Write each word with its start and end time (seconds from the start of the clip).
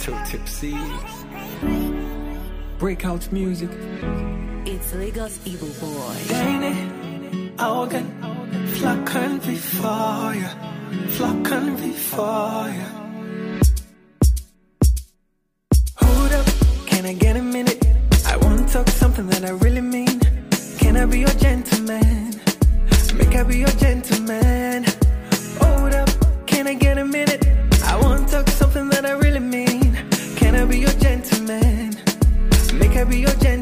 too 0.00 0.16
tipsy. 0.24 0.74
Breakout 2.78 3.30
music. 3.30 3.68
It's 4.64 4.94
Lagos 4.94 5.38
Evil 5.44 5.68
Boy. 5.78 6.16
Deine 6.28 7.52
Augen 7.58 8.06
flackern 8.78 9.40
wie 9.44 9.56
Feuer, 9.56 10.50
flackern 11.08 11.76
wie 11.78 11.94
ya. 12.16 12.88
Hold 16.00 16.32
up, 16.32 16.46
can 16.86 17.04
I 17.04 17.12
get 17.12 17.36
a 17.36 17.42
minute? 17.42 17.84
I 18.26 18.36
wanna 18.36 18.66
talk 18.66 18.88
something 18.88 19.26
that 19.28 19.44
I 19.44 19.50
really 19.50 19.82
mean. 19.82 20.18
Can 20.78 20.96
I 20.96 21.04
be 21.04 21.18
your 21.18 21.36
gentleman? 21.38 22.40
Make 23.18 23.36
I 23.36 23.42
be 23.42 23.58
your 23.58 23.76
gentleman. 23.78 24.86
Hold 25.60 25.94
up, 25.94 26.08
can 26.46 26.66
I 26.66 26.74
get 26.74 26.96
a 26.96 27.04
minute? 27.04 27.29
be 30.70 30.78
your 30.78 30.92
gentleman. 31.00 31.90
Make 32.74 32.92
her 32.92 33.04
be 33.04 33.18
your 33.18 33.30
gentleman. 33.30 33.59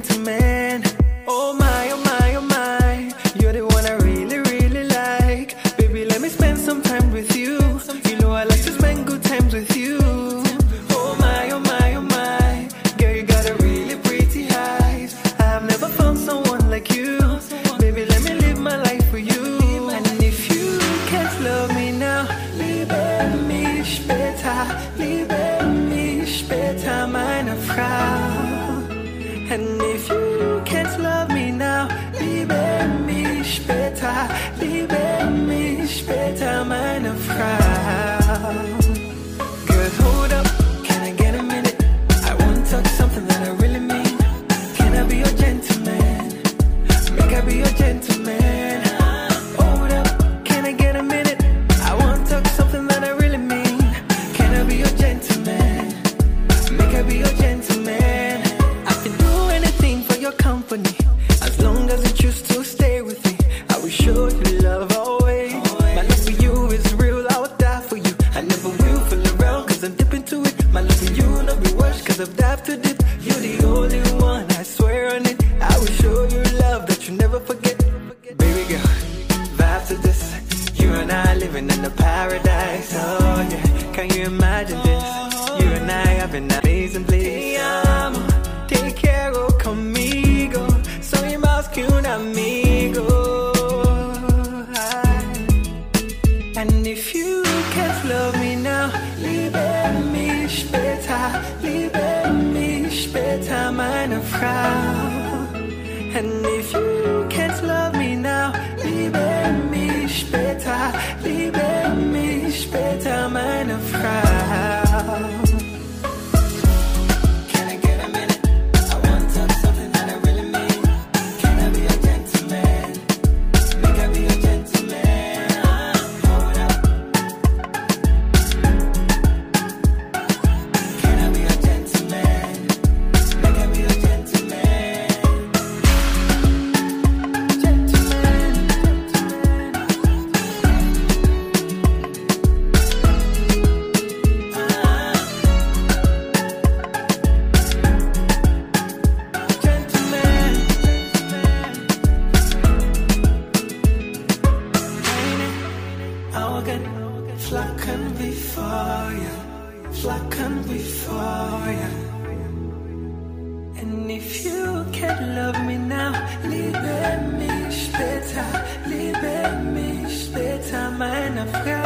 of 171.39 171.55
her. 171.55 171.78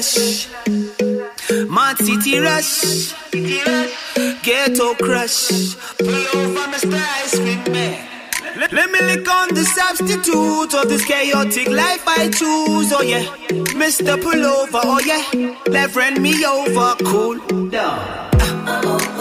rush, 0.00 0.48
mad 1.68 1.98
city 1.98 2.38
rush, 2.38 3.12
ghetto 4.42 4.94
crush. 4.94 5.74
Pull 5.98 6.08
over, 6.08 6.64
Mr. 6.72 6.94
Ice 6.94 7.38
Cream 7.38 7.72
Man. 7.72 8.06
Let 8.72 8.90
me 8.90 9.00
lick 9.02 9.28
on 9.28 9.54
the 9.54 9.64
substitute 9.64 10.74
of 10.74 10.88
this 10.88 11.04
chaotic 11.04 11.68
life 11.68 12.02
I 12.06 12.30
choose, 12.30 12.92
oh 12.94 13.02
yeah. 13.02 13.24
Mr. 13.76 14.16
Pullover, 14.16 14.80
oh 14.84 15.00
yeah. 15.04 15.56
Left 15.66 16.18
me 16.18 16.44
over, 16.46 16.96
cool 17.04 17.68
down. 17.68 17.98
Uh, 18.40 18.80
uh, 18.84 18.98
uh. 19.02 19.19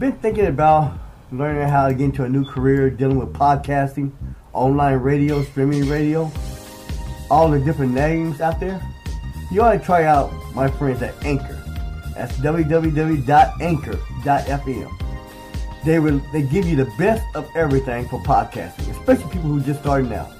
Been 0.00 0.12
thinking 0.20 0.46
about 0.46 0.94
learning 1.30 1.68
how 1.68 1.86
to 1.86 1.92
get 1.92 2.04
into 2.04 2.24
a 2.24 2.28
new 2.28 2.42
career 2.42 2.88
dealing 2.88 3.18
with 3.18 3.30
podcasting, 3.34 4.10
online 4.54 4.96
radio, 4.96 5.44
streaming 5.44 5.86
radio, 5.90 6.32
all 7.30 7.50
the 7.50 7.60
different 7.60 7.92
names 7.92 8.40
out 8.40 8.58
there, 8.58 8.80
you 9.52 9.60
ought 9.60 9.72
to 9.72 9.78
try 9.78 10.04
out 10.04 10.32
my 10.54 10.70
friends 10.70 11.02
at 11.02 11.14
Anchor. 11.22 11.62
That's 12.14 12.32
www.anchor.fm. 12.38 13.14
They 15.84 15.98
will 15.98 16.22
they 16.32 16.42
give 16.42 16.64
you 16.66 16.76
the 16.76 16.90
best 16.98 17.22
of 17.34 17.46
everything 17.54 18.08
for 18.08 18.22
podcasting, 18.22 18.90
especially 18.90 19.30
people 19.30 19.50
who 19.50 19.60
just 19.60 19.80
starting 19.80 20.14
out. 20.14 20.30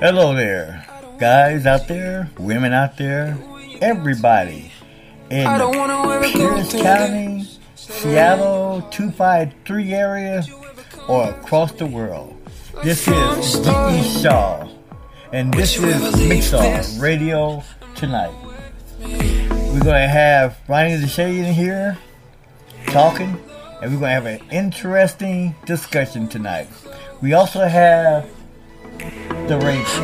Hello 0.05 0.35
there, 0.35 0.85
guys 1.19 1.65
out 1.65 1.87
there, 1.87 2.29
women 2.37 2.73
out 2.73 2.97
there, 2.97 3.37
everybody 3.81 4.71
in 5.29 5.45
Pierce 6.31 6.71
County, 6.73 7.47
Seattle 7.75 8.81
253 8.91 9.93
area, 9.93 10.43
or 11.07 11.29
across 11.29 11.71
the 11.73 11.85
world. 11.85 12.35
This 12.83 13.07
is 13.07 13.59
D.E. 13.59 14.21
Shaw, 14.21 14.67
and 15.31 15.53
this 15.53 15.77
is 15.77 16.13
Mixar 16.15 17.01
Radio 17.01 17.63
tonight. 17.95 18.33
We're 18.99 19.83
going 19.83 20.01
to 20.01 20.07
have 20.07 20.57
Ronnie 20.67 20.95
the 20.95 21.07
Shade 21.07 21.45
in 21.45 21.53
here 21.53 21.97
talking, 22.87 23.39
and 23.81 23.93
we're 23.93 23.99
going 23.99 24.01
to 24.01 24.07
have 24.09 24.25
an 24.25 24.41
interesting 24.51 25.55
discussion 25.65 26.27
tonight. 26.27 26.67
We 27.21 27.33
also 27.33 27.65
have 27.65 28.29
the 29.47 29.57
Raven, 29.57 30.03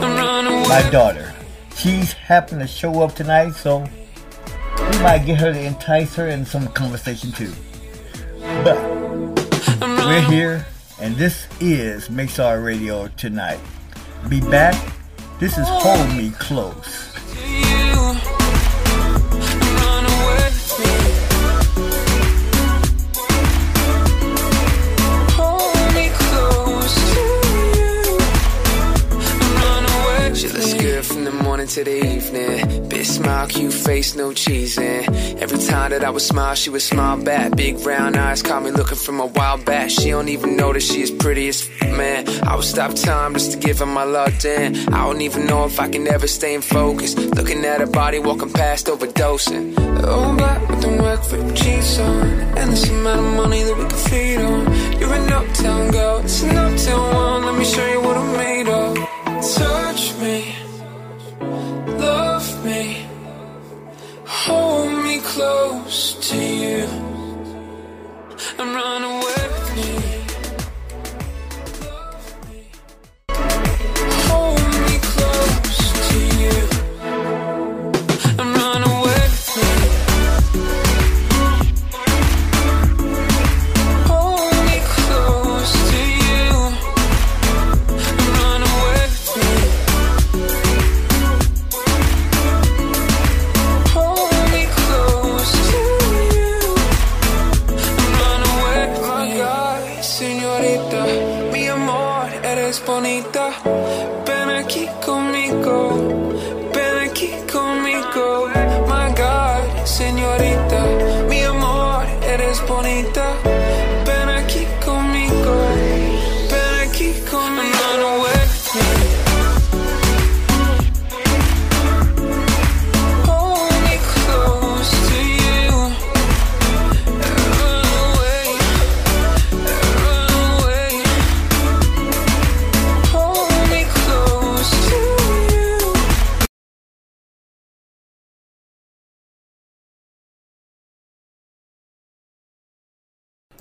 my 0.67 0.87
daughter. 0.91 1.33
She's 1.75 2.11
happened 2.11 2.61
to 2.61 2.67
show 2.67 3.01
up 3.01 3.15
tonight, 3.15 3.51
so 3.51 3.79
we 3.79 4.99
might 4.99 5.25
get 5.25 5.39
her 5.39 5.53
to 5.53 5.59
entice 5.59 6.15
her 6.15 6.27
in 6.27 6.45
some 6.45 6.67
conversation 6.69 7.31
too. 7.31 7.53
But 8.63 8.77
we're 9.81 10.21
here, 10.29 10.65
and 10.99 11.15
this 11.15 11.47
is 11.61 12.09
Mixar 12.09 12.63
Radio 12.63 13.07
tonight. 13.09 13.59
Be 14.27 14.41
back. 14.41 14.75
This 15.39 15.57
is 15.57 15.65
Hold 15.67 16.17
Me 16.17 16.31
Close. 16.31 17.09
From 31.69 31.83
the 31.83 31.91
to 31.91 32.01
the 32.01 32.15
evening. 32.15 32.89
Big 32.89 33.05
smile, 33.05 33.47
cute 33.47 33.73
face, 33.73 34.15
no 34.15 34.29
cheesing. 34.29 35.07
Every 35.41 35.57
time 35.57 35.91
that 35.91 36.03
I 36.03 36.09
would 36.09 36.21
smile, 36.21 36.55
she 36.55 36.69
would 36.69 36.81
smile 36.81 37.21
back. 37.23 37.55
Big 37.55 37.79
round 37.85 38.15
eyes 38.15 38.41
caught 38.41 38.63
me 38.63 38.71
looking 38.71 38.97
from 38.97 39.19
a 39.19 39.27
while 39.27 39.57
back. 39.57 39.89
She 39.89 40.09
don't 40.09 40.29
even 40.29 40.55
know 40.55 40.73
that 40.73 40.81
she 40.81 41.01
is 41.01 41.11
pretty 41.11 41.47
as 41.49 41.69
f- 41.81 41.91
man. 41.91 42.27
I 42.43 42.55
would 42.55 42.65
stop 42.65 42.95
time 42.95 43.33
just 43.33 43.51
to 43.51 43.57
give 43.57 43.79
her 43.79 43.85
my 43.85 44.03
love, 44.03 44.37
damn. 44.39 44.75
I 44.93 45.05
don't 45.05 45.21
even 45.21 45.45
know 45.45 45.65
if 45.65 45.79
I 45.79 45.89
can 45.89 46.07
ever 46.07 46.27
stay 46.27 46.53
in 46.53 46.61
focus. 46.61 47.15
Looking 47.15 47.63
at 47.65 47.79
her 47.81 47.87
body, 47.87 48.19
walking 48.19 48.51
past, 48.51 48.87
overdosing. 48.87 49.75
Oh, 50.03 50.35
black 50.37 50.69
with 50.69 50.81
the 50.81 50.89
work 51.01 51.23
for 51.23 51.37
cheese 51.55 51.99
on. 51.99 52.27
Endless 52.57 52.89
amount 52.89 53.19
of 53.19 53.33
money 53.35 53.63
that 53.63 53.77
we 53.77 53.85
can 53.85 53.99
feed 54.09 54.37
on. 54.37 54.99
You're 54.99 55.13
an 55.13 55.31
uptown 55.31 55.91
girl, 55.91 56.19
it's 56.19 56.43
an 56.43 56.57
uptown 56.57 57.13
one. 57.13 57.45
Let 57.45 57.55
me 57.57 57.65
show 57.65 57.87
you 57.87 58.01
what 58.01 58.17
I'm 58.17 58.31
made 58.37 58.67
of. 58.67 58.97
Touch 59.55 60.17
me, 60.19 60.55
hold 64.45 65.03
me 65.03 65.19
close 65.19 66.13
to 66.29 66.37
you, 66.37 66.87
and 68.59 68.69
run 68.73 69.03
away 69.03 69.41
with 69.53 69.69
me. 69.75 69.91
Hold 74.29 74.68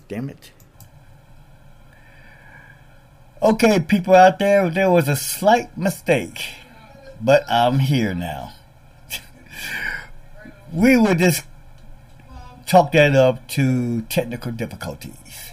Damn 0.09 0.31
it. 0.31 0.53
Okay, 3.41 3.79
people 3.79 4.15
out 4.15 4.39
there, 4.39 4.69
there 4.69 4.91
was 4.91 5.07
a 5.07 5.15
slight 5.15 5.77
mistake, 5.77 6.43
but 7.21 7.49
I'm 7.49 7.79
here 7.79 8.15
now. 8.15 8.55
we 10.73 10.97
will 10.97 11.15
just 11.15 11.45
chalk 12.67 12.93
that 12.93 13.15
up 13.15 13.47
to 13.49 14.03
technical 14.03 14.51
difficulties. 14.51 15.53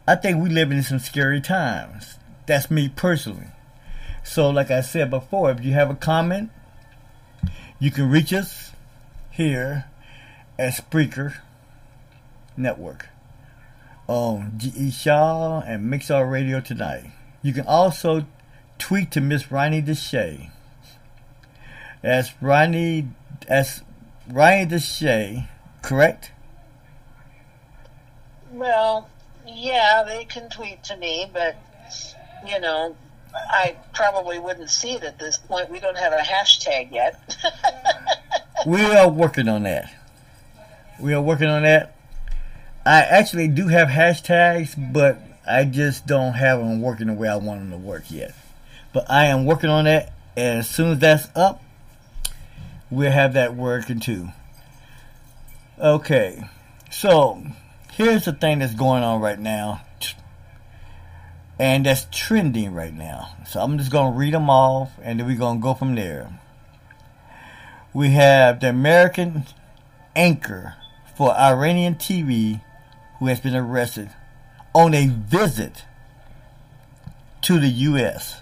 I 0.08 0.16
think 0.16 0.42
we 0.42 0.50
live 0.50 0.72
in 0.72 0.82
some 0.82 1.00
scary 1.00 1.40
times. 1.42 2.18
That's 2.48 2.72
me 2.72 2.90
personally. 2.90 3.48
So, 4.24 4.50
like 4.50 4.72
I 4.72 4.82
said 4.82 5.12
before, 5.12 5.52
if 5.52 5.64
you 5.64 5.74
have 5.74 5.90
a 5.92 5.96
comment, 5.96 6.50
you 7.80 7.92
can 7.92 8.10
reach 8.10 8.34
us 8.34 8.72
here 9.30 9.86
at 10.58 10.74
Spreaker 10.74 11.36
Network 12.58 13.10
on 14.08 14.54
GE 14.58 14.92
Shaw 14.92 15.62
and 15.62 15.92
Mixar 15.92 16.30
Radio 16.30 16.60
tonight. 16.60 17.12
You 17.44 17.54
can 17.54 17.68
also 17.68 18.26
tweet 18.80 19.12
to 19.12 19.22
Miss 19.22 19.52
Ronnie 19.52 19.82
Deshay. 19.82 20.50
That's 22.02 22.32
Ronnie, 22.42 23.10
that's 23.48 23.82
Ronnie 24.28 24.66
Deshay, 24.66 25.48
correct? 25.82 26.32
Well, 28.52 29.10
yeah, 29.46 30.04
they 30.08 30.26
can 30.26 30.50
tweet 30.50 30.84
to 30.86 30.98
me, 30.98 31.30
but 31.32 31.56
you 32.48 32.60
know, 32.60 32.96
I 33.34 33.76
probably 33.94 34.40
wouldn't 34.40 34.70
see 34.70 34.94
it 34.94 35.04
at 35.04 35.20
this 35.20 35.38
point. 35.38 35.70
We 35.70 35.80
don't 35.80 35.98
have 35.98 36.14
a 36.14 36.18
hashtag 36.18 36.92
yet. 36.92 37.20
we 38.66 38.82
are 38.82 39.10
working 39.10 39.48
on 39.48 39.64
that. 39.64 39.92
We 41.00 41.14
are 41.14 41.22
working 41.22 41.48
on 41.48 41.64
that. 41.64 41.96
I 42.86 43.02
actually 43.02 43.50
do 43.50 43.68
have 43.68 43.90
hashtags, 43.90 44.74
but 44.94 45.22
I 45.48 45.66
just 45.66 46.08
don't 46.08 46.34
have 46.34 46.60
them 46.60 46.82
working 46.82 47.08
the 47.08 47.14
way 47.14 47.28
I 47.28 47.36
want 47.36 47.60
them 47.60 47.72
to 47.72 47.78
work 47.78 48.10
yet. 48.10 48.34
But 48.94 49.10
I 49.10 49.26
am 49.26 49.46
working 49.46 49.70
on 49.70 49.86
that, 49.86 50.12
and 50.36 50.60
as 50.60 50.70
soon 50.70 50.94
as 50.94 51.00
that's 51.00 51.30
up, 51.36 51.62
we'll 52.90 53.12
have 53.12 53.34
that 53.34 53.56
working 53.56 54.00
too. 54.00 54.30
Okay, 55.80 56.44
so 56.90 57.44
here's 57.92 58.26
the 58.26 58.34
thing 58.34 58.60
that's 58.60 58.74
going 58.74 59.04
on 59.04 59.22
right 59.22 59.40
now, 59.40 59.82
and 61.60 61.86
that's 61.86 62.08
trending 62.12 62.74
right 62.74 62.94
now. 62.94 63.36
So 63.48 63.62
I'm 63.62 63.78
just 63.78 63.92
going 63.92 64.12
to 64.12 64.18
read 64.18 64.34
them 64.34 64.50
off, 64.50 64.92
and 65.04 65.20
then 65.20 65.28
we're 65.28 65.38
going 65.38 65.60
to 65.60 65.64
go 65.64 65.74
from 65.74 65.96
there. 65.96 66.40
We 67.94 68.10
have 68.10 68.60
the 68.60 68.70
American 68.70 69.46
anchor 70.16 70.76
for 71.16 71.36
Iranian 71.36 71.96
TV 71.96 72.62
who 73.20 73.28
has 73.28 73.40
been 73.40 73.56
arrested 73.56 74.10
on 74.74 74.94
a 74.94 75.08
visit 75.08 75.84
to 77.42 77.60
the 77.60 77.68
U.S. 77.68 78.42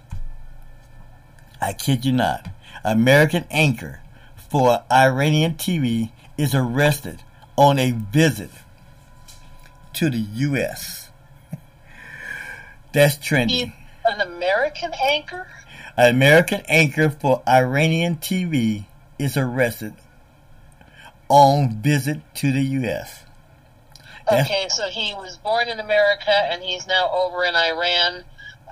I 1.62 1.74
kid 1.74 2.06
you 2.06 2.12
not. 2.12 2.48
American 2.84 3.46
anchor 3.50 4.02
for 4.50 4.84
Iranian 4.92 5.56
TV 5.56 6.12
is 6.38 6.54
arrested 6.54 7.22
on 7.56 7.80
a 7.80 7.92
visit 7.92 8.52
to 9.94 10.10
the 10.10 10.20
U.S. 10.20 11.10
That's 12.94 13.18
trending. 13.18 13.58
He's 13.68 13.74
an 14.06 14.22
American 14.22 14.92
anchor? 15.04 15.48
An 15.98 16.14
American 16.16 16.62
anchor 16.68 17.10
for 17.10 17.42
Iranian 17.48 18.18
TV 18.18 18.86
is 19.18 19.36
arrested 19.36 19.94
on 21.30 21.82
visit 21.82 22.20
to 22.36 22.52
the 22.52 22.62
U.S. 22.62 23.24
That's- 24.30 24.46
Okay, 24.46 24.68
so 24.70 24.88
he 24.90 25.14
was 25.16 25.38
born 25.38 25.68
in 25.70 25.80
America 25.80 26.32
and 26.32 26.62
he's 26.62 26.86
now 26.86 27.10
over 27.12 27.44
in 27.44 27.56
Iran 27.56 28.24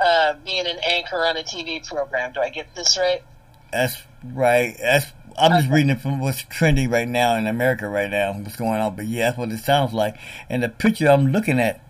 uh, 0.03 0.35
being 0.45 0.65
an 0.67 0.79
anchor 0.85 1.17
on 1.17 1.37
a 1.37 1.43
TV 1.43 1.85
program. 1.85 2.33
Do 2.33 2.41
I 2.41 2.49
get 2.49 2.73
this 2.75 2.97
right? 2.97 3.23
That's 3.71 4.01
right. 4.23 4.75
That's 4.79 5.07
I'm 5.37 5.51
just 5.51 5.69
reading 5.69 5.89
it 5.89 6.01
from 6.01 6.19
what's 6.19 6.43
trending 6.43 6.89
right 6.89 7.07
now 7.07 7.35
in 7.35 7.45
America 7.45 7.89
right 7.89 8.09
now, 8.09 8.33
what's 8.33 8.55
going 8.55 8.79
on. 8.79 8.95
But 8.95 9.05
yeah, 9.05 9.25
that's 9.25 9.37
what 9.37 9.51
it 9.51 9.59
sounds 9.59 9.93
like. 9.93 10.15
And 10.49 10.63
the 10.63 10.69
picture 10.69 11.09
I'm 11.09 11.27
looking 11.27 11.59
at, 11.59 11.81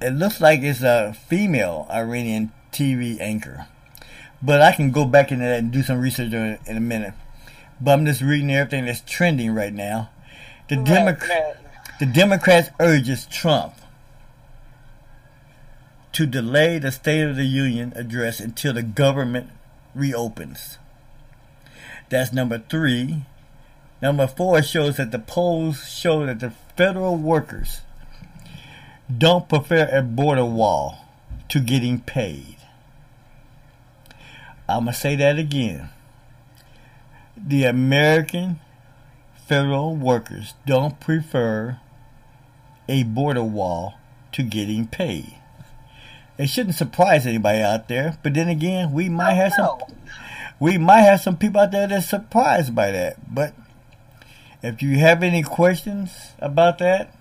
it 0.00 0.10
looks 0.10 0.40
like 0.40 0.60
it's 0.62 0.82
a 0.82 1.14
female 1.28 1.86
Iranian 1.90 2.52
TV 2.72 3.20
anchor. 3.20 3.66
But 4.40 4.62
I 4.62 4.72
can 4.72 4.90
go 4.90 5.04
back 5.04 5.30
into 5.32 5.44
that 5.44 5.58
and 5.58 5.70
do 5.70 5.82
some 5.82 6.00
research 6.00 6.32
on 6.32 6.46
it 6.46 6.60
in 6.66 6.76
a 6.76 6.80
minute. 6.80 7.12
But 7.80 7.92
I'm 7.92 8.06
just 8.06 8.22
reading 8.22 8.50
everything 8.50 8.86
that's 8.86 9.02
trending 9.02 9.52
right 9.54 9.72
now. 9.72 10.10
The 10.68 10.76
Right, 10.76 10.86
Democrat, 10.86 11.56
right. 11.64 11.98
The 11.98 12.06
Democrats 12.06 12.70
urges 12.80 13.26
Trump 13.26 13.74
to 16.18 16.26
delay 16.26 16.80
the 16.80 16.90
State 16.90 17.22
of 17.22 17.36
the 17.36 17.44
Union 17.44 17.92
address 17.94 18.40
until 18.40 18.72
the 18.72 18.82
government 18.82 19.50
reopens. 19.94 20.76
That's 22.08 22.32
number 22.32 22.58
three. 22.58 23.22
Number 24.02 24.26
four 24.26 24.60
shows 24.62 24.96
that 24.96 25.12
the 25.12 25.20
polls 25.20 25.88
show 25.88 26.26
that 26.26 26.40
the 26.40 26.50
federal 26.76 27.16
workers 27.16 27.82
don't 29.16 29.48
prefer 29.48 29.88
a 29.92 30.02
border 30.02 30.44
wall 30.44 31.06
to 31.50 31.60
getting 31.60 32.00
paid. 32.00 32.56
I'm 34.68 34.86
going 34.86 34.94
to 34.94 34.98
say 34.98 35.14
that 35.14 35.38
again. 35.38 35.90
The 37.36 37.62
American 37.62 38.58
federal 39.46 39.94
workers 39.94 40.54
don't 40.66 40.98
prefer 40.98 41.78
a 42.88 43.04
border 43.04 43.44
wall 43.44 43.94
to 44.32 44.42
getting 44.42 44.88
paid. 44.88 45.37
It 46.38 46.48
shouldn't 46.48 46.76
surprise 46.76 47.26
anybody 47.26 47.60
out 47.60 47.88
there, 47.88 48.16
but 48.22 48.34
then 48.34 48.48
again, 48.48 48.92
we 48.92 49.08
might 49.08 49.34
have 49.34 49.52
some 49.54 49.78
we 50.60 50.78
might 50.78 51.02
have 51.02 51.20
some 51.20 51.36
people 51.36 51.60
out 51.60 51.72
there 51.72 51.86
that's 51.86 52.08
surprised 52.08 52.74
by 52.74 52.90
that. 52.92 53.34
But 53.34 53.54
if 54.62 54.82
you 54.82 54.98
have 54.98 55.22
any 55.22 55.42
questions 55.42 56.32
about 56.38 56.78
that, 56.78 57.14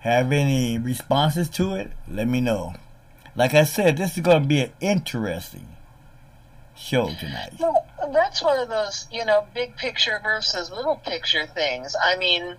have 0.00 0.30
any 0.30 0.78
responses 0.78 1.48
to 1.50 1.74
it, 1.74 1.90
let 2.08 2.28
me 2.28 2.40
know. 2.40 2.74
Like 3.34 3.54
I 3.54 3.64
said, 3.64 3.96
this 3.96 4.16
is 4.16 4.22
going 4.22 4.42
to 4.42 4.48
be 4.48 4.60
an 4.60 4.72
interesting 4.80 5.68
show 6.76 7.08
tonight. 7.18 7.54
Well, 7.58 7.86
that's 8.12 8.42
one 8.42 8.58
of 8.58 8.68
those, 8.68 9.06
you 9.10 9.24
know, 9.24 9.46
big 9.52 9.76
picture 9.76 10.20
versus 10.22 10.70
little 10.70 10.96
picture 10.96 11.46
things. 11.46 11.96
I 12.00 12.16
mean, 12.16 12.56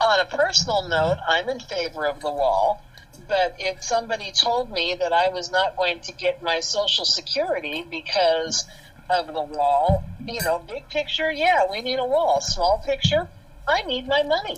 on 0.00 0.20
a 0.20 0.24
personal 0.24 0.88
note, 0.88 1.18
I'm 1.28 1.48
in 1.48 1.60
favor 1.60 2.06
of 2.06 2.20
the 2.20 2.30
wall. 2.30 2.82
But 3.28 3.56
if 3.58 3.84
somebody 3.84 4.32
told 4.32 4.70
me 4.70 4.96
that 4.98 5.12
I 5.12 5.28
was 5.28 5.52
not 5.52 5.76
going 5.76 6.00
to 6.00 6.12
get 6.12 6.42
my 6.42 6.60
Social 6.60 7.04
Security 7.04 7.84
because 7.88 8.64
of 9.10 9.26
the 9.26 9.42
wall, 9.42 10.02
you 10.26 10.40
know, 10.42 10.58
big 10.58 10.88
picture, 10.88 11.30
yeah, 11.30 11.66
we 11.70 11.82
need 11.82 11.98
a 11.98 12.06
wall. 12.06 12.40
Small 12.40 12.82
picture, 12.84 13.28
I 13.66 13.82
need 13.82 14.08
my 14.08 14.22
money. 14.22 14.56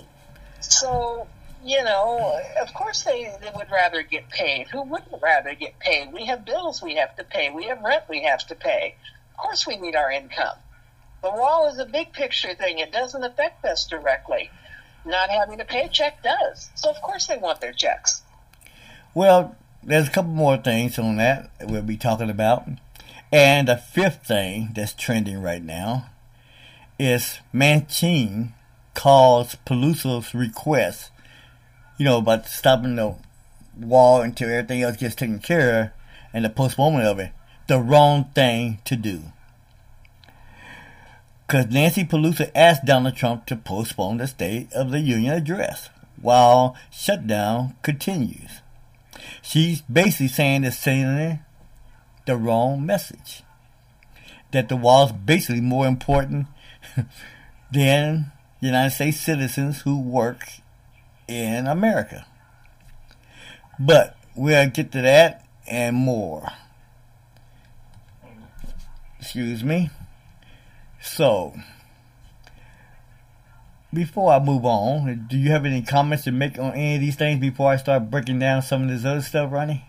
So, 0.61 1.27
you 1.65 1.83
know, 1.83 2.39
of 2.61 2.73
course 2.73 3.03
they, 3.03 3.33
they 3.41 3.51
would 3.53 3.69
rather 3.69 4.03
get 4.03 4.29
paid. 4.29 4.69
Who 4.69 4.83
wouldn't 4.83 5.21
rather 5.21 5.53
get 5.53 5.77
paid? 5.79 6.13
We 6.13 6.25
have 6.27 6.45
bills 6.45 6.81
we 6.81 6.95
have 6.95 7.13
to 7.17 7.25
pay, 7.25 7.49
we 7.49 7.65
have 7.65 7.81
rent 7.81 8.03
we 8.07 8.23
have 8.23 8.47
to 8.47 8.55
pay. 8.55 8.95
Of 9.31 9.37
course, 9.37 9.67
we 9.67 9.77
need 9.77 9.95
our 9.95 10.11
income. 10.11 10.55
The 11.21 11.29
wall 11.29 11.67
is 11.67 11.77
a 11.77 11.85
big 11.85 12.13
picture 12.13 12.55
thing, 12.55 12.79
it 12.79 12.93
doesn't 12.93 13.23
affect 13.23 13.65
us 13.65 13.85
directly. 13.85 14.49
Not 15.03 15.29
having 15.29 15.59
a 15.59 15.65
paycheck 15.65 16.23
does. 16.23 16.69
So, 16.75 16.89
of 16.89 17.01
course, 17.01 17.27
they 17.27 17.37
want 17.37 17.59
their 17.59 17.73
checks. 17.73 18.21
Well, 19.13 19.57
there's 19.83 20.07
a 20.07 20.11
couple 20.11 20.31
more 20.31 20.55
things 20.55 20.97
on 20.97 21.17
that 21.17 21.51
we'll 21.61 21.81
be 21.81 21.97
talking 21.97 22.29
about. 22.29 22.65
And 23.29 23.67
the 23.67 23.75
fifth 23.75 24.25
thing 24.25 24.69
that's 24.73 24.93
trending 24.93 25.41
right 25.41 25.63
now 25.63 26.05
is 26.97 27.39
Manchin 27.53 28.53
calls 28.93 29.57
Pelosi's 29.65 30.33
request, 30.33 31.11
you 31.97 32.05
know, 32.05 32.19
about 32.19 32.47
stopping 32.47 32.95
the 32.95 33.15
wall 33.77 34.21
until 34.21 34.49
everything 34.49 34.81
else 34.81 34.97
gets 34.97 35.15
taken 35.15 35.39
care 35.39 35.81
of 35.81 35.89
and 36.33 36.45
the 36.45 36.49
postponement 36.49 37.05
of 37.05 37.19
it, 37.19 37.31
the 37.67 37.79
wrong 37.79 38.29
thing 38.33 38.79
to 38.85 38.95
do. 38.95 39.23
Because 41.47 41.67
Nancy 41.67 42.05
Pelosi 42.05 42.49
asked 42.55 42.85
Donald 42.85 43.17
Trump 43.17 43.45
to 43.47 43.57
postpone 43.57 44.17
the 44.17 44.27
State 44.27 44.71
of 44.71 44.91
the 44.91 45.01
Union 45.01 45.33
address 45.33 45.89
while 46.21 46.77
shutdown 46.89 47.75
continues. 47.81 48.60
She's 49.51 49.81
basically 49.81 50.29
saying 50.29 50.63
it's 50.63 50.77
sending 50.77 51.39
the 52.25 52.37
wrong 52.37 52.85
message. 52.85 53.43
That 54.53 54.69
the 54.69 54.77
wall 54.77 55.07
is 55.07 55.11
basically 55.11 55.59
more 55.59 55.87
important 55.87 56.47
than 57.73 58.31
United 58.61 58.91
States 58.91 59.19
citizens 59.19 59.81
who 59.81 59.99
work 59.99 60.47
in 61.27 61.67
America. 61.67 62.25
But 63.77 64.15
we'll 64.37 64.69
get 64.69 64.93
to 64.93 65.01
that 65.01 65.45
and 65.67 65.97
more. 65.97 66.53
Excuse 69.19 69.65
me. 69.65 69.89
So, 71.01 71.55
before 73.93 74.31
I 74.31 74.39
move 74.39 74.65
on, 74.65 75.25
do 75.29 75.37
you 75.37 75.51
have 75.51 75.65
any 75.65 75.81
comments 75.81 76.23
to 76.25 76.31
make 76.31 76.57
on 76.57 76.73
any 76.73 76.95
of 76.95 77.01
these 77.01 77.15
things 77.15 77.39
before 77.39 77.71
I 77.71 77.77
start 77.77 78.09
breaking 78.09 78.39
down 78.39 78.61
some 78.61 78.83
of 78.83 78.89
this 78.89 79.05
other 79.05 79.21
stuff, 79.21 79.51
Ronnie? 79.51 79.85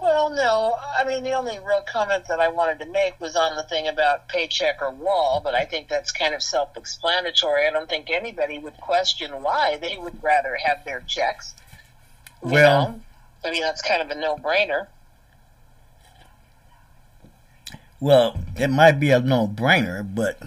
Well, 0.00 0.30
no. 0.30 0.76
I 0.98 1.04
mean, 1.04 1.22
the 1.22 1.32
only 1.32 1.58
real 1.58 1.82
comment 1.82 2.26
that 2.26 2.40
I 2.40 2.48
wanted 2.48 2.80
to 2.80 2.86
make 2.86 3.20
was 3.20 3.36
on 3.36 3.56
the 3.56 3.62
thing 3.62 3.86
about 3.88 4.28
paycheck 4.28 4.80
or 4.80 4.90
wall, 4.90 5.40
but 5.42 5.54
I 5.54 5.64
think 5.64 5.88
that's 5.88 6.12
kind 6.12 6.34
of 6.34 6.42
self 6.42 6.76
explanatory. 6.76 7.66
I 7.66 7.70
don't 7.70 7.88
think 7.88 8.10
anybody 8.10 8.58
would 8.58 8.76
question 8.78 9.30
why 9.42 9.78
they 9.80 9.96
would 9.98 10.22
rather 10.22 10.56
have 10.56 10.84
their 10.84 11.00
checks. 11.00 11.54
Well, 12.40 12.88
know? 12.88 13.00
I 13.44 13.50
mean, 13.50 13.62
that's 13.62 13.82
kind 13.82 14.02
of 14.02 14.10
a 14.10 14.20
no 14.20 14.36
brainer. 14.36 14.86
Well, 18.00 18.38
it 18.56 18.68
might 18.68 19.00
be 19.00 19.10
a 19.10 19.20
no 19.20 19.48
brainer, 19.48 20.06
but 20.14 20.40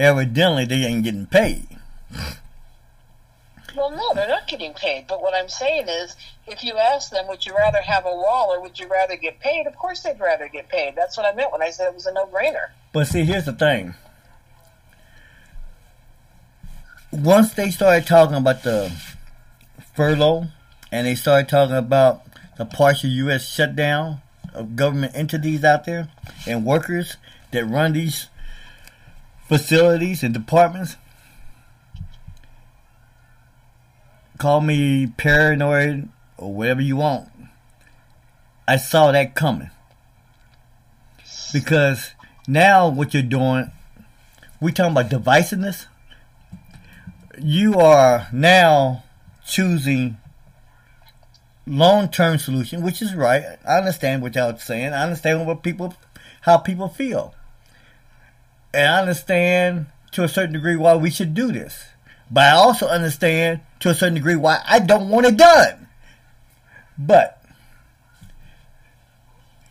evidently 0.00 0.64
they 0.64 0.84
ain't 0.84 1.04
getting 1.04 1.26
paid. 1.26 1.66
Well, 3.76 3.90
no, 3.90 4.14
they're 4.14 4.28
not 4.28 4.48
getting 4.48 4.72
paid. 4.74 5.06
But 5.06 5.22
what 5.22 5.34
I'm 5.34 5.48
saying 5.48 5.88
is, 5.88 6.16
if 6.46 6.64
you 6.64 6.76
ask 6.76 7.10
them, 7.10 7.28
would 7.28 7.46
you 7.46 7.54
rather 7.54 7.80
have 7.80 8.04
a 8.04 8.10
wall 8.10 8.52
or 8.52 8.60
would 8.60 8.78
you 8.78 8.88
rather 8.88 9.16
get 9.16 9.38
paid? 9.40 9.66
Of 9.66 9.76
course 9.76 10.00
they'd 10.00 10.18
rather 10.18 10.48
get 10.48 10.68
paid. 10.68 10.96
That's 10.96 11.16
what 11.16 11.26
I 11.26 11.34
meant 11.34 11.52
when 11.52 11.62
I 11.62 11.70
said 11.70 11.88
it 11.88 11.94
was 11.94 12.06
a 12.06 12.12
no 12.12 12.26
brainer. 12.26 12.70
But 12.92 13.06
see, 13.06 13.24
here's 13.24 13.44
the 13.44 13.52
thing. 13.52 13.94
Once 17.12 17.54
they 17.54 17.70
started 17.70 18.06
talking 18.06 18.36
about 18.36 18.62
the 18.62 18.92
furlough 19.94 20.46
and 20.90 21.06
they 21.06 21.14
started 21.14 21.48
talking 21.48 21.76
about 21.76 22.22
the 22.56 22.64
partial 22.64 23.10
U.S. 23.10 23.48
shutdown 23.48 24.20
of 24.54 24.76
government 24.76 25.12
entities 25.14 25.64
out 25.64 25.84
there 25.84 26.08
and 26.46 26.64
workers 26.64 27.16
that 27.52 27.64
run 27.64 27.92
these 27.92 28.28
facilities 29.50 30.22
and 30.22 30.32
departments, 30.32 30.96
call 34.38 34.60
me 34.60 35.08
paranoid 35.08 36.08
or 36.38 36.54
whatever 36.54 36.80
you 36.80 36.94
want. 36.94 37.28
I 38.68 38.76
saw 38.76 39.10
that 39.10 39.34
coming. 39.34 39.70
Because 41.52 42.12
now 42.46 42.88
what 42.88 43.12
you're 43.12 43.24
doing, 43.24 43.72
we 44.60 44.70
talking 44.70 44.92
about 44.92 45.10
divisiveness. 45.10 45.86
You 47.36 47.74
are 47.74 48.28
now 48.32 49.02
choosing 49.44 50.16
long-term 51.66 52.38
solution, 52.38 52.82
which 52.82 53.02
is 53.02 53.16
right. 53.16 53.42
I 53.66 53.78
understand 53.78 54.22
what 54.22 54.36
y'all 54.36 54.56
saying. 54.58 54.92
I 54.92 55.02
understand 55.02 55.44
what 55.44 55.64
people, 55.64 55.96
how 56.42 56.58
people 56.58 56.88
feel, 56.88 57.34
and 58.72 58.86
I 58.86 59.00
understand 59.00 59.86
to 60.12 60.24
a 60.24 60.28
certain 60.28 60.52
degree 60.52 60.76
why 60.76 60.94
we 60.96 61.10
should 61.10 61.34
do 61.34 61.52
this. 61.52 61.84
But 62.30 62.44
I 62.44 62.52
also 62.52 62.86
understand 62.86 63.60
to 63.80 63.90
a 63.90 63.94
certain 63.94 64.14
degree 64.14 64.36
why 64.36 64.62
I 64.66 64.78
don't 64.78 65.08
want 65.08 65.26
it 65.26 65.36
done. 65.36 65.88
But 66.96 67.42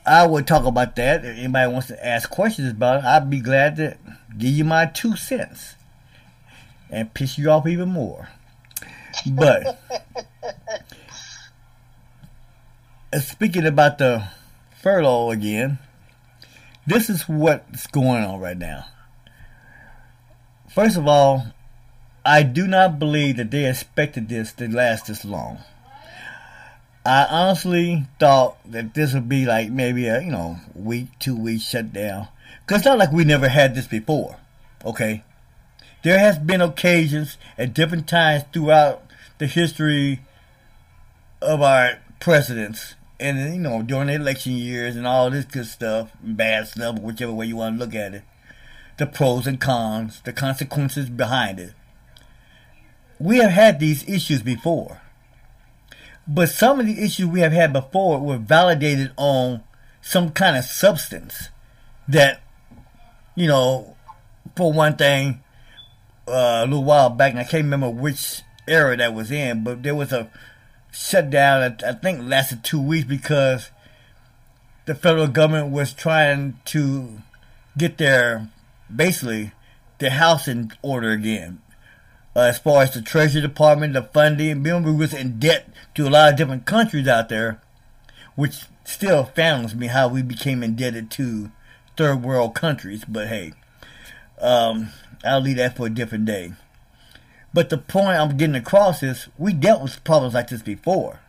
I 0.05 0.25
would 0.25 0.47
talk 0.47 0.65
about 0.65 0.95
that. 0.95 1.23
If 1.23 1.37
anybody 1.37 1.71
wants 1.71 1.87
to 1.87 2.05
ask 2.05 2.29
questions 2.29 2.71
about 2.71 2.99
it, 2.99 3.05
I'd 3.05 3.29
be 3.29 3.39
glad 3.39 3.75
to 3.77 3.97
give 4.37 4.51
you 4.51 4.65
my 4.65 4.87
two 4.87 5.15
cents 5.15 5.75
and 6.89 7.13
piss 7.13 7.37
you 7.37 7.49
off 7.51 7.67
even 7.67 7.89
more. 7.89 8.29
But 9.25 9.79
speaking 13.21 13.65
about 13.65 13.99
the 13.99 14.27
furlough 14.81 15.31
again, 15.31 15.77
this 16.89 17.09
is 17.09 17.23
what's 17.23 17.87
going 17.87 18.23
on 18.23 18.39
right 18.39 18.57
now. 18.57 18.85
First 20.73 20.97
of 20.97 21.07
all, 21.07 21.47
I 22.25 22.43
do 22.43 22.67
not 22.67 22.99
believe 22.99 23.37
that 23.37 23.51
they 23.51 23.69
expected 23.69 24.29
this 24.29 24.53
to 24.53 24.67
last 24.67 25.07
this 25.07 25.23
long. 25.23 25.59
I 27.05 27.25
honestly 27.29 28.05
thought 28.19 28.57
that 28.69 28.93
this 28.93 29.13
would 29.13 29.29
be 29.29 29.45
like 29.45 29.71
maybe 29.71 30.07
a 30.07 30.21
you 30.21 30.31
know 30.31 30.57
week, 30.75 31.07
two 31.19 31.35
weeks 31.35 31.63
shutdown. 31.63 32.27
Cause 32.67 32.79
it's 32.79 32.85
not 32.85 32.97
like 32.97 33.11
we 33.11 33.23
never 33.23 33.49
had 33.49 33.73
this 33.73 33.87
before. 33.87 34.37
Okay, 34.85 35.23
there 36.03 36.19
has 36.19 36.37
been 36.37 36.61
occasions 36.61 37.37
at 37.57 37.73
different 37.73 38.07
times 38.07 38.43
throughout 38.53 39.03
the 39.37 39.47
history 39.47 40.21
of 41.41 41.61
our 41.61 41.99
presidents, 42.19 42.95
and 43.19 43.53
you 43.53 43.59
know 43.59 43.81
during 43.81 44.07
the 44.07 44.15
election 44.15 44.53
years 44.53 44.95
and 44.95 45.07
all 45.07 45.29
this 45.29 45.45
good 45.45 45.65
stuff, 45.65 46.11
bad 46.21 46.67
stuff, 46.67 46.99
whichever 46.99 47.33
way 47.33 47.47
you 47.47 47.57
want 47.57 47.77
to 47.77 47.85
look 47.85 47.95
at 47.95 48.13
it, 48.13 48.23
the 48.97 49.05
pros 49.05 49.47
and 49.47 49.59
cons, 49.59 50.21
the 50.21 50.33
consequences 50.33 51.09
behind 51.09 51.59
it 51.59 51.73
we 53.19 53.37
have 53.37 53.51
had 53.51 53.79
these 53.79 54.07
issues 54.07 54.41
before. 54.41 55.01
But 56.27 56.49
some 56.49 56.79
of 56.79 56.85
the 56.85 57.03
issues 57.03 57.25
we 57.27 57.41
have 57.41 57.51
had 57.51 57.73
before 57.73 58.19
were 58.19 58.37
validated 58.37 59.11
on 59.17 59.63
some 60.01 60.31
kind 60.31 60.55
of 60.55 60.63
substance 60.63 61.49
that, 62.07 62.41
you 63.35 63.47
know, 63.47 63.97
for 64.55 64.71
one 64.71 64.95
thing, 64.95 65.43
uh, 66.27 66.61
a 66.63 66.65
little 66.65 66.83
while 66.83 67.09
back, 67.09 67.31
and 67.31 67.39
I 67.39 67.43
can't 67.43 67.63
remember 67.63 67.89
which 67.89 68.41
era 68.67 68.95
that 68.95 69.13
was 69.13 69.31
in, 69.31 69.63
but 69.63 69.83
there 69.83 69.95
was 69.95 70.13
a 70.13 70.29
shutdown 70.91 71.61
that 71.61 71.83
I 71.83 71.93
think 71.93 72.27
lasted 72.27 72.63
two 72.63 72.81
weeks 72.81 73.07
because 73.07 73.71
the 74.85 74.95
federal 74.95 75.27
government 75.27 75.71
was 75.71 75.93
trying 75.93 76.59
to 76.65 77.21
get 77.77 77.97
their 77.97 78.49
basically 78.93 79.51
their 79.99 80.11
house 80.11 80.47
in 80.47 80.71
order 80.81 81.11
again. 81.11 81.61
Uh, 82.35 82.41
as 82.41 82.59
far 82.59 82.83
as 82.83 82.93
the 82.93 83.01
Treasury 83.01 83.41
Department, 83.41 83.93
the 83.93 84.03
funding, 84.03 84.49
remember 84.49 84.91
we 84.91 84.97
was 84.97 85.13
in 85.13 85.39
debt 85.39 85.69
to 85.95 86.07
a 86.07 86.09
lot 86.09 86.31
of 86.31 86.37
different 86.37 86.65
countries 86.65 87.07
out 87.07 87.29
there, 87.29 87.61
which 88.35 88.63
still 88.83 89.25
founds 89.25 89.75
me 89.75 89.87
how 89.87 90.07
we 90.07 90.21
became 90.21 90.63
indebted 90.63 91.11
to 91.11 91.51
third 91.97 92.23
world 92.23 92.55
countries. 92.55 93.03
But 93.07 93.27
hey, 93.27 93.53
um, 94.39 94.89
I'll 95.23 95.41
leave 95.41 95.57
that 95.57 95.75
for 95.75 95.87
a 95.87 95.89
different 95.89 96.25
day. 96.25 96.53
But 97.53 97.69
the 97.69 97.77
point 97.77 98.19
I'm 98.19 98.37
getting 98.37 98.55
across 98.55 99.01
is 99.01 99.27
we 99.37 99.53
dealt 99.53 99.81
with 99.81 100.03
problems 100.03 100.35
like 100.35 100.49
this 100.49 100.61
before, 100.61 101.19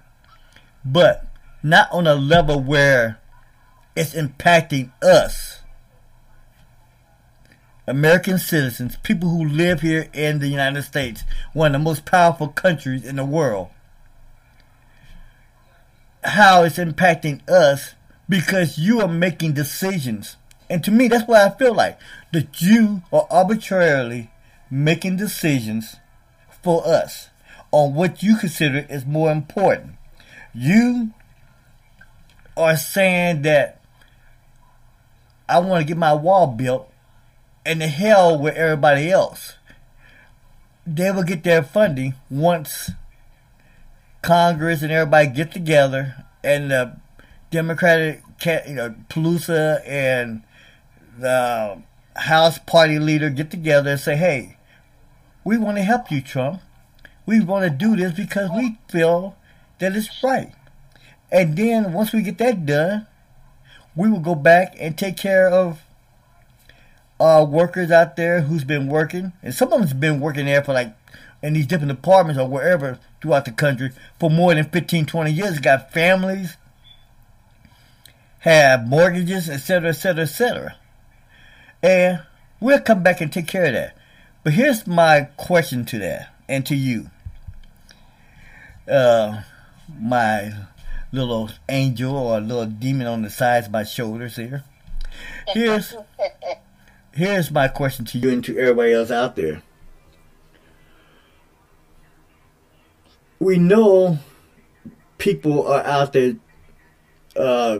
but 0.84 1.26
not 1.62 1.90
on 1.92 2.06
a 2.06 2.14
level 2.14 2.60
where 2.60 3.18
it's 3.96 4.14
impacting 4.14 4.92
us, 5.02 5.60
American 7.86 8.38
citizens, 8.38 8.96
people 9.02 9.30
who 9.30 9.44
live 9.44 9.80
here 9.80 10.08
in 10.12 10.38
the 10.38 10.48
United 10.48 10.82
States, 10.82 11.22
one 11.52 11.74
of 11.74 11.80
the 11.80 11.84
most 11.84 12.04
powerful 12.04 12.48
countries 12.48 13.04
in 13.04 13.16
the 13.16 13.24
world. 13.24 13.68
How 16.22 16.64
it's 16.64 16.76
impacting 16.76 17.48
us 17.48 17.94
because 18.28 18.78
you 18.78 19.00
are 19.00 19.08
making 19.08 19.54
decisions. 19.54 20.36
And 20.68 20.84
to 20.84 20.90
me, 20.90 21.08
that's 21.08 21.26
what 21.26 21.40
I 21.40 21.56
feel 21.56 21.74
like. 21.74 21.98
That 22.32 22.60
you 22.60 23.02
are 23.10 23.26
arbitrarily 23.30 24.30
making 24.70 25.16
decisions 25.16 25.96
for 26.62 26.86
us 26.86 27.28
on 27.70 27.94
what 27.94 28.22
you 28.22 28.36
consider 28.36 28.86
is 28.88 29.06
more 29.06 29.30
important. 29.30 29.92
You 30.54 31.12
are 32.56 32.76
saying 32.76 33.42
that 33.42 33.80
I 35.48 35.58
want 35.58 35.80
to 35.82 35.86
get 35.86 35.96
my 35.96 36.12
wall 36.12 36.46
built 36.46 36.90
and 37.64 37.80
the 37.80 37.88
hell 37.88 38.38
with 38.38 38.54
everybody 38.56 39.10
else. 39.10 39.54
They 40.86 41.10
will 41.10 41.22
get 41.22 41.44
their 41.44 41.62
funding 41.62 42.14
once 42.28 42.90
Congress 44.22 44.82
and 44.82 44.90
everybody 44.90 45.28
get 45.28 45.52
together 45.52 46.24
and 46.42 46.70
the 46.70 46.96
Democratic, 47.50 48.22
you 48.66 48.74
know, 48.74 48.94
Pelosi 49.08 49.82
and 49.86 50.42
the 51.18 51.82
House 52.16 52.58
party 52.58 52.98
leader 52.98 53.30
get 53.30 53.50
together 53.50 53.92
and 53.92 54.00
say, 54.00 54.16
hey, 54.16 54.56
we 55.44 55.58
want 55.58 55.76
to 55.76 55.82
help 55.82 56.10
you, 56.10 56.20
Trump. 56.20 56.60
We 57.26 57.40
want 57.40 57.64
to 57.64 57.70
do 57.70 57.96
this 57.96 58.12
because 58.12 58.50
we 58.50 58.78
feel 58.88 59.36
that 59.78 59.94
it's 59.94 60.22
right. 60.22 60.52
And 61.30 61.56
then 61.56 61.92
once 61.92 62.12
we 62.12 62.22
get 62.22 62.38
that 62.38 62.66
done, 62.66 63.06
we 63.94 64.10
will 64.10 64.20
go 64.20 64.34
back 64.34 64.74
and 64.78 64.96
take 64.96 65.16
care 65.16 65.48
of 65.48 65.80
our 67.18 67.44
workers 67.44 67.90
out 67.90 68.16
there 68.16 68.42
who's 68.42 68.64
been 68.64 68.88
working. 68.88 69.32
And 69.42 69.54
some 69.54 69.72
of 69.72 69.78
them's 69.78 69.92
been 69.92 70.20
working 70.20 70.46
there 70.46 70.64
for 70.64 70.72
like 70.72 70.94
in 71.42 71.54
these 71.54 71.66
different 71.66 71.92
departments 71.92 72.40
or 72.40 72.48
wherever 72.48 72.98
throughout 73.20 73.44
the 73.44 73.52
country 73.52 73.90
for 74.18 74.30
more 74.30 74.54
than 74.54 74.64
15, 74.64 75.06
20 75.06 75.30
years. 75.30 75.58
Got 75.58 75.92
families, 75.92 76.56
have 78.40 78.86
mortgages, 78.86 79.48
etc., 79.48 79.90
etc., 79.90 80.22
etc. 80.22 80.76
And 81.82 82.22
we'll 82.58 82.80
come 82.80 83.02
back 83.02 83.20
and 83.20 83.32
take 83.32 83.46
care 83.46 83.66
of 83.66 83.72
that. 83.74 83.96
But 84.42 84.54
here's 84.54 84.86
my 84.86 85.28
question 85.36 85.84
to 85.86 85.98
that 85.98 86.34
and 86.48 86.64
to 86.66 86.74
you. 86.74 87.10
Uh, 88.90 89.42
my 89.98 90.52
little 91.12 91.50
angel 91.68 92.16
or 92.16 92.40
little 92.40 92.66
demon 92.66 93.06
on 93.06 93.22
the 93.22 93.30
sides 93.30 93.66
of 93.66 93.72
my 93.72 93.84
shoulders 93.84 94.36
here. 94.36 94.64
Here's 95.48 95.94
here's 97.12 97.50
my 97.50 97.68
question 97.68 98.04
to 98.06 98.18
you 98.18 98.30
and 98.30 98.44
to 98.44 98.58
everybody 98.58 98.92
else 98.92 99.10
out 99.10 99.36
there. 99.36 99.62
We 103.38 103.58
know 103.58 104.18
people 105.18 105.66
are 105.66 105.82
out 105.84 106.12
there 106.12 106.36
uh, 107.36 107.78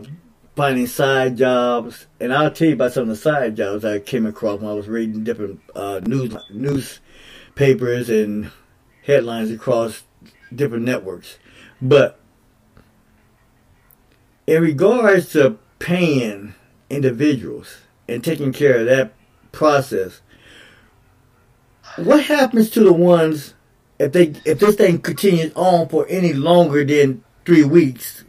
finding 0.61 0.85
side 0.85 1.37
jobs, 1.37 2.05
and 2.19 2.31
I'll 2.31 2.51
tell 2.51 2.67
you 2.67 2.75
about 2.75 2.93
some 2.93 3.01
of 3.01 3.09
the 3.09 3.15
side 3.15 3.55
jobs 3.55 3.83
I 3.83 3.97
came 3.97 4.27
across 4.27 4.59
when 4.59 4.69
I 4.69 4.75
was 4.75 4.87
reading 4.87 5.23
different 5.23 5.59
uh, 5.73 6.01
news 6.05 6.35
newspapers 6.51 8.11
and 8.11 8.51
headlines 9.03 9.49
across 9.49 10.03
different 10.53 10.85
networks. 10.85 11.39
But 11.81 12.19
in 14.45 14.61
regards 14.61 15.31
to 15.31 15.57
paying 15.79 16.53
individuals 16.91 17.77
and 18.07 18.23
taking 18.23 18.53
care 18.53 18.81
of 18.81 18.85
that 18.85 19.13
process, 19.51 20.21
what 21.95 22.23
happens 22.25 22.69
to 22.69 22.83
the 22.83 22.93
ones 22.93 23.55
if 23.97 24.11
they 24.11 24.35
if 24.45 24.59
this 24.59 24.75
thing 24.75 25.01
continues 25.01 25.53
on 25.55 25.89
for 25.89 26.05
any 26.07 26.33
longer 26.33 26.85
than 26.85 27.23
three 27.47 27.63
weeks? 27.63 28.25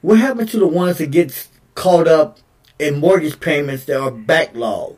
What 0.00 0.18
happens 0.18 0.50
to 0.50 0.58
the 0.58 0.66
ones 0.66 0.98
that 0.98 1.12
get 1.12 1.30
caught 1.74 2.08
up 2.08 2.38
in 2.78 3.00
mortgage 3.00 3.40
payments 3.40 3.84
that 3.84 4.00
are 4.00 4.10
backlog? 4.10 4.96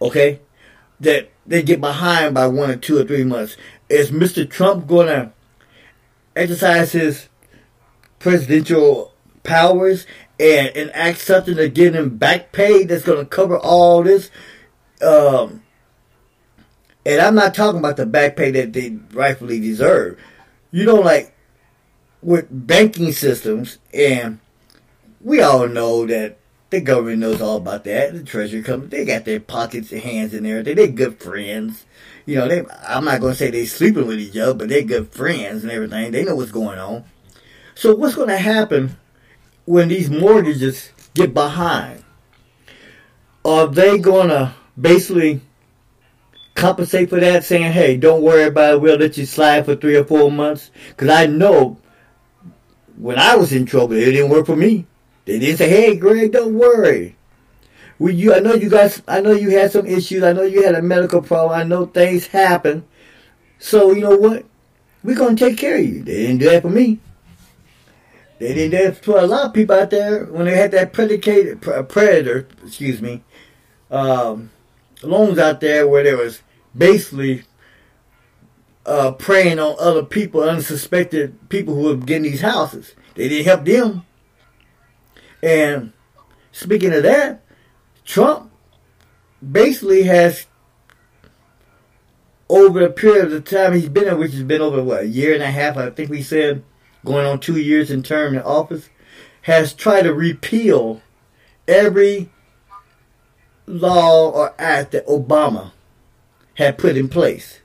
Okay? 0.00 0.40
That 1.00 1.30
they 1.46 1.62
get 1.62 1.80
behind 1.80 2.34
by 2.34 2.46
one 2.46 2.70
or 2.70 2.76
two 2.76 2.98
or 2.98 3.04
three 3.04 3.24
months. 3.24 3.56
Is 3.88 4.10
Mr. 4.10 4.48
Trump 4.48 4.86
going 4.86 5.08
to 5.08 5.32
exercise 6.36 6.92
his 6.92 7.28
presidential 8.18 9.12
powers 9.42 10.06
and 10.38 10.68
enact 10.76 11.20
something 11.20 11.56
to 11.56 11.68
get 11.68 11.94
him 11.94 12.16
back 12.16 12.52
pay 12.52 12.84
that's 12.84 13.04
going 13.04 13.18
to 13.18 13.24
cover 13.26 13.58
all 13.58 14.02
this? 14.02 14.30
Um, 15.02 15.62
and 17.04 17.20
I'm 17.20 17.34
not 17.34 17.54
talking 17.54 17.78
about 17.78 17.96
the 17.96 18.06
back 18.06 18.36
pay 18.36 18.50
that 18.52 18.72
they 18.72 18.98
rightfully 19.12 19.60
deserve. 19.60 20.18
You 20.70 20.84
know, 20.84 20.96
like 20.96 21.34
with 22.22 22.46
banking 22.50 23.12
systems, 23.12 23.78
and 23.94 24.38
we 25.20 25.40
all 25.40 25.68
know 25.68 26.06
that 26.06 26.38
the 26.70 26.80
government 26.80 27.18
knows 27.18 27.40
all 27.40 27.56
about 27.56 27.84
that. 27.84 28.12
The 28.14 28.22
Treasury 28.22 28.62
comes, 28.62 28.90
they 28.90 29.04
got 29.04 29.24
their 29.24 29.40
pockets 29.40 29.92
and 29.92 30.00
hands 30.00 30.34
in 30.34 30.46
everything. 30.46 30.76
They're 30.76 30.86
good 30.86 31.20
friends. 31.20 31.84
You 32.26 32.36
know, 32.36 32.48
they, 32.48 32.64
I'm 32.86 33.04
not 33.04 33.20
going 33.20 33.32
to 33.32 33.38
say 33.38 33.50
they're 33.50 33.66
sleeping 33.66 34.06
with 34.06 34.20
each 34.20 34.36
other, 34.36 34.54
but 34.54 34.68
they're 34.68 34.82
good 34.82 35.12
friends 35.12 35.62
and 35.62 35.72
everything. 35.72 36.12
They 36.12 36.24
know 36.24 36.36
what's 36.36 36.52
going 36.52 36.78
on. 36.78 37.04
So 37.74 37.94
what's 37.94 38.14
going 38.14 38.28
to 38.28 38.38
happen 38.38 38.96
when 39.64 39.88
these 39.88 40.10
mortgages 40.10 40.90
get 41.14 41.34
behind? 41.34 42.04
Are 43.44 43.66
they 43.66 43.98
going 43.98 44.28
to 44.28 44.54
basically 44.80 45.40
compensate 46.54 47.10
for 47.10 47.18
that, 47.18 47.42
saying, 47.42 47.72
hey, 47.72 47.96
don't 47.96 48.22
worry 48.22 48.44
about 48.44 48.74
it, 48.74 48.80
we'll 48.80 48.98
let 48.98 49.16
you 49.16 49.26
slide 49.26 49.64
for 49.64 49.74
three 49.74 49.96
or 49.96 50.04
four 50.04 50.30
months? 50.30 50.70
Because 50.90 51.08
I 51.08 51.26
know 51.26 51.78
when 52.96 53.18
I 53.18 53.36
was 53.36 53.52
in 53.52 53.64
trouble, 53.64 53.94
it 53.94 54.04
didn't 54.04 54.30
work 54.30 54.46
for 54.46 54.56
me. 54.56 54.86
They 55.30 55.38
didn't 55.38 55.58
say, 55.58 55.68
"Hey, 55.68 55.94
Greg, 55.94 56.32
don't 56.32 56.54
worry." 56.54 57.14
We, 58.00 58.14
you, 58.14 58.34
I 58.34 58.40
know 58.40 58.54
you 58.54 58.68
guys. 58.68 59.00
I 59.06 59.20
know 59.20 59.30
you 59.30 59.50
had 59.50 59.70
some 59.70 59.86
issues. 59.86 60.24
I 60.24 60.32
know 60.32 60.42
you 60.42 60.64
had 60.64 60.74
a 60.74 60.82
medical 60.82 61.22
problem. 61.22 61.56
I 61.56 61.62
know 61.62 61.86
things 61.86 62.26
happen. 62.26 62.84
So 63.60 63.92
you 63.92 64.00
know 64.00 64.16
what? 64.16 64.44
We're 65.04 65.14
gonna 65.14 65.36
take 65.36 65.56
care 65.56 65.76
of 65.76 65.84
you. 65.84 66.02
They 66.02 66.26
didn't 66.26 66.38
do 66.38 66.50
that 66.50 66.62
for 66.62 66.68
me. 66.70 66.98
They 68.40 68.54
didn't 68.54 68.70
do 68.72 68.84
that 68.86 69.04
for 69.04 69.20
a 69.20 69.26
lot 69.28 69.46
of 69.46 69.54
people 69.54 69.76
out 69.76 69.90
there 69.90 70.24
when 70.24 70.46
they 70.46 70.56
had 70.56 70.72
that 70.72 70.92
predicated 70.92 71.62
predator. 71.62 72.48
Excuse 72.64 73.00
me. 73.00 73.22
Um, 73.88 74.50
loans 75.00 75.38
out 75.38 75.60
there 75.60 75.86
where 75.86 76.02
there 76.02 76.16
was 76.16 76.42
basically 76.76 77.44
uh, 78.84 79.12
preying 79.12 79.60
on 79.60 79.76
other 79.78 80.02
people, 80.02 80.42
unsuspected 80.42 81.48
people 81.48 81.76
who 81.76 81.82
were 81.82 81.96
getting 81.96 82.24
these 82.24 82.40
houses. 82.40 82.96
They 83.14 83.28
didn't 83.28 83.46
help 83.46 83.64
them. 83.64 84.06
And 85.42 85.92
speaking 86.52 86.92
of 86.92 87.02
that, 87.02 87.42
Trump 88.04 88.50
basically 89.48 90.02
has 90.04 90.46
over 92.48 92.84
a 92.84 92.90
period 92.90 93.26
of 93.26 93.30
the 93.30 93.40
time 93.40 93.74
he's 93.74 93.88
been 93.88 94.08
in, 94.08 94.18
which 94.18 94.32
has 94.32 94.42
been 94.42 94.60
over 94.60 94.82
what 94.82 95.02
a 95.02 95.06
year 95.06 95.34
and 95.34 95.42
a 95.42 95.50
half, 95.50 95.76
I 95.76 95.90
think 95.90 96.10
we 96.10 96.22
said, 96.22 96.64
going 97.04 97.24
on 97.24 97.38
two 97.38 97.56
years 97.56 97.90
in 97.90 98.02
term 98.02 98.34
in 98.34 98.42
office, 98.42 98.90
has 99.42 99.72
tried 99.72 100.02
to 100.02 100.12
repeal 100.12 101.00
every 101.68 102.28
law 103.66 104.30
or 104.30 104.54
act 104.58 104.92
that 104.92 105.06
Obama 105.06 105.70
had 106.54 106.76
put 106.76 106.96
in 106.96 107.08
place. 107.08 107.60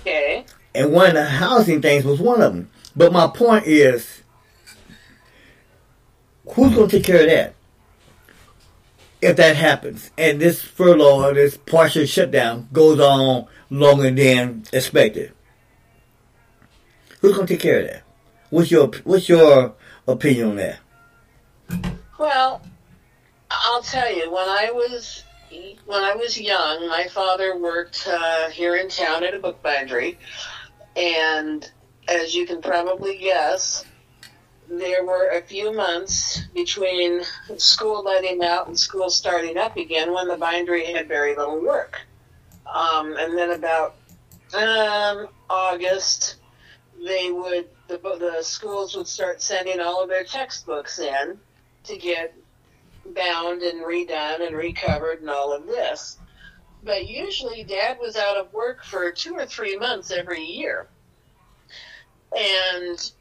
Okay. 0.00 0.46
And 0.74 0.92
one 0.92 1.08
of 1.08 1.14
the 1.14 1.26
housing 1.26 1.82
things 1.82 2.04
was 2.04 2.20
one 2.20 2.40
of 2.40 2.54
them. 2.54 2.70
But 3.00 3.14
my 3.14 3.28
point 3.28 3.66
is, 3.66 4.20
who's 6.46 6.74
going 6.74 6.86
to 6.90 6.96
take 6.98 7.06
care 7.06 7.22
of 7.22 7.30
that? 7.30 7.54
If 9.22 9.36
that 9.38 9.56
happens, 9.56 10.10
and 10.18 10.38
this 10.38 10.60
furlough 10.60 11.24
or 11.24 11.32
this 11.32 11.56
partial 11.56 12.04
shutdown 12.04 12.68
goes 12.74 13.00
on 13.00 13.46
longer 13.70 14.10
than 14.10 14.64
expected, 14.70 15.32
who's 17.20 17.34
going 17.34 17.46
to 17.46 17.54
take 17.54 17.62
care 17.62 17.80
of 17.80 17.86
that? 17.86 18.02
What's 18.50 18.70
your 18.70 18.88
What's 19.04 19.30
your 19.30 19.72
opinion 20.06 20.50
on 20.50 20.56
that? 20.56 20.80
Well, 22.18 22.60
I'll 23.50 23.82
tell 23.82 24.14
you, 24.14 24.30
when 24.30 24.46
I 24.46 24.72
was 24.74 25.24
when 25.86 26.04
I 26.04 26.14
was 26.16 26.38
young, 26.38 26.86
my 26.86 27.06
father 27.10 27.58
worked 27.58 28.06
uh, 28.06 28.50
here 28.50 28.76
in 28.76 28.90
town 28.90 29.24
at 29.24 29.32
a 29.32 29.38
bookbindery, 29.38 30.18
and 30.96 31.66
as 32.08 32.34
you 32.34 32.46
can 32.46 32.60
probably 32.60 33.18
guess, 33.18 33.84
there 34.68 35.04
were 35.04 35.30
a 35.30 35.42
few 35.42 35.74
months 35.74 36.42
between 36.54 37.22
school 37.56 38.04
letting 38.04 38.42
out 38.42 38.68
and 38.68 38.78
school 38.78 39.10
starting 39.10 39.58
up 39.58 39.76
again 39.76 40.12
when 40.12 40.28
the 40.28 40.36
bindery 40.36 40.84
had 40.84 41.08
very 41.08 41.34
little 41.34 41.60
work. 41.60 42.00
Um, 42.72 43.16
and 43.16 43.36
then 43.36 43.50
about 43.50 43.96
um, 44.54 45.28
August, 45.48 46.36
they 47.04 47.32
would 47.32 47.68
the, 47.88 47.98
the 47.98 48.42
schools 48.42 48.96
would 48.96 49.08
start 49.08 49.42
sending 49.42 49.80
all 49.80 50.02
of 50.02 50.08
their 50.08 50.22
textbooks 50.22 51.00
in 51.00 51.38
to 51.84 51.96
get 51.96 52.34
bound 53.06 53.62
and 53.62 53.84
redone 53.84 54.46
and 54.46 54.56
recovered 54.56 55.20
and 55.20 55.30
all 55.30 55.52
of 55.52 55.66
this. 55.66 56.18
But 56.84 57.08
usually, 57.08 57.64
Dad 57.64 57.98
was 58.00 58.16
out 58.16 58.36
of 58.36 58.52
work 58.52 58.84
for 58.84 59.10
two 59.10 59.34
or 59.34 59.46
three 59.46 59.76
months 59.76 60.10
every 60.10 60.42
year. 60.42 60.88
And 62.36 63.12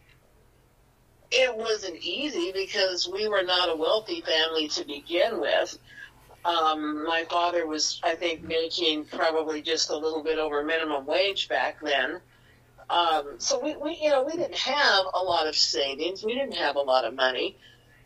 it 1.32 1.56
wasn't 1.56 1.98
easy 1.98 2.52
because 2.52 3.08
we 3.08 3.28
were 3.28 3.44
not 3.44 3.70
a 3.70 3.76
wealthy 3.76 4.22
family 4.22 4.68
to 4.70 4.86
begin 4.86 5.40
with. 5.40 5.78
Um, 6.46 7.06
my 7.06 7.26
father 7.30 7.68
was, 7.68 8.00
I 8.04 8.16
think, 8.16 8.44
making 8.44 9.06
probably 9.06 9.62
just 9.62 9.90
a 9.90 9.98
little 9.98 10.24
bit 10.24 10.40
over 10.40 10.64
minimum 10.64 11.06
wage 11.06 11.50
back 11.50 11.78
then. 11.82 12.22
Um, 12.90 13.36
so 13.38 13.60
we, 13.60 13.76
we, 13.76 14.00
you 14.02 14.10
know, 14.10 14.24
we 14.24 14.32
didn't 14.32 14.56
have 14.56 15.06
a 15.14 15.22
lot 15.22 15.48
of 15.48 15.56
savings. 15.56 16.24
We 16.24 16.34
didn't 16.34 16.56
have 16.56 16.76
a 16.76 16.82
lot 16.82 17.06
of 17.06 17.14
money. 17.14 17.58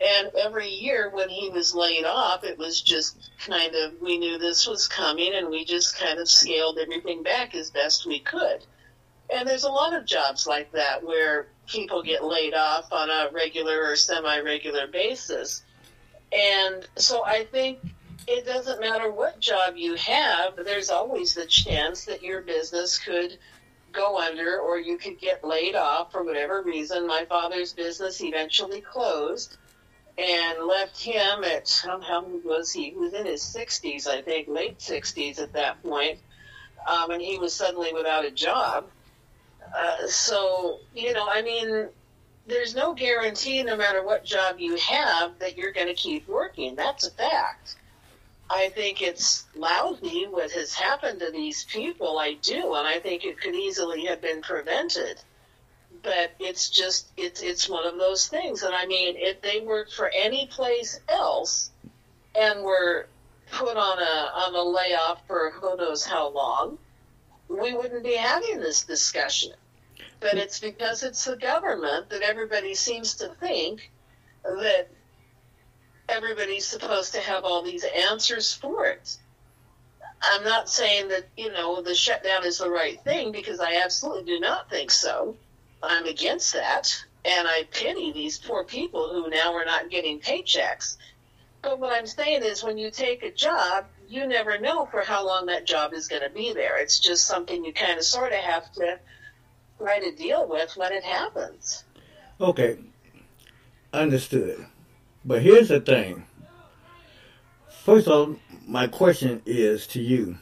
And 0.02 0.32
every 0.36 0.68
year 0.68 1.10
when 1.14 1.30
he 1.30 1.50
was 1.50 1.74
laid 1.74 2.04
off, 2.04 2.44
it 2.44 2.58
was 2.58 2.82
just 2.82 3.32
kind 3.46 3.74
of, 3.76 3.94
we 4.02 4.18
knew 4.18 4.38
this 4.38 4.68
was 4.68 4.88
coming 4.88 5.34
and 5.34 5.50
we 5.50 5.64
just 5.64 5.98
kind 5.98 6.20
of 6.20 6.28
scaled 6.28 6.78
everything 6.78 7.24
back 7.24 7.56
as 7.56 7.70
best 7.70 8.06
we 8.06 8.20
could. 8.20 8.66
And 9.34 9.48
there's 9.48 9.64
a 9.64 9.72
lot 9.72 9.94
of 9.94 10.06
jobs 10.06 10.46
like 10.46 10.72
that 10.74 11.04
where 11.04 11.48
people 11.68 12.04
get 12.04 12.24
laid 12.24 12.54
off 12.54 12.92
on 12.92 13.10
a 13.10 13.30
regular 13.34 13.84
or 13.84 13.96
semi 13.96 14.40
regular 14.40 14.88
basis. 14.88 15.64
And 16.32 16.88
so 16.96 17.26
I 17.26 17.46
think 17.46 17.80
it 18.28 18.46
doesn't 18.46 18.80
matter 18.80 19.12
what 19.12 19.40
job 19.40 19.76
you 19.76 19.96
have, 19.96 20.56
there's 20.64 20.90
always 20.90 21.34
the 21.34 21.46
chance 21.46 22.06
that 22.06 22.24
your 22.24 22.42
business 22.42 22.98
could 22.98 23.38
go 23.92 24.20
under 24.20 24.60
or 24.60 24.80
you 24.80 24.98
could 24.98 25.20
get 25.20 25.44
laid 25.44 25.76
off 25.76 26.12
for 26.12 26.24
whatever 26.24 26.62
reason. 26.62 27.08
My 27.08 27.26
father's 27.26 27.74
business 27.74 28.22
eventually 28.22 28.82
closed 28.82 29.58
and 30.18 30.68
left 30.68 31.02
him 31.02 31.44
at 31.44 31.70
how 31.84 32.24
old 32.24 32.44
was 32.44 32.72
he? 32.72 32.92
He 32.92 32.96
was 32.96 33.14
in 33.14 33.26
his 33.26 33.42
60s, 33.42 34.08
I 34.08 34.22
think, 34.22 34.48
late 34.48 34.80
60s 34.80 35.40
at 35.40 35.54
that 35.54 35.82
point, 35.84 36.20
um, 36.88 37.12
and 37.12 37.22
he 37.22 37.38
was 37.38 37.54
suddenly 37.54 37.94
without 37.94 38.26
a 38.26 38.32
job. 38.32 38.86
Uh, 39.78 40.08
so 40.08 40.80
you 40.94 41.14
know, 41.14 41.28
I 41.30 41.42
mean, 41.42 41.88
there's 42.48 42.76
no 42.76 42.94
guarantee, 42.94 43.64
no 43.64 43.76
matter 43.76 44.04
what 44.04 44.24
job 44.26 44.60
you 44.60 44.76
have, 44.78 45.40
that 45.40 45.58
you're 45.58 45.72
going 45.72 45.88
to 45.88 45.94
keep 45.94 46.28
working. 46.28 46.76
That's 46.76 47.08
a 47.08 47.12
fact. 47.12 47.76
I 48.50 48.70
think 48.70 49.02
it's 49.02 49.46
lousy 49.56 50.28
what 50.30 50.52
has 50.52 50.74
happened 50.74 51.22
to 51.22 51.32
these 51.32 51.64
people. 51.64 52.20
I 52.20 52.34
do, 52.34 52.76
and 52.76 52.88
I 52.88 53.00
think 53.00 53.24
it 53.24 53.40
could 53.40 53.56
easily 53.56 54.06
have 54.06 54.22
been 54.22 54.42
prevented 54.42 55.20
but 56.04 56.34
it's 56.40 56.70
just 56.70 57.08
it's 57.18 57.42
it's 57.42 57.70
one 57.70 57.88
of 57.88 57.98
those 57.98 58.28
things. 58.28 58.62
And 58.62 58.76
I 58.76 58.86
mean, 58.86 59.16
if 59.18 59.42
they 59.42 59.62
worked 59.62 59.94
for 59.94 60.12
any 60.14 60.48
place 60.48 61.00
else 61.08 61.72
and 62.36 62.64
were 62.64 63.08
put 63.52 63.78
on 63.78 64.00
a 64.00 64.32
on 64.36 64.56
a 64.56 64.62
layoff 64.62 65.26
for 65.26 65.52
who 65.52 65.76
knows 65.78 66.06
how 66.06 66.30
long, 66.30 66.78
we 67.48 67.74
wouldn't 67.74 68.04
be 68.04 68.16
having 68.16 68.60
this 68.60 68.84
discussion. 68.84 69.54
But 70.24 70.36
it's 70.36 70.62
because 70.62 71.04
it's 71.04 71.26
the 71.26 71.36
government 71.36 72.10
that 72.10 72.22
everybody 72.22 72.76
seems 72.76 73.16
to 73.16 73.28
think 73.42 73.92
that 74.46 74.88
everybody's 76.08 76.66
supposed 76.66 77.14
to 77.14 77.20
have 77.20 77.44
all 77.44 77.62
these 77.62 77.84
answers 77.84 78.54
for 78.54 78.86
it. 78.86 79.18
I'm 80.22 80.46
not 80.46 80.70
saying 80.70 81.10
that, 81.10 81.26
you 81.36 81.52
know, 81.52 81.82
the 81.82 81.94
shutdown 81.94 82.46
is 82.46 82.60
the 82.60 82.70
right 82.70 82.98
thing 83.02 83.34
because 83.34 83.60
I 83.60 83.82
absolutely 83.84 84.24
do 84.24 84.40
not 84.40 84.70
think 84.70 84.92
so. 84.92 85.36
I'm 85.84 86.06
against 86.06 86.54
that, 86.54 86.96
and 87.26 87.46
I 87.46 87.68
pity 87.72 88.14
these 88.14 88.38
poor 88.38 88.64
people 88.64 89.10
who 89.12 89.30
now 89.30 89.54
are 89.54 89.66
not 89.66 89.90
getting 89.90 90.22
paychecks. 90.22 90.96
But 91.62 91.80
what 91.80 91.92
I'm 91.92 92.08
saying 92.08 92.44
is, 92.44 92.64
when 92.64 92.78
you 92.78 92.92
take 92.92 93.24
a 93.24 93.32
job, 93.32 93.88
you 94.08 94.26
never 94.26 94.58
know 94.58 94.86
for 94.86 95.02
how 95.02 95.28
long 95.28 95.48
that 95.48 95.66
job 95.66 95.92
is 95.92 96.08
going 96.08 96.22
to 96.22 96.30
be 96.30 96.54
there. 96.54 96.78
It's 96.78 97.02
just 97.02 97.28
something 97.28 97.66
you 97.66 97.74
kind 97.74 97.98
of 97.98 98.06
sort 98.06 98.32
of 98.32 98.40
have 98.40 98.72
to 98.74 99.00
try 99.84 100.00
to 100.00 100.16
deal 100.16 100.48
with 100.48 100.78
when 100.78 100.94
it 100.94 101.04
happens. 101.04 101.84
Okay, 102.40 102.78
understood. 103.92 104.66
But 105.26 105.42
here's 105.42 105.68
the 105.68 105.82
thing. 105.82 106.26
First 107.84 108.08
of 108.08 108.14
all, 108.14 108.36
my 108.66 108.88
question 108.88 109.42
is 109.46 109.86
to 109.88 110.02
you: 110.02 110.38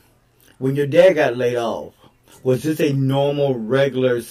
When 0.60 0.76
your 0.76 0.86
dad 0.86 1.14
got 1.14 1.38
laid 1.38 1.58
off, 1.58 1.96
was 2.44 2.62
this 2.62 2.80
a 2.80 2.94
normal, 2.94 3.58
regular 3.58 4.22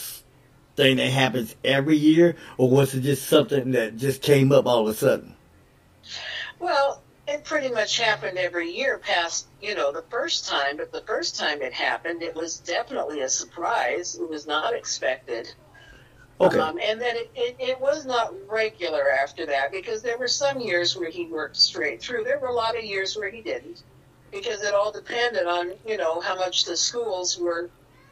thing 0.76 0.96
that 0.98 1.11
happens 1.11 1.56
every 1.64 1.96
year, 1.96 2.36
or 2.56 2.70
was 2.70 2.94
it 2.94 3.00
just 3.00 3.26
something 3.26 3.72
that 3.72 3.96
just 3.96 4.22
came 4.22 4.52
up 4.52 4.66
all 4.66 4.86
of 4.86 4.94
a 4.94 4.96
sudden? 4.96 5.34
Well, 6.61 7.02
it 7.31 7.45
pretty 7.45 7.70
much 7.70 7.99
happened 7.99 8.39
every 8.39 8.70
year 8.70 8.99
past, 8.99 9.47
you 9.62 9.74
know, 9.74 9.93
the 9.93 10.05
first 10.11 10.49
time, 10.49 10.76
but 10.76 10.93
the 10.93 11.03
first 11.03 11.39
time 11.39 11.62
it 11.62 11.72
happened, 11.72 12.22
it 12.22 12.35
was 12.35 12.59
definitely 12.59 13.20
a 13.20 13.28
surprise. 13.28 14.16
It 14.16 14.28
was 14.28 14.47
not 14.47 14.74
expected. 14.74 15.53
Okay. 16.41 16.59
Um, 16.59 16.78
and 16.83 17.01
then 17.01 17.16
it, 17.16 17.31
it, 17.35 17.57
it, 17.59 17.81
was 17.81 18.07
not 18.07 18.33
regular 18.49 19.11
after 19.11 19.45
that 19.47 19.70
because 19.70 20.03
there 20.03 20.16
were 20.16 20.28
some 20.28 20.59
years 20.59 20.97
where 20.97 21.11
he 21.11 21.26
worked 21.26 21.57
straight 21.57 22.01
through. 22.03 22.24
There 22.24 22.39
were 22.39 22.49
a 22.49 22.55
lot 22.55 22.76
of 22.76 22.83
years 22.83 23.14
where 23.14 23.31
he 23.31 23.43
didn't 23.43 23.83
because 24.33 24.62
it 24.62 24.72
all 24.72 24.91
depended 24.91 25.47
on, 25.47 25.72
you 25.87 25.99
know, 25.99 26.20
how 26.20 26.37
much 26.37 26.64
the 26.64 26.76
schools 26.76 27.39
were 27.39 27.70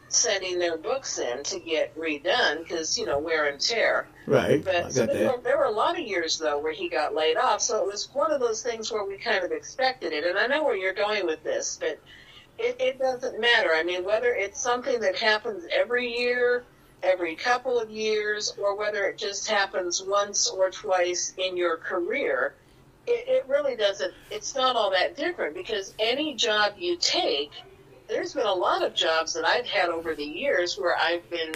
sending 0.08 0.58
their 0.58 0.76
books 0.76 1.18
in 1.18 1.42
to 1.44 1.60
get 1.60 1.96
redone 1.96 2.58
because 2.58 2.98
you 2.98 3.06
know 3.06 3.18
wear 3.18 3.46
and 3.46 3.60
tear. 3.60 4.06
Right. 4.26 4.64
But 4.64 4.92
so 4.92 5.06
there, 5.06 5.32
were, 5.32 5.42
there, 5.42 5.58
were, 5.58 5.64
a 5.64 5.70
lot 5.70 5.98
of 5.98 6.06
years 6.06 6.38
though 6.38 6.58
where 6.58 6.72
he 6.72 6.88
got 6.88 7.14
laid 7.14 7.36
off, 7.36 7.60
so 7.60 7.82
it 7.82 7.86
was 7.86 8.08
one 8.12 8.32
of 8.32 8.40
those 8.40 8.62
things 8.62 8.90
where 8.92 9.04
we 9.04 9.18
kind 9.18 9.44
of 9.44 9.52
expected 9.52 10.12
it. 10.12 10.24
And 10.24 10.38
I 10.38 10.46
know 10.46 10.64
where 10.64 10.76
you're 10.76 10.94
going 10.94 11.26
with 11.26 11.42
this, 11.44 11.78
but 11.80 11.98
it, 12.58 12.76
it 12.80 12.98
doesn't 12.98 13.40
matter. 13.40 13.70
I 13.72 13.82
mean, 13.82 14.04
whether 14.04 14.34
it's 14.34 14.60
something 14.60 15.00
that 15.00 15.16
happens 15.16 15.64
every 15.72 16.18
year, 16.18 16.64
every 17.02 17.36
couple 17.36 17.78
of 17.78 17.90
years, 17.90 18.54
or 18.60 18.76
whether 18.76 19.06
it 19.06 19.18
just 19.18 19.48
happens 19.48 20.02
once 20.02 20.48
or 20.48 20.70
twice 20.70 21.34
in 21.38 21.56
your 21.56 21.76
career. 21.76 22.54
It, 23.06 23.28
it 23.28 23.44
really 23.48 23.76
doesn't, 23.76 24.12
it's 24.30 24.54
not 24.54 24.76
all 24.76 24.90
that 24.90 25.16
different 25.16 25.54
because 25.54 25.94
any 25.98 26.34
job 26.34 26.74
you 26.76 26.96
take, 26.96 27.52
there's 28.08 28.34
been 28.34 28.46
a 28.46 28.52
lot 28.52 28.82
of 28.82 28.94
jobs 28.94 29.34
that 29.34 29.46
I've 29.46 29.66
had 29.66 29.90
over 29.90 30.14
the 30.14 30.24
years 30.24 30.78
where 30.78 30.96
I've 30.96 31.28
been 31.30 31.54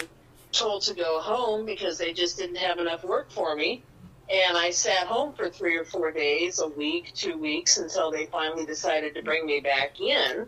told 0.52 0.82
to 0.82 0.94
go 0.94 1.20
home 1.20 1.64
because 1.64 1.98
they 1.98 2.12
just 2.12 2.36
didn't 2.38 2.56
have 2.56 2.78
enough 2.78 3.04
work 3.04 3.30
for 3.30 3.56
me. 3.56 3.82
And 4.30 4.56
I 4.56 4.70
sat 4.70 5.06
home 5.06 5.32
for 5.32 5.48
three 5.48 5.76
or 5.76 5.84
four 5.84 6.10
days, 6.10 6.60
a 6.60 6.68
week, 6.68 7.12
two 7.14 7.36
weeks 7.36 7.78
until 7.78 8.10
they 8.10 8.26
finally 8.26 8.64
decided 8.64 9.14
to 9.14 9.22
bring 9.22 9.46
me 9.46 9.60
back 9.60 10.00
in. 10.00 10.46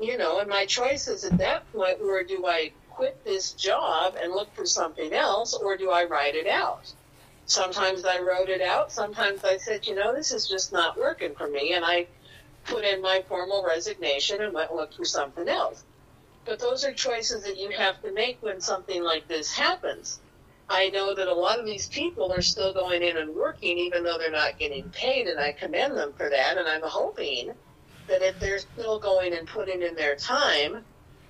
You 0.00 0.16
know, 0.16 0.38
and 0.38 0.48
my 0.48 0.64
choices 0.64 1.24
at 1.24 1.38
that 1.38 1.70
point 1.72 2.00
were 2.00 2.22
do 2.22 2.46
I 2.46 2.72
quit 2.90 3.22
this 3.24 3.52
job 3.52 4.16
and 4.20 4.32
look 4.32 4.52
for 4.54 4.66
something 4.66 5.12
else 5.12 5.54
or 5.54 5.76
do 5.76 5.90
I 5.90 6.04
write 6.04 6.34
it 6.34 6.46
out? 6.46 6.92
Sometimes 7.46 8.04
I 8.04 8.20
wrote 8.20 8.48
it 8.48 8.62
out. 8.62 8.92
Sometimes 8.92 9.44
I 9.44 9.56
said, 9.56 9.86
you 9.86 9.94
know, 9.94 10.14
this 10.14 10.32
is 10.32 10.48
just 10.48 10.72
not 10.72 10.98
working 10.98 11.34
for 11.34 11.48
me. 11.48 11.74
And 11.74 11.84
I 11.84 12.06
put 12.64 12.84
in 12.84 13.02
my 13.02 13.22
formal 13.28 13.64
resignation 13.64 14.42
and 14.42 14.52
went 14.52 14.74
look 14.74 14.94
for 14.94 15.04
something 15.04 15.48
else. 15.48 15.84
But 16.44 16.58
those 16.58 16.84
are 16.84 16.92
choices 16.92 17.44
that 17.44 17.58
you 17.58 17.70
have 17.70 18.02
to 18.02 18.12
make 18.12 18.42
when 18.42 18.60
something 18.60 19.02
like 19.02 19.28
this 19.28 19.52
happens. 19.52 20.20
I 20.68 20.88
know 20.88 21.14
that 21.14 21.28
a 21.28 21.34
lot 21.34 21.58
of 21.58 21.66
these 21.66 21.88
people 21.88 22.32
are 22.32 22.42
still 22.42 22.72
going 22.72 23.02
in 23.02 23.16
and 23.16 23.34
working 23.34 23.78
even 23.78 24.04
though 24.04 24.18
they're 24.18 24.30
not 24.30 24.58
getting 24.58 24.88
paid, 24.90 25.26
and 25.26 25.38
I 25.38 25.52
commend 25.52 25.96
them 25.96 26.12
for 26.14 26.28
that. 26.28 26.56
And 26.56 26.66
I'm 26.68 26.82
hoping 26.82 27.52
that 28.08 28.22
if 28.22 28.38
they're 28.40 28.58
still 28.58 28.98
going 28.98 29.34
and 29.34 29.46
putting 29.46 29.82
in 29.82 29.94
their 29.94 30.16
time, 30.16 30.84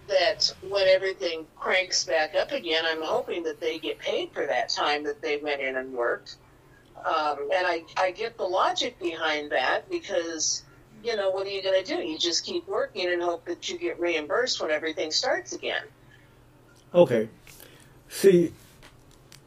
that 0.09 0.55
when 0.69 0.87
everything 0.89 1.47
cranks 1.57 2.05
back 2.05 2.35
up 2.35 2.53
again, 2.53 2.85
I'm 2.87 3.03
hoping 3.03 3.43
that 3.45 3.61
they 3.61 3.79
get 3.79 3.99
paid 3.99 4.33
for 4.33 4.47
that 4.47 4.69
time 4.69 5.05
that 5.05 5.23
they 5.23 5.39
went 5.39 5.61
in 5.61 5.77
and 5.77 5.93
worked. 5.93 6.37
Um, 7.05 7.49
and 7.53 7.67
I, 7.67 7.85
I 7.97 8.11
get 8.13 8.37
the 8.37 8.45
logic 8.45 8.99
behind 9.01 9.51
that 9.53 9.91
because, 9.91 10.63
you 11.03 11.17
know, 11.17 11.31
what 11.31 11.47
are 11.47 11.51
you 11.51 11.63
going 11.63 11.83
to 11.83 11.97
do? 11.97 12.03
You 12.03 12.19
just 12.19 12.45
keep 12.45 12.67
working 12.69 13.13
and 13.13 13.23
hope 13.23 13.45
that 13.47 13.69
you 13.69 13.79
get 13.79 13.99
reimbursed 13.99 14.61
when 14.61 14.71
everything 14.71 15.11
starts 15.11 15.53
again. 15.53 15.83
Okay. 16.95 17.29
See, 18.09 18.53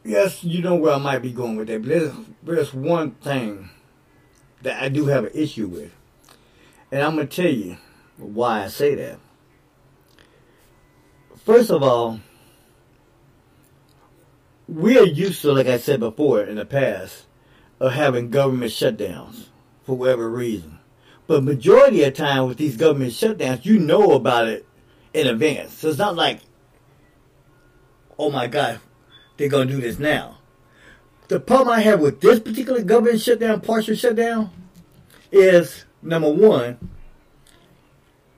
yes, 0.04 0.42
you 0.42 0.62
know 0.62 0.74
where 0.74 0.94
I 0.94 0.98
might 0.98 1.20
be 1.20 1.32
going 1.32 1.56
with 1.56 1.68
that, 1.68 1.82
but 1.82 1.88
there's, 1.88 2.12
there's 2.42 2.74
one 2.74 3.12
thing 3.12 3.70
that 4.62 4.82
I 4.82 4.88
do 4.88 5.06
have 5.06 5.24
an 5.24 5.30
issue 5.34 5.68
with. 5.68 5.92
And 6.90 7.02
I'm 7.02 7.14
going 7.16 7.28
to 7.28 7.42
tell 7.42 7.50
you 7.50 7.76
why 8.16 8.64
I 8.64 8.68
say 8.68 8.94
that. 8.94 9.18
First 11.44 11.70
of 11.70 11.82
all, 11.82 12.20
we 14.68 14.98
are 14.98 15.06
used 15.06 15.42
to, 15.42 15.52
like 15.52 15.68
I 15.68 15.78
said 15.78 16.00
before 16.00 16.42
in 16.42 16.56
the 16.56 16.66
past, 16.66 17.24
of 17.78 17.92
having 17.92 18.30
government 18.30 18.72
shutdowns 18.72 19.46
for 19.84 19.96
whatever 19.96 20.28
reason. 20.28 20.75
But 21.26 21.42
majority 21.42 22.04
of 22.04 22.14
time 22.14 22.46
with 22.46 22.56
these 22.56 22.76
government 22.76 23.12
shutdowns, 23.12 23.64
you 23.64 23.78
know 23.78 24.12
about 24.12 24.48
it 24.48 24.66
in 25.12 25.26
advance. 25.26 25.74
So 25.74 25.88
it's 25.88 25.98
not 25.98 26.14
like, 26.14 26.40
oh 28.18 28.30
my 28.30 28.46
God, 28.46 28.80
they're 29.36 29.48
going 29.48 29.68
to 29.68 29.74
do 29.74 29.80
this 29.80 29.98
now. 29.98 30.38
The 31.28 31.40
problem 31.40 31.70
I 31.70 31.80
have 31.80 32.00
with 32.00 32.20
this 32.20 32.38
particular 32.38 32.82
government 32.82 33.20
shutdown, 33.20 33.60
partial 33.60 33.96
shutdown, 33.96 34.50
is 35.32 35.84
number 36.02 36.30
one, 36.30 36.90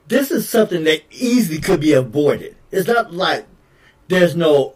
this 0.06 0.30
is 0.30 0.48
something 0.48 0.84
that 0.84 1.02
easily 1.10 1.60
could 1.60 1.80
be 1.80 1.92
avoided. 1.92 2.56
It's 2.70 2.88
not 2.88 3.12
like 3.12 3.46
there's 4.08 4.34
no 4.34 4.74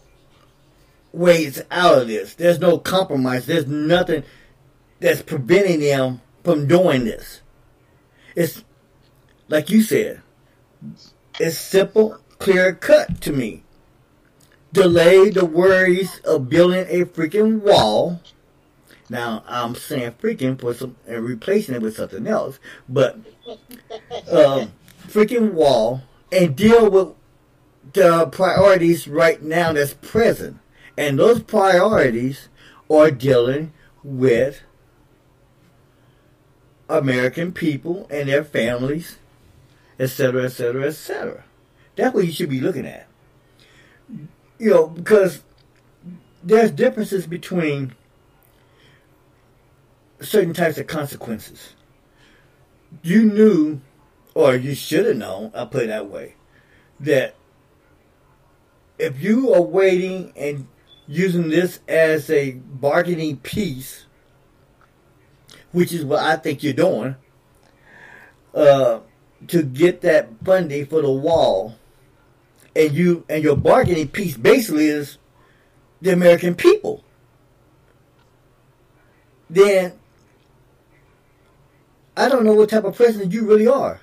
ways 1.13 1.63
out 1.71 1.99
of 1.99 2.09
this. 2.09 2.35
There's 2.35 2.59
no 2.59 2.79
compromise. 2.79 3.47
There's 3.47 3.67
nothing 3.67 4.25
that's 5.01 5.23
preventing 5.23 5.81
them 5.81 6.21
from 6.45 6.67
doing 6.67 7.05
this. 7.05 7.41
It's 8.35 8.64
like 9.49 9.70
you 9.70 9.83
said, 9.83 10.22
it's 11.39 11.59
simple, 11.59 12.18
clear 12.39 12.74
cut 12.74 13.20
to 13.22 13.33
me. 13.33 13.64
Delay 14.72 15.28
the 15.28 15.45
worries 15.45 16.20
of 16.20 16.49
building 16.49 16.87
a 16.89 17.05
freaking 17.05 17.61
wall. 17.61 18.20
Now 19.11 19.45
I'm 19.47 19.74
saying 19.74 20.12
freaking 20.12 20.59
for 20.59 20.72
some 20.72 20.97
and 21.07 21.24
replacing 21.24 21.74
it 21.74 21.83
with 21.83 21.97
something 21.97 22.26
else, 22.26 22.59
but 22.89 23.18
uh, 24.30 24.66
freaking 25.07 25.53
wall 25.53 26.03
and 26.30 26.57
deal 26.57 26.91
with 26.91 27.09
the 27.93 28.26
priorities 28.28 29.07
right 29.07 29.43
now 29.43 29.74
that's 29.74 29.95
present. 29.95 30.59
And 30.97 31.18
those 31.18 31.43
priorities 31.43 32.49
are 32.91 33.11
dealing 33.11 33.72
with 34.03 34.62
American 36.93 37.53
people 37.53 38.07
and 38.11 38.28
their 38.28 38.45
families, 38.45 39.18
etc., 39.99 40.45
etc., 40.45 40.86
etc. 40.86 41.45
That's 41.97 42.14
what 42.14 42.24
you 42.26 42.32
should 42.32 42.51
be 42.51 42.61
looking 42.61 42.86
at. 42.86 43.07
You 44.59 44.70
know, 44.70 44.86
because 44.88 45.43
there's 46.43 46.70
differences 46.70 47.26
between 47.26 47.95
certain 50.20 50.55
types 50.55 50.78
of 50.78 50.86
consequences. 50.86 51.74
You 53.03 53.24
knew, 53.24 53.80
or 54.34 54.55
you 54.55 54.74
should 54.74 55.07
have 55.07 55.16
known, 55.16 55.51
I'll 55.55 55.66
put 55.66 55.84
it 55.84 55.86
that 55.88 56.09
way, 56.09 56.34
that 57.01 57.34
if 58.99 59.20
you 59.20 59.53
are 59.53 59.62
waiting 59.62 60.32
and 60.36 60.68
using 61.09 61.49
this 61.49 61.80
as 61.88 62.30
a 62.30 62.53
bargaining 62.53 63.38
piece, 63.38 64.07
which 65.73 65.93
is 65.93 66.05
what 66.05 66.20
I 66.20 66.37
think 66.37 66.62
you're 66.62 66.73
doing, 66.73 67.16
uh, 68.55 69.01
to 69.49 69.62
get 69.62 70.03
that 70.03 70.29
funding 70.45 70.87
for 70.87 71.03
the 71.03 71.11
wall, 71.11 71.77
and 72.77 72.93
you 72.93 73.25
and 73.29 73.43
your 73.43 73.57
bargaining 73.57 74.09
piece 74.09 74.37
basically 74.37 74.87
is 74.87 75.18
the 76.01 76.12
American 76.12 76.55
people, 76.55 77.05
then 79.51 79.93
I 82.16 82.29
don't 82.29 82.45
know 82.45 82.55
what 82.55 82.70
type 82.70 82.85
of 82.85 82.97
president 82.97 83.33
you 83.33 83.47
really 83.47 83.66
are. 83.66 84.01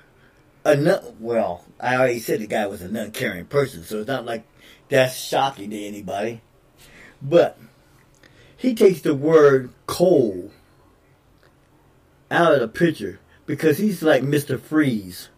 A 0.64 0.76
nun, 0.76 1.16
well, 1.20 1.64
I 1.80 1.96
already 1.96 2.18
said 2.18 2.40
the 2.40 2.46
guy 2.46 2.66
was 2.66 2.82
a 2.82 2.88
non-caring 2.88 3.46
person, 3.46 3.82
so 3.82 3.98
it's 3.98 4.08
not 4.08 4.26
like 4.26 4.44
that's 4.88 5.16
shocking 5.16 5.70
to 5.70 5.84
anybody. 5.84 6.42
But 7.22 7.58
he 8.56 8.74
takes 8.74 9.00
the 9.00 9.14
word 9.14 9.70
coal 9.86 10.50
out 12.30 12.52
of 12.52 12.60
the 12.60 12.68
picture 12.68 13.20
because 13.46 13.78
he's 13.78 14.02
like 14.02 14.22
Mr. 14.22 14.60
Freeze. 14.60 15.28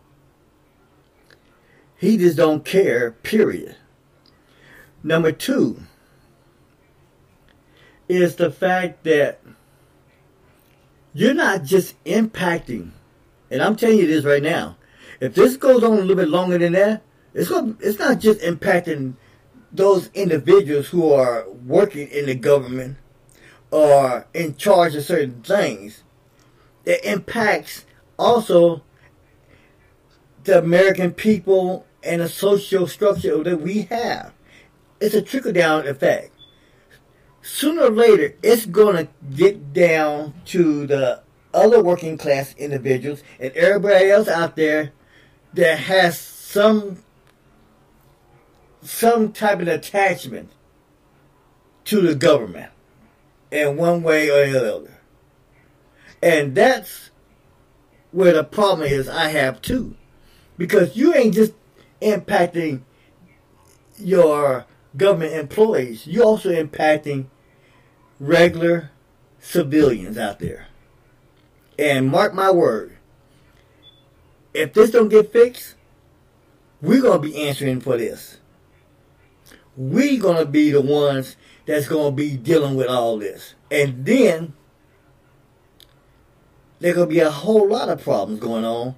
He 1.97 2.17
just 2.17 2.37
don't 2.37 2.65
care, 2.65 3.13
period. 3.13 3.77
Number 5.03 5.33
two 5.33 5.83
is 8.09 8.37
the 8.37 8.51
fact 8.51 9.05
that 9.05 9.41
you're 11.15 11.35
not 11.35 11.65
just 11.65 12.03
impacting, 12.05 12.91
and 13.51 13.63
I'm 13.63 13.77
telling 13.77 13.99
you 13.99 14.07
this 14.07 14.25
right 14.25 14.43
now. 14.43 14.77
If 15.21 15.35
this 15.35 15.57
goes 15.57 15.85
on 15.85 15.93
a 15.93 16.01
little 16.01 16.17
bit 16.17 16.29
longer 16.29 16.59
than 16.59 16.73
that, 16.73 17.03
it's 17.35 17.49
going 17.49 17.77
it's 17.81 17.99
not 17.99 18.19
just 18.19 18.41
impacting 18.41 19.15
those 19.71 20.11
individuals 20.15 20.89
who 20.89 21.13
are 21.13 21.49
working 21.67 22.09
in 22.09 22.27
the 22.27 22.35
government 22.35 22.99
or 23.71 24.27
in 24.35 24.57
charge 24.57 24.95
of 24.95 25.05
certain 25.05 25.43
things. 25.43 26.03
It 26.85 27.05
impacts 27.05 27.85
also 28.19 28.83
the 30.45 30.59
American 30.59 31.13
people 31.13 31.87
and 32.03 32.21
the 32.21 32.29
social 32.29 32.87
structure 32.87 33.43
that 33.43 33.61
we 33.61 33.83
have. 33.83 34.33
It's 35.01 35.15
a 35.15 35.23
trickle 35.23 35.53
down 35.53 35.87
effect. 35.87 36.33
Sooner 37.43 37.83
or 37.83 37.91
later, 37.91 38.37
it's 38.43 38.67
going 38.67 38.97
to 38.97 39.09
get 39.35 39.73
down 39.73 40.35
to 40.47 40.87
the 40.87 41.23
other 41.53 41.83
working 41.83 42.17
class 42.17 42.55
individuals 42.57 43.23
and 43.39 43.53
everybody 43.53 44.11
else 44.11 44.29
out 44.29 44.57
there 44.57 44.93
that 45.55 45.79
has 45.79 46.19
some 46.19 47.03
some 48.83 49.33
type 49.33 49.61
of 49.61 49.69
attachment 49.69 50.51
to 51.85 52.01
the 52.01 52.15
government 52.15 52.71
in 53.51 53.77
one 53.77 54.03
way 54.03 54.29
or 54.29 54.51
the 54.51 54.77
other. 54.77 54.99
And 56.23 56.55
that's 56.55 57.11
where 58.13 58.33
the 58.33 58.45
problem 58.45 58.87
is 58.87 59.09
I 59.09 59.29
have 59.29 59.61
too. 59.61 59.97
Because 60.57 60.97
you 60.97 61.15
ain't 61.15 61.35
just 61.35 61.53
impacting 62.01 62.83
your 63.99 64.67
government 64.97 65.33
employees, 65.35 66.07
you're 66.07 66.25
also 66.25 66.51
impacting 66.51 67.27
regular 68.21 68.91
civilians 69.41 70.17
out 70.17 70.39
there. 70.39 70.69
And 71.79 72.09
mark 72.09 72.35
my 72.35 72.51
word, 72.51 72.97
if 74.55 74.75
this 74.75 74.91
don't 74.91 75.09
get 75.09 75.33
fixed, 75.33 75.75
we're 76.81 77.01
going 77.01 77.21
to 77.21 77.29
be 77.29 77.49
answering 77.49 77.81
for 77.81 77.97
this. 77.97 78.39
We're 79.77 80.21
going 80.21 80.37
to 80.37 80.47
be 80.47 80.71
the 80.71 80.83
ones 80.83 81.37
that's 81.65 81.89
going 81.89 82.13
to 82.13 82.17
be 82.17 82.37
dealing 82.37 82.75
with 82.75 82.89
all 82.89 83.19
this. 83.19 83.55
And 83.71 84.05
then 84.05 84.53
there's 86.83 86.97
could 86.97 87.09
be 87.09 87.21
a 87.21 87.31
whole 87.31 87.69
lot 87.69 87.89
of 87.89 88.03
problems 88.03 88.41
going 88.41 88.65
on. 88.65 88.97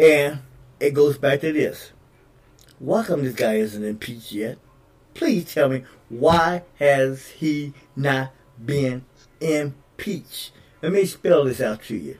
And 0.00 0.40
it 0.80 0.94
goes 0.94 1.18
back 1.18 1.42
to 1.42 1.52
this. 1.52 1.92
Why 2.78 3.04
come 3.04 3.24
this 3.24 3.34
guy 3.34 3.56
isn't 3.56 3.84
impeached 3.84 4.32
yet? 4.32 4.56
Please 5.12 5.52
tell 5.52 5.68
me, 5.68 5.84
why 6.08 6.62
has 6.78 7.28
he 7.28 7.74
not 7.94 8.32
been 8.62 9.04
impeached? 9.38 10.52
Let 10.80 10.92
me 10.92 11.04
spell 11.04 11.44
this 11.44 11.60
out 11.60 11.82
to 11.84 11.96
you. 11.96 12.18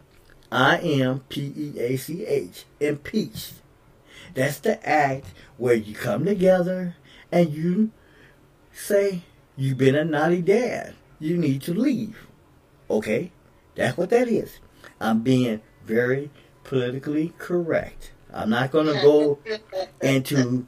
I 0.52 0.78
M 0.78 1.20
P 1.28 1.52
E 1.56 1.80
A 1.80 1.96
C 1.96 2.26
H, 2.26 2.64
impeached. 2.78 3.54
That's 4.34 4.58
the 4.58 4.86
act 4.86 5.26
where 5.56 5.74
you 5.74 5.94
come 5.94 6.26
together 6.26 6.96
and 7.32 7.50
you 7.50 7.90
say, 8.72 9.22
You've 9.56 9.78
been 9.78 9.94
a 9.94 10.04
naughty 10.04 10.42
dad. 10.42 10.94
You 11.18 11.38
need 11.38 11.62
to 11.62 11.72
leave. 11.72 12.26
Okay? 12.90 13.32
That's 13.74 13.96
what 13.96 14.10
that 14.10 14.28
is. 14.28 14.58
I'm 15.00 15.20
being 15.20 15.60
very 15.84 16.30
politically 16.64 17.32
correct. 17.38 18.12
I'm 18.32 18.50
not 18.50 18.70
going 18.70 18.86
to 18.92 18.92
go 18.94 19.38
into 20.00 20.66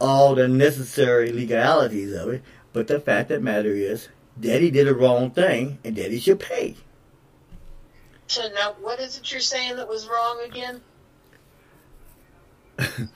all 0.00 0.34
the 0.34 0.46
necessary 0.48 1.32
legalities 1.32 2.12
of 2.14 2.28
it, 2.28 2.42
but 2.72 2.86
the 2.88 3.00
fact 3.00 3.30
of 3.30 3.38
the 3.38 3.44
matter 3.44 3.72
is, 3.74 4.08
Daddy 4.38 4.70
did 4.70 4.86
a 4.86 4.94
wrong 4.94 5.30
thing, 5.30 5.78
and 5.84 5.96
Daddy 5.96 6.20
should 6.20 6.40
pay. 6.40 6.76
So 8.26 8.48
now, 8.54 8.74
what 8.80 9.00
is 9.00 9.16
it 9.18 9.30
you're 9.32 9.40
saying 9.40 9.76
that 9.76 9.88
was 9.88 10.06
wrong 10.08 10.40
again? 10.44 10.80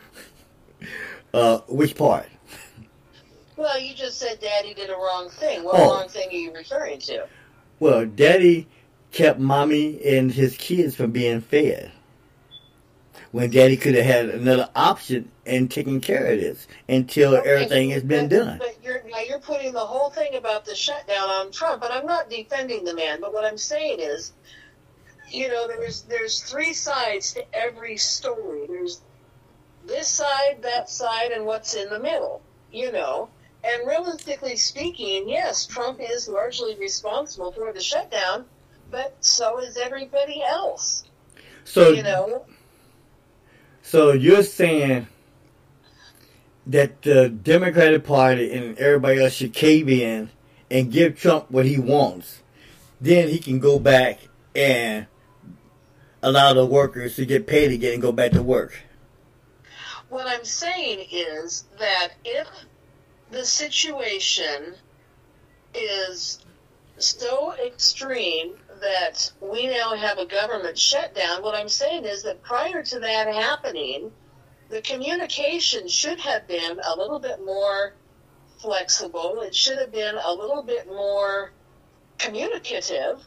Uh, 1.33 1.59
which 1.69 1.95
part? 1.97 2.27
Well, 3.57 3.79
you 3.79 3.95
just 3.95 4.19
said 4.19 4.41
Daddy 4.41 4.75
did 4.75 4.91
a 4.91 4.95
wrong 4.95 5.31
thing. 5.31 5.63
What 5.63 5.77
Oh. 5.79 5.91
wrong 5.99 6.09
thing 6.09 6.29
are 6.29 6.33
you 6.33 6.53
referring 6.53 6.99
to? 7.01 7.27
Well, 7.79 8.05
Daddy 8.05 8.67
kept 9.13 9.39
mommy 9.39 10.03
and 10.05 10.33
his 10.33 10.57
kids 10.57 10.95
from 10.95 11.11
being 11.11 11.41
fed. 11.41 11.93
When 13.33 13.51
Daddy 13.51 13.77
could 13.77 13.95
have 13.95 14.05
had 14.05 14.29
another 14.31 14.69
option 14.75 15.31
and 15.47 15.71
taken 15.71 16.01
care 16.01 16.33
of 16.33 16.41
this 16.41 16.67
until 16.89 17.37
everything 17.37 17.91
has 17.91 18.03
been 18.03 18.29
but, 18.29 18.37
done. 18.37 18.59
But 18.59 18.77
you're 18.83 19.03
now 19.09 19.21
you're 19.21 19.39
putting 19.39 19.73
the 19.73 19.79
whole 19.79 20.11
thing 20.11 20.35
about 20.35 20.65
the 20.65 20.75
shutdown 20.75 21.29
on 21.31 21.53
Trump, 21.53 21.85
and 21.85 21.93
I'm 21.93 22.07
not 22.07 22.29
defending 22.29 22.85
the 22.85 22.95
man. 22.95 23.21
But 23.21 23.33
what 23.33 23.45
I'm 23.45 23.59
saying 23.59 24.01
is, 24.01 24.33
you 25.29 25.49
know, 25.49 25.69
there's 25.69 26.03
there's 26.03 26.43
three 26.43 26.73
sides 26.73 27.35
to 27.35 27.45
every 27.55 27.97
story. 27.97 28.67
There's 28.67 29.01
this 29.87 30.09
side, 30.09 30.63
that 30.63 30.91
side, 30.91 31.31
and 31.31 31.47
what's 31.47 31.75
in 31.75 31.89
the 31.89 32.01
middle. 32.01 32.43
You 32.73 32.91
know, 32.91 33.29
and 33.63 33.87
realistically 33.87 34.57
speaking, 34.57 35.29
yes, 35.29 35.67
Trump 35.67 36.01
is 36.01 36.29
largely 36.29 36.77
responsible 36.77 37.53
for 37.53 37.73
the 37.73 37.81
shutdown, 37.81 38.45
but 38.91 39.17
so 39.21 39.59
is 39.59 39.77
everybody 39.77 40.43
else. 40.43 41.05
So, 41.65 41.91
you 41.91 42.03
know, 42.03 42.47
so 43.83 44.13
you're 44.13 44.43
saying 44.43 45.07
that 46.67 47.03
the 47.03 47.29
Democratic 47.29 48.05
Party 48.05 48.53
and 48.53 48.79
everybody 48.79 49.23
else 49.23 49.35
should 49.35 49.53
cave 49.53 49.89
in 49.89 50.31
and 50.71 50.93
give 50.93 51.19
Trump 51.19 51.51
what 51.51 51.67
he 51.67 51.79
wants. 51.79 52.43
Then 53.01 53.29
he 53.29 53.39
can 53.39 53.59
go 53.59 53.79
back 53.79 54.29
and 54.55 55.07
allow 56.23 56.53
the 56.53 56.67
workers 56.67 57.17
to 57.17 57.27
get 57.27 57.47
paid 57.47 57.73
again 57.73 57.95
and 57.95 58.03
go 58.03 58.13
back 58.13 58.33
to 58.33 58.43
work. 58.43 58.81
What 60.09 60.27
I'm 60.27 60.45
saying 60.45 61.07
is 61.11 61.65
that 61.79 62.11
if 62.25 62.49
the 63.31 63.45
situation 63.45 64.75
is 65.75 66.45
so 66.99 67.55
extreme 67.55 68.55
that 68.81 69.33
we 69.41 69.67
now 69.67 69.95
have 69.95 70.19
a 70.19 70.27
government 70.27 70.79
shutdown, 70.79 71.43
what 71.43 71.55
I'm 71.55 71.69
saying 71.69 72.05
is 72.05 72.23
that 72.25 72.43
prior 72.43 72.83
to 72.83 73.01
that 73.01 73.27
happening, 73.35 74.11
the 74.69 74.83
communication 74.83 75.89
should 75.89 76.21
have 76.21 76.47
been 76.47 76.81
a 76.87 76.97
little 76.97 77.19
bit 77.19 77.45
more 77.45 77.95
flexible. 78.59 79.41
It 79.41 79.55
should 79.55 79.79
have 79.79 79.93
been 79.93 80.17
a 80.17 80.33
little 80.33 80.63
bit 80.63 80.87
more 80.87 81.53
communicative. 82.19 83.21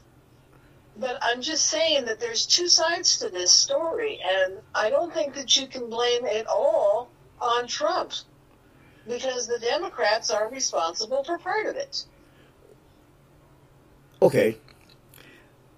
But 0.97 1.17
I'm 1.21 1.41
just 1.41 1.65
saying 1.65 2.05
that 2.05 2.19
there's 2.19 2.45
two 2.45 2.67
sides 2.67 3.17
to 3.17 3.29
this 3.29 3.51
story, 3.51 4.19
and 4.23 4.59
I 4.75 4.89
don't 4.89 5.11
think 5.13 5.33
that 5.33 5.57
you 5.57 5.67
can 5.67 5.89
blame 5.89 6.25
it 6.25 6.45
all 6.47 7.09
on 7.41 7.67
Trump 7.67 8.13
because 9.07 9.47
the 9.47 9.59
Democrats 9.59 10.29
are 10.29 10.49
responsible 10.49 11.23
for 11.23 11.37
part 11.39 11.65
of 11.65 11.75
it. 11.75 12.05
Okay. 14.21 14.57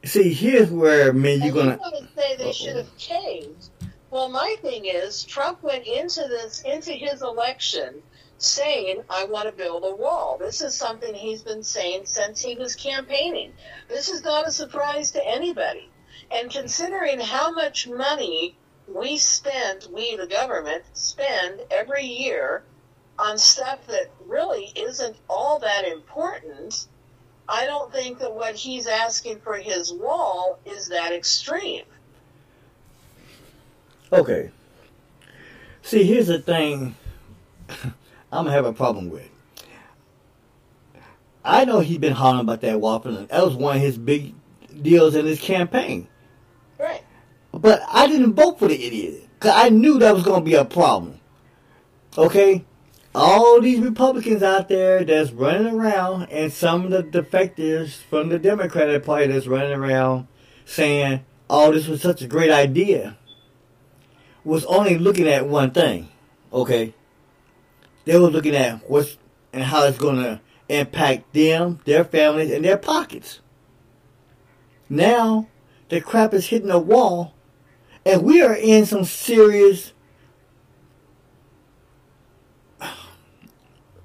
See, 0.06 0.34
here's 0.34 0.70
where 0.70 1.12
me 1.14 1.36
you're 1.36 1.46
and 1.46 1.54
gonna. 1.54 1.72
you 1.72 1.78
want 1.80 1.96
to 1.98 2.22
say 2.22 2.36
they 2.38 2.52
should 2.52 2.76
have 2.76 2.98
caved. 2.98 3.70
Well, 4.12 4.30
my 4.30 4.56
thing 4.62 4.86
is, 4.86 5.24
Trump 5.24 5.64
went 5.64 5.88
into 5.88 6.22
this 6.30 6.62
into 6.62 6.92
his 6.92 7.24
election 7.24 8.04
saying, 8.38 9.04
"I 9.10 9.26
want 9.26 9.48
to 9.48 9.52
build 9.52 9.84
a 9.84 9.96
wall." 9.96 10.38
This 10.38 10.62
is 10.62 10.76
something 10.76 11.14
he's 11.16 11.42
been 11.42 11.64
saying 11.64 12.06
since 12.06 12.40
he 12.40 12.56
was 12.56 12.76
campaigning. 12.76 13.54
This 13.88 14.10
is 14.10 14.24
not 14.24 14.48
a 14.48 14.52
surprise 14.52 15.12
to 15.12 15.26
anybody. 15.26 15.90
And 16.30 16.52
considering 16.52 17.20
how 17.20 17.52
much 17.52 17.88
money 17.88 18.58
we 18.88 19.18
spend, 19.18 19.88
we 19.92 20.16
the 20.16 20.28
government 20.28 20.84
spend 20.94 21.62
every 21.72 22.06
year 22.06 22.64
on 23.18 23.38
stuff 23.38 23.88
that 23.88 24.12
really 24.26 24.72
isn't 24.76 25.18
all 25.28 25.60
that 25.60 25.88
important, 25.88 26.88
I 27.48 27.66
don't 27.66 27.92
think 27.92 28.20
that 28.20 28.34
what 28.34 28.56
he's 28.56 28.88
asking 28.88 29.40
for 29.40 29.56
his 29.56 29.94
wall 29.94 30.60
is 30.66 30.88
that 30.90 31.12
extreme. 31.12 31.84
Okay. 34.12 34.52
See, 35.82 36.04
here's 36.04 36.28
the 36.28 36.40
thing 36.40 36.96
I'm 37.70 37.92
gonna 38.32 38.52
have 38.52 38.66
a 38.66 38.74
problem 38.74 39.10
with. 39.10 39.30
I 41.44 41.66
know 41.66 41.80
he's 41.80 42.00
been 42.00 42.14
hollering 42.14 42.42
about 42.42 42.62
that 42.62 42.82
waffle, 42.82 43.16
and 43.16 43.28
that 43.28 43.46
was 43.46 43.56
one 43.56 43.76
of 43.76 43.82
his 43.82 44.00
big 44.00 44.34
deals 44.82 45.14
in 45.14 45.26
his 45.26 45.40
campaign. 45.40 46.08
Right. 46.80 47.04
But 47.54 47.84
I 47.88 48.08
didn't 48.08 48.34
vote 48.34 48.58
for 48.58 48.68
the 48.68 48.84
idiot 48.84 49.30
because 49.36 49.54
I 49.56 49.70
knew 49.70 50.00
that 50.00 50.16
was 50.16 50.24
gonna 50.24 50.44
be 50.44 50.56
a 50.56 50.66
problem. 50.66 51.20
Okay, 52.18 52.66
all 53.16 53.62
these 53.62 53.80
Republicans 53.80 54.44
out 54.44 54.68
there 54.68 55.04
that's 55.04 55.32
running 55.32 55.74
around, 55.74 56.24
and 56.24 56.52
some 56.52 56.86
of 56.86 56.92
the 56.92 57.04
defectors 57.04 58.02
from 58.10 58.30
the 58.30 58.38
Democratic 58.38 59.06
Party 59.06 59.28
that's 59.28 59.48
running 59.48 59.74
around 59.74 60.28
saying, 60.66 61.26
"Oh, 61.50 61.72
this 61.72 61.88
was 61.88 62.02
such 62.02 62.22
a 62.22 62.28
great 62.28 62.52
idea." 62.52 63.18
was 64.46 64.64
only 64.66 64.98
looking 64.98 65.28
at 65.28 65.48
one 65.48 65.72
thing, 65.72 66.08
okay? 66.54 66.94
They 68.06 68.18
were 68.18 68.30
looking 68.30 68.56
at 68.56 68.88
what's 68.90 69.18
and 69.52 69.64
how 69.64 69.84
it's 69.86 69.98
going 69.98 70.18
to 70.18 70.40
impact 70.70 71.34
them, 71.34 71.80
their 71.86 72.04
families, 72.04 72.52
and 72.52 72.64
their 72.64 72.78
pockets. 72.78 73.40
Now, 74.88 75.48
the 75.90 76.02
crap 76.02 76.34
is 76.34 76.48
hitting 76.48 76.70
a 76.70 76.78
wall, 76.78 77.34
and 78.06 78.22
we 78.22 78.42
are 78.42 78.54
in 78.54 78.86
some 78.86 79.06
serious. 79.06 79.94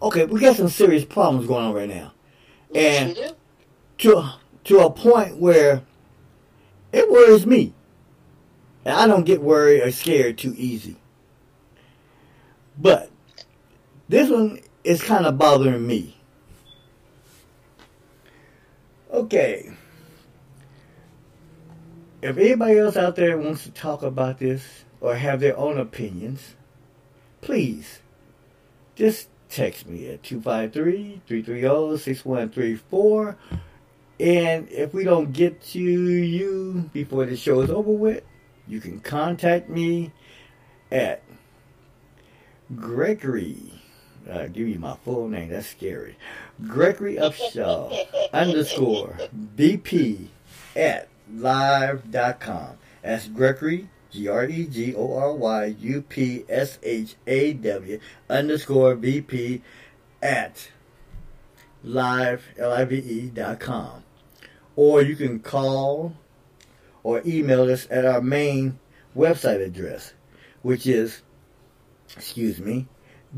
Okay, 0.02 0.24
we 0.24 0.40
got 0.40 0.56
some 0.56 0.68
serious 0.68 1.04
problems 1.04 1.46
going 1.46 1.64
on 1.66 1.74
right 1.74 1.88
now, 1.88 2.12
and 2.74 3.18
to 3.98 4.30
to 4.64 4.80
a 4.80 4.90
point 4.90 5.36
where 5.36 5.82
it 6.92 7.10
worries 7.10 7.46
me. 7.46 7.74
And 8.84 8.94
I 8.94 9.06
don't 9.06 9.24
get 9.24 9.42
worried 9.42 9.82
or 9.82 9.90
scared 9.90 10.38
too 10.38 10.54
easy. 10.56 10.96
But 12.78 13.10
this 14.08 14.30
one 14.30 14.60
is 14.84 15.02
kind 15.02 15.26
of 15.26 15.36
bothering 15.36 15.86
me. 15.86 16.16
Okay. 19.12 19.70
If 22.22 22.36
anybody 22.36 22.78
else 22.78 22.96
out 22.96 23.16
there 23.16 23.36
wants 23.36 23.64
to 23.64 23.70
talk 23.70 24.02
about 24.02 24.38
this 24.38 24.84
or 25.00 25.14
have 25.14 25.40
their 25.40 25.56
own 25.56 25.78
opinions, 25.78 26.54
please 27.40 28.00
just 28.94 29.29
text 29.50 29.86
me 29.86 30.08
at 30.08 30.22
253 30.22 31.22
330 31.26 31.98
6134. 31.98 33.36
And 34.20 34.68
if 34.68 34.92
we 34.92 35.04
don't 35.04 35.32
get 35.32 35.62
to 35.68 35.80
you 35.80 36.90
before 36.92 37.24
the 37.24 37.36
show 37.36 37.60
is 37.60 37.70
over 37.70 37.90
with, 37.90 38.22
you 38.68 38.80
can 38.80 39.00
contact 39.00 39.68
me 39.68 40.12
at 40.92 41.22
Gregory. 42.76 43.72
I'll 44.30 44.48
give 44.48 44.68
you 44.68 44.78
my 44.78 44.94
full 45.04 45.28
name. 45.28 45.48
That's 45.48 45.66
scary. 45.66 46.16
Gregory 46.66 47.16
Upshaw 47.16 48.06
underscore 48.32 49.18
BP 49.56 50.26
at 50.76 51.08
live.com. 51.32 52.76
That's 53.02 53.26
Gregory, 53.28 53.88
G 54.10 54.28
R 54.28 54.44
E 54.44 54.66
G 54.66 54.94
O 54.94 55.16
R 55.16 55.32
Y 55.34 55.64
U 55.80 56.02
P 56.02 56.44
S 56.48 56.78
H 56.82 57.16
A 57.26 57.52
W 57.52 58.00
underscore 58.28 58.96
BP 58.96 59.62
at 60.22 60.70
live, 61.82 62.44
L 62.58 62.72
I 62.72 62.84
V 62.84 62.96
E 62.96 63.28
dot 63.28 63.60
com. 63.60 64.04
Or 64.76 65.02
you 65.02 65.16
can 65.16 65.40
call 65.40 66.14
or 67.02 67.22
email 67.24 67.70
us 67.70 67.86
at 67.90 68.04
our 68.04 68.20
main 68.20 68.78
website 69.16 69.64
address, 69.64 70.12
which 70.62 70.86
is, 70.86 71.22
excuse 72.14 72.60
me, 72.60 72.86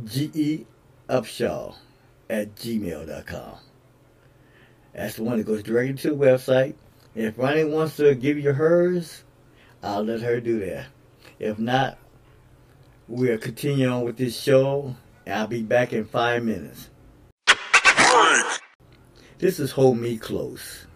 G-E 0.04 0.66
Upshaw 1.08 1.76
at 2.28 2.54
gmail.com. 2.56 3.58
That's 4.94 5.16
the 5.16 5.22
one 5.22 5.38
that 5.38 5.46
goes 5.46 5.62
directly 5.62 5.94
to 5.94 6.10
the 6.10 6.16
website. 6.16 6.74
If 7.14 7.38
Ronnie 7.38 7.64
wants 7.64 7.96
to 7.96 8.14
give 8.14 8.38
you 8.38 8.52
hers, 8.52 9.24
I'll 9.82 10.04
let 10.04 10.20
her 10.20 10.40
do 10.40 10.60
that. 10.60 10.86
If 11.40 11.58
not, 11.58 11.98
we'll 13.08 13.38
continue 13.38 13.88
on 13.88 14.02
with 14.04 14.16
this 14.16 14.40
show, 14.40 14.94
and 15.26 15.34
I'll 15.34 15.48
be 15.48 15.62
back 15.62 15.92
in 15.92 16.04
five 16.04 16.44
minutes. 16.44 16.88
This 19.38 19.58
is 19.58 19.72
Hold 19.72 19.98
Me 19.98 20.18
Close. 20.18 20.86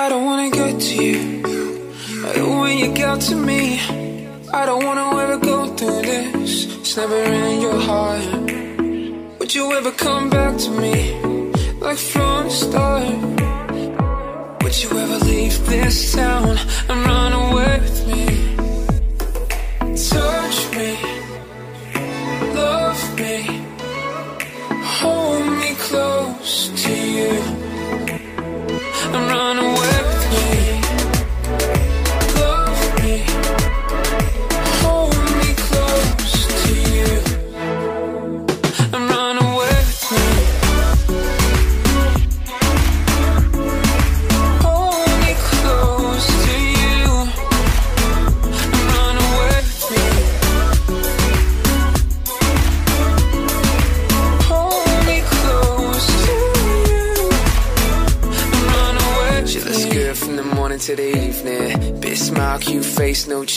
I 0.00 0.08
don't 0.08 0.24
wanna 0.24 0.50
get 0.50 0.80
to 0.80 1.04
you. 1.04 1.42
The 2.32 2.58
way 2.62 2.78
you 2.78 2.96
got 2.96 3.20
to 3.22 3.36
me. 3.36 3.97
I 4.52 4.66
don't 4.66 4.84
wanna 4.84 5.16
ever 5.22 5.38
go 5.38 5.66
through 5.76 6.02
this. 6.02 6.66
It's 6.80 6.96
never 6.96 7.22
in 7.22 7.60
your 7.60 7.80
heart. 7.80 8.24
Would 9.38 9.54
you 9.54 9.72
ever 9.72 9.92
come 9.92 10.30
back 10.30 10.56
to 10.58 10.70
me? 10.70 11.38
like 11.80 11.96
from 11.96 12.44
the 12.44 12.50
start. 12.50 13.02
Would 14.62 14.82
you 14.82 14.90
ever 14.90 15.18
leave 15.24 15.66
this 15.66 16.12
town 16.12 16.58
and 16.88 16.98
run 17.06 17.32
away 17.32 17.80
with 17.80 18.06
me? 18.08 18.24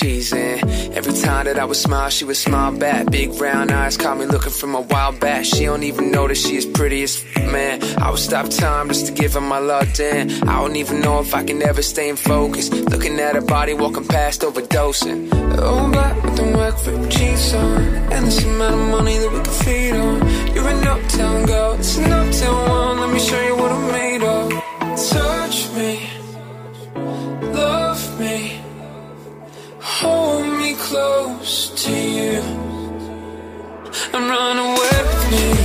No 0.01 0.09
cheesing. 0.09 0.95
Every 0.95 1.13
time 1.13 1.45
that 1.45 1.59
I 1.59 1.65
would 1.65 1.77
smile, 1.77 2.09
she 2.09 2.25
would 2.25 2.37
smile 2.37 2.77
back. 2.77 3.09
Big 3.11 3.29
round 3.39 3.71
eyes 3.71 3.97
caught 3.97 4.17
me 4.17 4.25
looking 4.25 4.51
from 4.51 4.75
a 4.75 4.81
while 4.81 5.11
back. 5.11 5.45
She 5.45 5.65
don't 5.65 5.83
even 5.83 6.11
know 6.11 6.27
that 6.27 6.35
she 6.35 6.55
is 6.55 6.65
pretty 6.65 7.03
as 7.03 7.23
man. 7.37 7.81
I 7.97 8.09
would 8.09 8.19
stop 8.19 8.49
time 8.49 8.87
just 8.89 9.07
to 9.07 9.11
give 9.11 9.33
her 9.33 9.41
my 9.41 9.59
love, 9.59 9.93
damn. 9.93 10.29
I 10.47 10.61
don't 10.61 10.75
even 10.75 11.01
know 11.01 11.19
if 11.19 11.33
I 11.33 11.43
can 11.43 11.61
ever 11.61 11.81
stay 11.81 12.09
in 12.09 12.15
focus. 12.15 12.69
Looking 12.69 13.19
at 13.19 13.35
her 13.35 13.41
body, 13.41 13.73
walking 13.73 14.05
past, 14.05 14.41
overdosing. 14.41 15.29
Oh, 15.57 15.91
black 15.91 16.23
with 16.23 16.35
the 16.35 16.57
work 16.57 16.77
for 16.77 17.09
cheese 17.09 17.53
on. 17.53 17.81
Endless 18.11 18.43
amount 18.43 18.73
of 18.75 18.87
money 18.89 19.17
that 19.17 19.31
we 19.31 19.39
can 19.41 19.53
feed 19.65 19.93
on. 19.93 20.55
You're 20.55 20.67
an 20.67 20.87
uptown 20.87 21.45
girl, 21.45 21.73
it's 21.73 21.97
an 21.97 22.11
uptown 22.11 22.69
one. 22.69 22.99
Let 22.99 23.13
me 23.13 23.19
show 23.19 23.41
you 23.41 23.55
what 23.55 23.71
I'm 23.71 23.91
made 23.91 24.10
close 30.91 31.69
to 31.69 31.89
you, 31.89 32.41
and 34.13 34.29
run 34.29 34.57
away 34.57 34.75
with 34.75 35.31
me. 35.31 35.60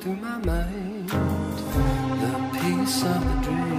Through 0.00 0.16
my 0.16 0.38
mind. 0.38 1.08
The 1.08 2.58
peace 2.60 3.02
of 3.02 3.20
the 3.24 3.34
dream, 3.42 3.77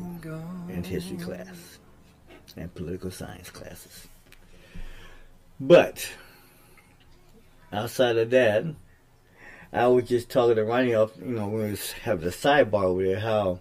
I've 0.00 0.22
been 0.22 0.32
told 0.32 0.70
in 0.70 0.84
history 0.84 1.16
class 1.16 1.78
and 2.56 2.74
political 2.74 3.10
science 3.10 3.50
classes. 3.50 4.08
But 5.58 6.10
outside 7.72 8.16
of 8.16 8.30
that, 8.30 8.64
I 9.72 9.86
was 9.88 10.08
just 10.08 10.30
talking 10.30 10.56
to 10.56 10.64
Ronnie 10.64 10.94
off, 10.94 11.12
you 11.18 11.26
know, 11.26 11.48
we 11.48 11.70
was 11.70 11.92
having 11.92 12.26
a 12.26 12.30
sidebar 12.30 12.84
over 12.84 13.02
there, 13.04 13.20
how 13.20 13.60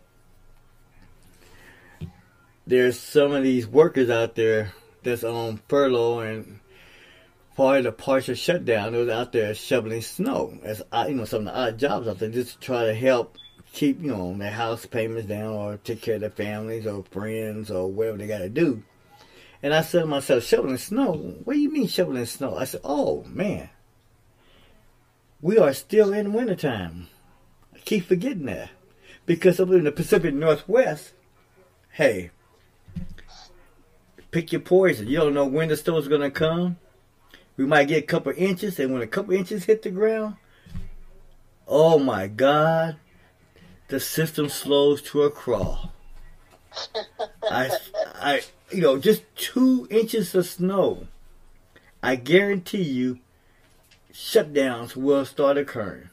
there's 2.66 3.00
some 3.00 3.34
of 3.34 3.44
these 3.44 3.68
workers 3.68 4.10
out 4.10 4.36
there 4.36 4.74
that's 5.04 5.24
on 5.24 5.60
furlough 5.68 6.20
and 6.20 6.60
part 7.56 7.80
of 7.80 7.84
the 7.84 7.92
partial 7.92 8.36
shutdown. 8.36 8.94
They 8.94 9.00
was 9.00 9.10
out 9.10 9.32
there 9.32 9.54
shoveling 9.54 10.02
snow. 10.02 10.58
As 10.64 10.82
uh, 10.92 11.06
you 11.10 11.16
know, 11.16 11.26
some 11.26 11.40
of 11.40 11.54
the 11.54 11.60
odd 11.60 11.78
jobs 11.78 12.08
out 12.08 12.20
there 12.20 12.30
just 12.30 12.54
to 12.54 12.60
try 12.60 12.86
to 12.86 12.94
help 12.94 13.38
keep 13.74 14.02
you 14.02 14.12
know 14.12 14.36
their 14.38 14.52
house 14.52 14.86
payments 14.86 15.28
down 15.28 15.54
or 15.54 15.78
take 15.78 16.02
care 16.02 16.16
of 16.16 16.22
their 16.22 16.30
families 16.30 16.88
or 16.88 17.04
friends 17.12 17.70
or 17.72 17.92
whatever 17.92 18.18
they 18.18 18.28
got 18.28 18.40
to 18.40 18.50
do. 18.50 18.84
And 19.62 19.74
I 19.74 19.82
said 19.82 20.02
to 20.02 20.06
myself, 20.06 20.44
shoveling 20.44 20.78
snow? 20.78 21.14
What 21.44 21.54
do 21.54 21.60
you 21.60 21.72
mean 21.72 21.88
shoveling 21.88 22.26
snow? 22.26 22.56
I 22.56 22.64
said, 22.64 22.82
oh 22.84 23.24
man, 23.26 23.70
we 25.42 25.58
are 25.58 25.74
still 25.74 26.14
in 26.14 26.34
wintertime. 26.34 27.08
I 27.76 27.80
keep 27.80 28.06
forgetting 28.06 28.46
that 28.46 28.70
because 29.26 29.60
up 29.60 29.70
in 29.70 29.84
the 29.84 29.92
Pacific 29.92 30.34
Northwest, 30.34 31.12
hey, 31.92 32.32
pick 34.32 34.52
your 34.52 34.62
poison. 34.62 35.08
You 35.08 35.18
don't 35.18 35.34
know 35.34 35.46
when 35.46 35.70
the 35.70 35.78
snow's 35.78 36.08
gonna 36.08 36.32
come. 36.32 36.78
We 37.58 37.66
might 37.66 37.90
get 37.90 38.04
a 38.04 38.08
couple 38.08 38.32
inches, 38.38 38.80
and 38.80 38.94
when 38.94 39.02
a 39.02 39.08
couple 39.08 39.34
inches 39.34 39.66
hit 39.66 39.82
the 39.82 39.92
ground, 39.92 40.38
oh 41.68 42.00
my 42.00 42.28
God, 42.28 42.96
the 43.90 44.00
system 44.00 44.50
slows 44.50 45.02
to 45.02 45.24
a 45.24 45.32
crawl. 45.32 45.92
I, 47.44 47.72
I, 48.16 48.42
you 48.72 48.82
know, 48.82 48.98
just 48.98 49.24
two 49.36 49.88
inches 49.90 50.34
of 50.36 50.46
snow. 50.46 51.08
I 52.02 52.16
guarantee 52.16 52.84
you, 52.84 53.20
shutdowns 54.14 54.96
will 54.96 55.26
start 55.26 55.58
occurring. 55.58 56.10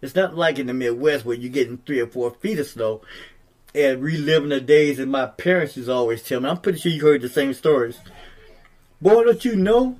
It's 0.00 0.16
not 0.16 0.36
like 0.36 0.58
in 0.58 0.66
the 0.66 0.74
Midwest 0.74 1.24
where 1.24 1.36
you're 1.36 1.52
getting 1.52 1.78
three 1.78 2.00
or 2.00 2.08
four 2.08 2.32
feet 2.32 2.58
of 2.58 2.66
snow 2.66 3.02
and 3.74 4.02
reliving 4.02 4.48
the 4.48 4.60
days 4.60 4.96
that 4.96 5.06
my 5.06 5.26
parents 5.26 5.76
used 5.76 5.88
to 5.88 5.94
always 5.94 6.22
tell 6.22 6.40
me. 6.40 6.48
I'm 6.48 6.58
pretty 6.58 6.78
sure 6.78 6.90
you 6.90 7.02
heard 7.02 7.22
the 7.22 7.28
same 7.28 7.54
stories. 7.54 7.98
Boy, 9.00 9.24
don't 9.24 9.44
you 9.44 9.54
know? 9.54 9.96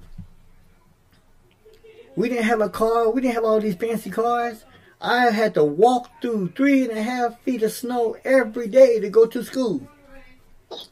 We 2.17 2.29
didn't 2.29 2.45
have 2.45 2.61
a 2.61 2.69
car. 2.69 3.11
We 3.11 3.21
didn't 3.23 3.35
have 3.35 3.45
all 3.45 3.61
these 3.61 3.77
fancy 3.77 4.11
cars. 4.11 4.65
I 5.03 5.31
had 5.31 5.55
to 5.55 5.65
walk 5.65 6.09
through 6.23 6.53
three 6.53 6.85
and 6.85 6.97
a 6.97 7.03
half 7.03 7.41
feet 7.41 7.65
of 7.65 7.73
snow 7.73 8.17
every 8.25 8.69
day 8.69 9.01
to 9.01 9.11
go 9.11 9.27
to 9.27 9.43
school. 9.43 9.87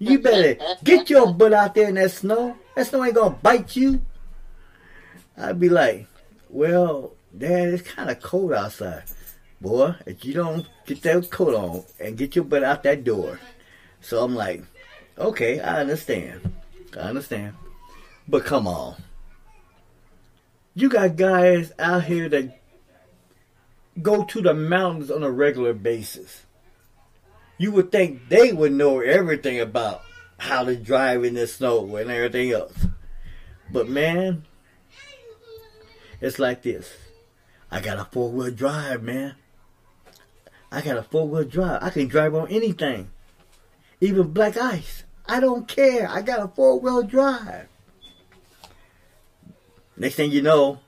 You 0.00 0.18
better 0.18 0.60
get 0.82 1.08
your 1.08 1.32
butt 1.32 1.52
out 1.52 1.74
there 1.76 1.88
in 1.88 1.94
that 1.94 2.10
snow. 2.10 2.56
That 2.74 2.88
snow 2.88 3.04
ain't 3.04 3.14
gonna 3.14 3.38
bite 3.40 3.76
you. 3.76 4.02
I'd 5.38 5.60
be 5.60 5.68
like, 5.68 6.08
well, 6.48 7.12
Dad, 7.36 7.68
it's 7.68 7.88
kind 7.88 8.10
of 8.10 8.20
cold 8.20 8.52
outside. 8.52 9.04
Boy, 9.60 9.94
if 10.06 10.24
you 10.24 10.34
don't 10.34 10.66
get 10.86 11.02
that 11.02 11.30
coat 11.30 11.54
on 11.54 11.84
and 12.00 12.18
get 12.18 12.34
your 12.34 12.44
butt 12.44 12.64
out 12.64 12.82
that 12.82 13.04
door. 13.04 13.38
So 14.00 14.24
I'm 14.24 14.34
like, 14.34 14.64
okay, 15.16 15.60
I 15.60 15.80
understand. 15.80 16.52
I 16.96 17.00
understand. 17.00 17.54
But 18.26 18.44
come 18.44 18.66
on. 18.66 18.96
You 20.74 20.88
got 20.88 21.16
guys 21.16 21.72
out 21.78 22.04
here 22.04 22.28
that 22.28 22.59
go 24.02 24.24
to 24.24 24.40
the 24.40 24.54
mountains 24.54 25.10
on 25.10 25.22
a 25.22 25.30
regular 25.30 25.72
basis. 25.72 26.44
You 27.58 27.72
would 27.72 27.92
think 27.92 28.28
they 28.28 28.52
would 28.52 28.72
know 28.72 29.00
everything 29.00 29.60
about 29.60 30.02
how 30.38 30.64
to 30.64 30.76
drive 30.76 31.24
in 31.24 31.34
the 31.34 31.46
snow 31.46 31.96
and 31.96 32.10
everything 32.10 32.52
else. 32.52 32.86
But 33.70 33.88
man, 33.88 34.44
it's 36.20 36.38
like 36.38 36.62
this. 36.62 36.90
I 37.70 37.80
got 37.80 37.98
a 37.98 38.04
four 38.06 38.30
wheel 38.30 38.50
drive, 38.50 39.02
man. 39.02 39.36
I 40.72 40.80
got 40.80 40.96
a 40.96 41.02
four 41.02 41.28
wheel 41.28 41.44
drive. 41.44 41.82
I 41.82 41.90
can 41.90 42.08
drive 42.08 42.34
on 42.34 42.48
anything, 42.48 43.10
even 44.00 44.32
black 44.32 44.56
ice. 44.56 45.04
I 45.26 45.40
don't 45.40 45.68
care. 45.68 46.08
I 46.08 46.22
got 46.22 46.40
a 46.40 46.48
four 46.48 46.80
wheel 46.80 47.02
drive. 47.02 47.68
Next 49.96 50.14
thing 50.14 50.32
you 50.32 50.42
know, 50.42 50.80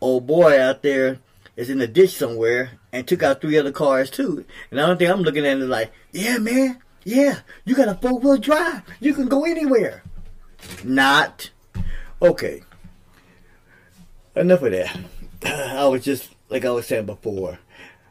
old 0.00 0.26
boy 0.26 0.60
out 0.60 0.82
there 0.82 1.20
is 1.58 1.68
in 1.68 1.78
the 1.78 1.88
ditch 1.88 2.16
somewhere 2.16 2.70
and 2.92 3.06
took 3.06 3.20
out 3.20 3.40
three 3.40 3.58
other 3.58 3.72
cars 3.72 4.10
too. 4.10 4.44
And 4.70 4.78
the 4.78 4.84
only 4.84 4.96
thing 4.96 5.10
I'm 5.10 5.22
looking 5.22 5.44
at 5.44 5.58
is 5.58 5.68
like, 5.68 5.90
yeah, 6.12 6.38
man, 6.38 6.78
yeah, 7.02 7.40
you 7.64 7.74
got 7.74 7.88
a 7.88 7.94
four 7.94 8.20
wheel 8.20 8.36
drive. 8.36 8.82
You 9.00 9.12
can 9.12 9.26
go 9.26 9.44
anywhere. 9.44 10.04
Not. 10.84 11.50
Okay. 12.22 12.62
Enough 14.36 14.62
of 14.62 14.70
that. 14.70 14.98
I 15.76 15.84
was 15.86 16.04
just, 16.04 16.30
like 16.48 16.64
I 16.64 16.70
was 16.70 16.86
saying 16.86 17.06
before, 17.06 17.58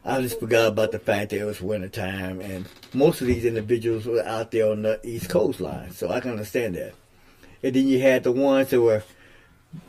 I 0.04 0.20
just 0.20 0.40
forgot 0.40 0.68
about 0.68 0.92
the 0.92 0.98
fact 0.98 1.30
that 1.30 1.40
it 1.40 1.44
was 1.44 1.62
wintertime 1.62 2.42
and 2.42 2.68
most 2.92 3.22
of 3.22 3.28
these 3.28 3.46
individuals 3.46 4.04
were 4.04 4.22
out 4.26 4.50
there 4.50 4.70
on 4.70 4.82
the 4.82 5.00
East 5.02 5.30
Coast 5.30 5.58
line. 5.58 5.90
So 5.92 6.10
I 6.10 6.20
can 6.20 6.32
understand 6.32 6.74
that. 6.74 6.92
And 7.62 7.74
then 7.74 7.88
you 7.88 7.98
had 8.02 8.24
the 8.24 8.32
ones 8.32 8.68
that 8.68 8.80
were 8.82 9.04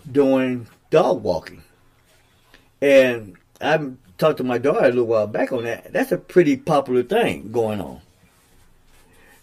doing 0.09 0.67
dog 0.91 1.23
walking. 1.23 1.61
And 2.81 3.35
I 3.61 3.91
talked 4.17 4.37
to 4.37 4.43
my 4.43 4.57
daughter 4.57 4.85
a 4.85 4.89
little 4.89 5.05
while 5.05 5.27
back 5.27 5.51
on 5.51 5.63
that. 5.63 5.91
That's 5.91 6.11
a 6.11 6.17
pretty 6.17 6.57
popular 6.57 7.03
thing 7.03 7.51
going 7.51 7.81
on. 7.81 8.01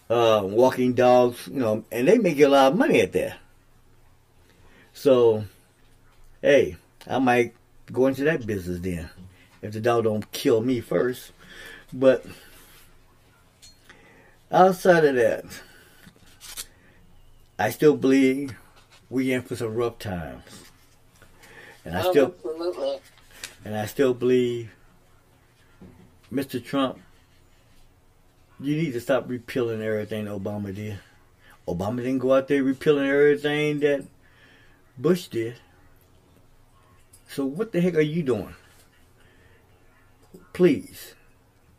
Uh, 0.08 0.42
walking 0.44 0.92
dogs, 0.94 1.48
you 1.48 1.60
know, 1.60 1.84
and 1.90 2.06
they 2.06 2.18
make 2.18 2.38
a 2.38 2.46
lot 2.46 2.72
of 2.72 2.78
money 2.78 3.00
at 3.00 3.12
that. 3.12 3.38
So, 4.92 5.44
hey, 6.40 6.76
I 7.06 7.18
might 7.18 7.54
go 7.92 8.06
into 8.06 8.24
that 8.24 8.46
business 8.46 8.80
then, 8.80 9.10
if 9.62 9.72
the 9.72 9.80
dog 9.80 10.04
don't 10.04 10.30
kill 10.32 10.60
me 10.60 10.80
first. 10.80 11.32
But 11.92 12.24
outside 14.50 15.04
of 15.04 15.16
that, 15.16 15.44
I 17.58 17.70
still 17.70 17.96
believe 17.96 18.54
we 19.10 19.32
in 19.32 19.42
for 19.42 19.56
some 19.56 19.74
rough 19.74 19.98
times, 19.98 20.44
and 21.84 21.96
I 21.96 22.02
still 22.02 22.34
Absolutely. 22.34 23.00
And 23.66 23.76
I 23.76 23.86
still 23.86 24.14
believe, 24.14 24.70
Mr. 26.32 26.64
Trump, 26.64 27.00
you 28.60 28.76
need 28.76 28.92
to 28.92 29.00
stop 29.00 29.28
repealing 29.28 29.82
everything 29.82 30.26
Obama 30.26 30.72
did. 30.72 31.00
Obama 31.66 31.96
didn't 31.96 32.20
go 32.20 32.32
out 32.32 32.46
there 32.46 32.62
repealing 32.62 33.08
everything 33.08 33.80
that 33.80 34.06
Bush 34.96 35.26
did. 35.26 35.56
So 37.26 37.44
what 37.44 37.72
the 37.72 37.80
heck 37.80 37.96
are 37.96 38.00
you 38.00 38.22
doing? 38.22 38.54
Please, 40.52 41.16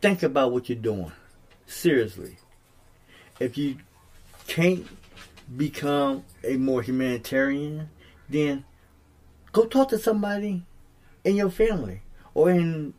think 0.02 0.24
about 0.24 0.52
what 0.52 0.68
you're 0.68 0.78
doing. 0.78 1.14
Seriously. 1.68 2.36
If 3.40 3.58
you 3.58 3.78
can't 4.46 4.86
become 5.56 6.26
a 6.44 6.58
more 6.58 6.82
humanitarian, 6.82 7.90
then 8.28 8.66
go 9.54 9.66
talk 9.66 9.88
to 9.88 9.98
somebody 9.98 10.64
in 11.28 11.36
your 11.36 11.50
family 11.50 12.02
or 12.34 12.50
in 12.50 12.94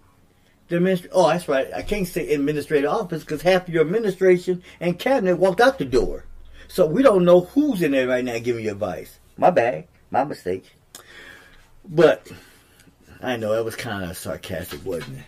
the 0.68 0.76
administration. 0.76 1.12
Oh, 1.14 1.28
that's 1.28 1.48
right. 1.48 1.68
I 1.74 1.82
can't 1.82 2.06
say 2.06 2.32
administrative 2.32 2.90
office 2.90 3.24
because 3.24 3.42
half 3.42 3.66
of 3.66 3.74
your 3.74 3.84
administration 3.84 4.62
and 4.80 4.98
cabinet 4.98 5.36
walked 5.36 5.60
out 5.60 5.78
the 5.78 5.84
door. 5.84 6.24
So 6.68 6.86
we 6.86 7.02
don't 7.02 7.24
know 7.24 7.40
who's 7.40 7.82
in 7.82 7.92
there 7.92 8.06
right 8.06 8.24
now 8.24 8.38
giving 8.38 8.64
you 8.64 8.72
advice. 8.72 9.18
My 9.36 9.50
bad. 9.50 9.86
My 10.10 10.24
mistake. 10.24 10.64
But 11.88 12.30
I 13.22 13.36
know 13.36 13.54
that 13.54 13.64
was 13.64 13.76
kind 13.76 14.08
of 14.08 14.16
sarcastic, 14.16 14.84
wasn't 14.84 15.18
it? 15.18 15.24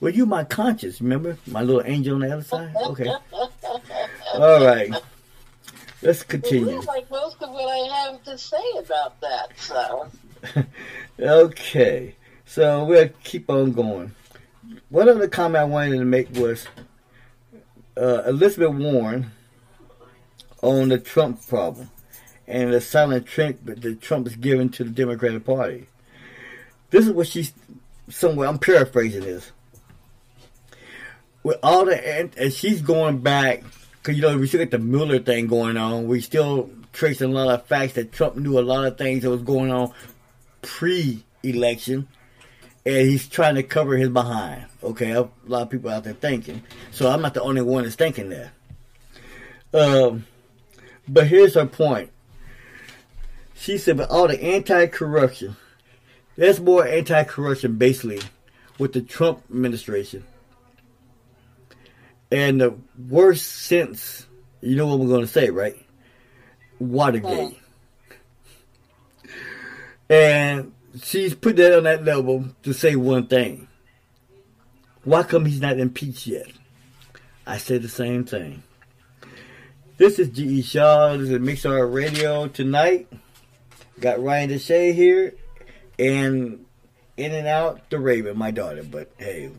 Well, 0.00 0.12
you 0.12 0.26
my 0.26 0.44
conscience, 0.44 1.00
remember? 1.00 1.38
My 1.46 1.62
little 1.62 1.82
angel 1.84 2.14
on 2.14 2.22
the 2.22 2.32
other 2.32 2.42
side? 2.42 2.74
Okay. 2.74 3.08
All 4.34 4.64
right. 4.64 4.90
Let's 6.04 6.22
continue. 6.22 6.80
like 6.82 7.10
most 7.10 7.42
of 7.42 7.50
what 7.50 7.66
I 7.66 8.10
have 8.10 8.22
to 8.24 8.36
say 8.36 8.62
about 8.78 9.20
that, 9.20 9.48
so. 9.56 10.08
Okay. 11.18 12.14
So 12.44 12.84
we'll 12.84 13.08
keep 13.22 13.48
on 13.48 13.72
going. 13.72 14.14
One 14.90 15.08
other 15.08 15.28
comment 15.28 15.62
I 15.62 15.64
wanted 15.64 15.98
to 15.98 16.04
make 16.04 16.30
was 16.34 16.66
uh, 17.96 18.22
Elizabeth 18.26 18.74
Warren 18.74 19.30
on 20.60 20.88
the 20.90 20.98
Trump 20.98 21.46
problem 21.46 21.90
and 22.46 22.72
the 22.72 22.80
silent 22.80 23.26
treatment 23.26 23.80
that 23.80 24.00
Trump 24.00 24.26
is 24.26 24.36
giving 24.36 24.68
to 24.70 24.84
the 24.84 24.90
Democratic 24.90 25.44
Party. 25.44 25.86
This 26.90 27.06
is 27.06 27.12
what 27.12 27.26
she's 27.26 27.52
somewhere. 28.08 28.48
I'm 28.48 28.58
paraphrasing 28.58 29.22
this. 29.22 29.52
With 31.42 31.58
all 31.62 31.86
the 31.86 32.18
and, 32.18 32.36
and 32.36 32.52
she's 32.52 32.82
going 32.82 33.18
back 33.18 33.64
because 34.04 34.18
you 34.18 34.22
know 34.22 34.36
we 34.36 34.46
still 34.46 34.60
got 34.60 34.70
the 34.70 34.78
Mueller 34.78 35.18
thing 35.18 35.46
going 35.46 35.78
on. 35.78 36.06
We 36.06 36.20
still 36.20 36.68
tracing 36.92 37.30
a 37.30 37.34
lot 37.34 37.54
of 37.54 37.66
facts 37.66 37.94
that 37.94 38.12
Trump 38.12 38.36
knew 38.36 38.58
a 38.58 38.60
lot 38.60 38.84
of 38.84 38.98
things 38.98 39.22
that 39.22 39.30
was 39.30 39.40
going 39.40 39.72
on 39.72 39.92
pre-election, 40.60 42.06
and 42.84 43.08
he's 43.08 43.26
trying 43.26 43.54
to 43.54 43.62
cover 43.62 43.96
his 43.96 44.10
behind. 44.10 44.66
Okay, 44.82 45.12
a 45.12 45.26
lot 45.46 45.62
of 45.62 45.70
people 45.70 45.88
out 45.88 46.04
there 46.04 46.12
thinking. 46.12 46.62
So 46.90 47.08
I'm 47.08 47.22
not 47.22 47.32
the 47.32 47.40
only 47.40 47.62
one 47.62 47.84
that's 47.84 47.96
thinking 47.96 48.28
that. 48.28 48.50
Um, 49.72 50.26
but 51.08 51.26
here's 51.26 51.54
her 51.54 51.64
point. 51.64 52.10
She 53.54 53.78
said, 53.78 53.96
"But 53.96 54.10
all 54.10 54.28
the 54.28 54.42
anti-corruption, 54.42 55.56
that's 56.36 56.60
more 56.60 56.86
anti-corruption 56.86 57.76
basically 57.76 58.20
with 58.78 58.92
the 58.92 59.00
Trump 59.00 59.44
administration, 59.50 60.24
and 62.34 62.60
the 62.60 62.74
worst 63.08 63.44
since 63.44 64.26
you 64.60 64.74
know 64.74 64.86
what 64.86 64.98
we're 64.98 65.06
going 65.06 65.20
to 65.20 65.26
say, 65.26 65.50
right? 65.50 65.76
Watergate." 66.80 67.58
And 70.10 70.72
she's 71.02 71.34
put 71.34 71.56
that 71.56 71.76
on 71.76 71.84
that 71.84 72.04
level 72.04 72.46
to 72.64 72.72
say 72.72 72.96
one 72.96 73.26
thing. 73.26 73.68
Why 75.04 75.22
come 75.22 75.44
he's 75.44 75.60
not 75.60 75.78
impeached 75.78 76.26
yet? 76.26 76.50
I 77.46 77.58
said 77.58 77.82
the 77.82 77.88
same 77.88 78.24
thing. 78.24 78.62
This 79.96 80.18
is 80.18 80.28
G.E. 80.30 80.62
Shaw. 80.62 81.16
This 81.16 81.30
is 81.30 81.38
Mixar 81.38 81.92
Radio 81.92 82.48
tonight. 82.48 83.06
Got 84.00 84.22
Ryan 84.22 84.50
Deshay 84.50 84.92
here. 84.92 85.34
And 85.98 86.64
in 87.16 87.32
and 87.32 87.46
out 87.46 87.90
the 87.90 87.98
Raven, 87.98 88.36
my 88.36 88.50
daughter. 88.50 88.82
But 88.82 89.12
hey, 89.18 89.50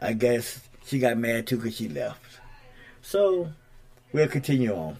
I 0.00 0.14
guess 0.14 0.65
she 0.86 0.98
got 1.00 1.18
mad 1.18 1.46
too 1.46 1.56
because 1.56 1.76
she 1.76 1.88
left. 1.88 2.40
So 3.02 3.50
we'll 4.12 4.28
continue 4.28 4.74
on. 4.74 4.96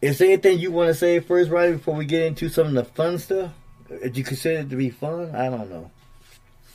Is 0.00 0.18
there 0.18 0.28
anything 0.28 0.58
you 0.58 0.70
want 0.70 0.88
to 0.88 0.94
say 0.94 1.20
first, 1.20 1.50
Ryan, 1.50 1.78
before 1.78 1.94
we 1.94 2.04
get 2.04 2.22
into 2.22 2.48
some 2.48 2.68
of 2.68 2.74
the 2.74 2.84
fun 2.84 3.18
stuff? 3.18 3.52
Did 3.88 4.16
you 4.16 4.24
consider 4.24 4.60
it 4.60 4.70
to 4.70 4.76
be 4.76 4.90
fun? 4.90 5.34
I 5.34 5.48
don't 5.48 5.70
know. 5.70 5.90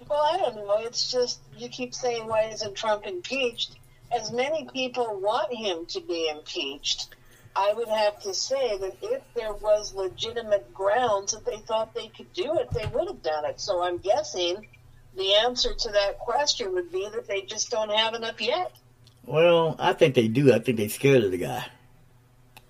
well, 0.10 0.22
I 0.24 0.38
don't 0.38 0.56
know. 0.56 0.78
It's 0.80 1.12
just 1.12 1.40
you 1.58 1.70
keep 1.70 1.94
saying 1.94 2.28
why 2.28 2.44
isn't 2.46 2.76
Trump 2.76 3.08
impeached? 3.08 3.78
As 4.12 4.32
many 4.32 4.68
people 4.74 5.20
want 5.22 5.54
him 5.54 5.86
to 5.88 6.02
be 6.02 6.30
impeached, 6.30 7.16
I 7.56 7.74
would 7.74 7.88
have 7.88 8.20
to 8.24 8.34
say 8.34 8.78
that 8.78 8.98
if 9.02 9.22
there 9.34 9.54
was 9.54 9.94
legitimate 9.94 10.74
grounds 10.74 11.32
that 11.32 11.46
they 11.46 11.58
thought 11.58 11.94
they 11.94 12.10
could 12.10 12.32
do 12.34 12.58
it, 12.60 12.70
they 12.72 12.86
would 12.88 13.08
have 13.08 13.24
done 13.24 13.46
it. 13.46 13.60
So 13.60 13.82
I'm 13.82 13.98
guessing 13.98 14.68
the 15.16 15.34
answer 15.36 15.74
to 15.74 15.92
that 15.92 16.20
question 16.20 16.74
would 16.74 16.92
be 16.92 17.08
that 17.10 17.28
they 17.28 17.42
just 17.42 17.70
don't 17.70 17.92
have 17.92 18.14
enough 18.14 18.40
yet. 18.42 18.74
Well, 19.26 19.76
I 19.80 19.94
think 19.94 20.16
they 20.16 20.28
do. 20.28 20.54
I 20.54 20.60
think 20.60 20.78
they're 20.78 20.90
scared 20.90 21.24
of 21.24 21.32
the 21.32 21.38
guy. 21.38 21.66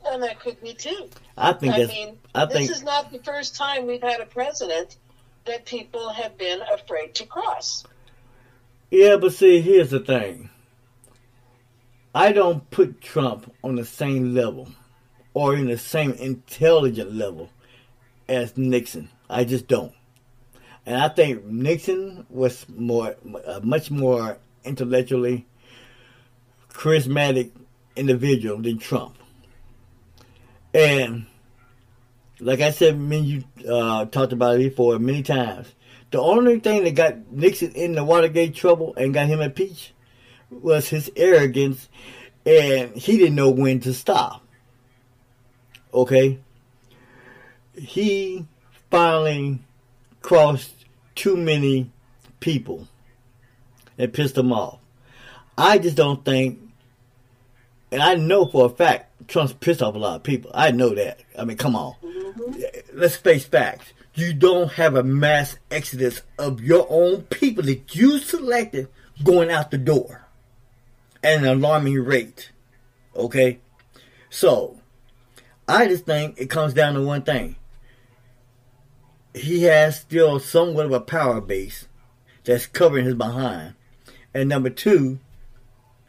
And 0.06 0.24
that 0.24 0.40
could 0.40 0.60
be 0.62 0.74
too. 0.74 1.10
I 1.38 1.54
think 1.54 1.76
I 1.76 1.86
mean, 1.86 2.18
I 2.34 2.46
this 2.46 2.70
is 2.70 2.84
not 2.84 3.12
the 3.12 3.20
first 3.20 3.56
time 3.56 3.86
we've 3.86 4.02
had 4.02 4.20
a 4.20 4.26
president 4.26 4.98
that 5.46 5.66
people 5.66 6.10
have 6.10 6.38
been 6.38 6.62
afraid 6.62 7.16
to 7.16 7.26
cross. 7.26 7.84
Yeah, 8.90 9.18
but 9.18 9.34
see, 9.34 9.62
here's 9.62 9.92
the 9.92 10.00
thing. 10.00 10.50
I 12.14 12.34
don't 12.34 12.70
put 12.72 13.00
Trump 13.00 13.54
on 13.64 13.76
the 13.76 13.86
same 13.86 14.34
level 14.34 14.68
or 15.34 15.56
in 15.56 15.68
the 15.68 15.78
same 15.78 16.12
intelligent 16.14 17.14
level 17.14 17.50
as 18.28 18.58
Nixon. 18.58 19.10
I 19.30 19.46
just 19.46 19.68
don't. 19.68 19.94
And 20.86 20.98
I 20.98 21.10
think 21.10 21.46
Nixon 21.46 22.26
was 22.30 22.66
more, 22.70 23.16
a 23.46 23.62
much 23.62 23.92
more 23.92 24.38
intellectually 24.64 25.46
charismatic 26.70 27.52
individual 27.96 28.62
than 28.62 28.80
Trump. 28.80 29.16
And 30.74 31.28
like 32.40 32.62
I 32.62 32.72
said, 32.72 33.00
me 33.00 33.20
you 33.20 33.44
uh, 33.70 34.06
talked 34.06 34.34
about 34.34 34.56
it 34.56 34.70
before 34.70 34.98
many 34.98 35.22
times. 35.22 35.68
The 36.10 36.20
only 36.20 36.60
thing 36.60 36.84
that 36.84 36.96
got 36.96 37.32
Nixon 37.32 37.72
in 37.74 37.94
the 37.94 38.04
Watergate 38.04 38.56
trouble 38.56 38.94
and 38.96 39.14
got 39.14 39.28
him 39.28 39.40
impeached 39.40 39.94
was 40.50 40.90
his 40.90 41.10
arrogance, 41.16 41.88
and 42.46 42.96
he 42.96 43.18
didn't 43.18 43.36
know 43.36 43.50
when 43.50 43.80
to 43.82 43.94
stop. 43.94 44.44
Okay, 45.94 46.40
he 47.76 48.46
finally 48.90 49.60
crossed 50.22 50.86
too 51.16 51.36
many 51.36 51.92
people 52.40 52.88
and 53.98 54.14
pissed 54.14 54.36
them 54.36 54.52
off. 54.52 54.80
I 55.58 55.78
just 55.78 55.98
don't 55.98 56.24
think, 56.24 56.60
and 57.92 58.02
I 58.02 58.16
know 58.16 58.46
for 58.46 58.66
a 58.66 58.70
fact 58.70 59.28
Trump's 59.28 59.54
pissed 59.54 59.82
off 59.82 59.96
a 59.96 60.00
lot 60.00 60.16
of 60.16 60.24
people. 60.24 60.52
I 60.54 60.72
know 60.72 60.96
that. 60.96 61.20
I 61.38 61.46
mean, 61.46 61.58
come 61.58 61.76
on. 61.76 61.96
Mm-hmm. 62.04 62.98
Let's 62.98 63.16
face 63.16 63.46
facts. 63.46 63.94
You 64.14 64.34
don't 64.34 64.72
have 64.74 64.96
a 64.96 65.04
mass 65.04 65.58
exodus 65.70 66.22
of 66.38 66.62
your 66.62 66.86
own 66.90 67.24
people 67.24 67.64
that 67.64 67.96
you 67.96 68.20
selected 68.20 68.90
going 69.24 69.50
out 69.50 69.72
the 69.72 69.78
door 69.78 70.28
at 71.24 71.38
an 71.38 71.46
alarming 71.46 72.04
rate. 72.04 72.52
Okay? 73.16 73.60
So, 74.30 74.80
I 75.68 75.88
just 75.88 76.06
think 76.06 76.40
it 76.40 76.50
comes 76.50 76.74
down 76.74 76.96
to 76.96 77.02
one 77.02 77.22
thing. 77.22 77.56
He 79.34 79.64
has 79.64 80.00
still 80.00 80.40
somewhat 80.40 80.86
of 80.86 80.92
a 80.92 81.00
power 81.00 81.40
base 81.42 81.88
that's 82.44 82.66
covering 82.66 83.06
his 83.06 83.16
behind. 83.16 83.76
And 84.34 84.50
number 84.50 84.70
two, 84.70 85.20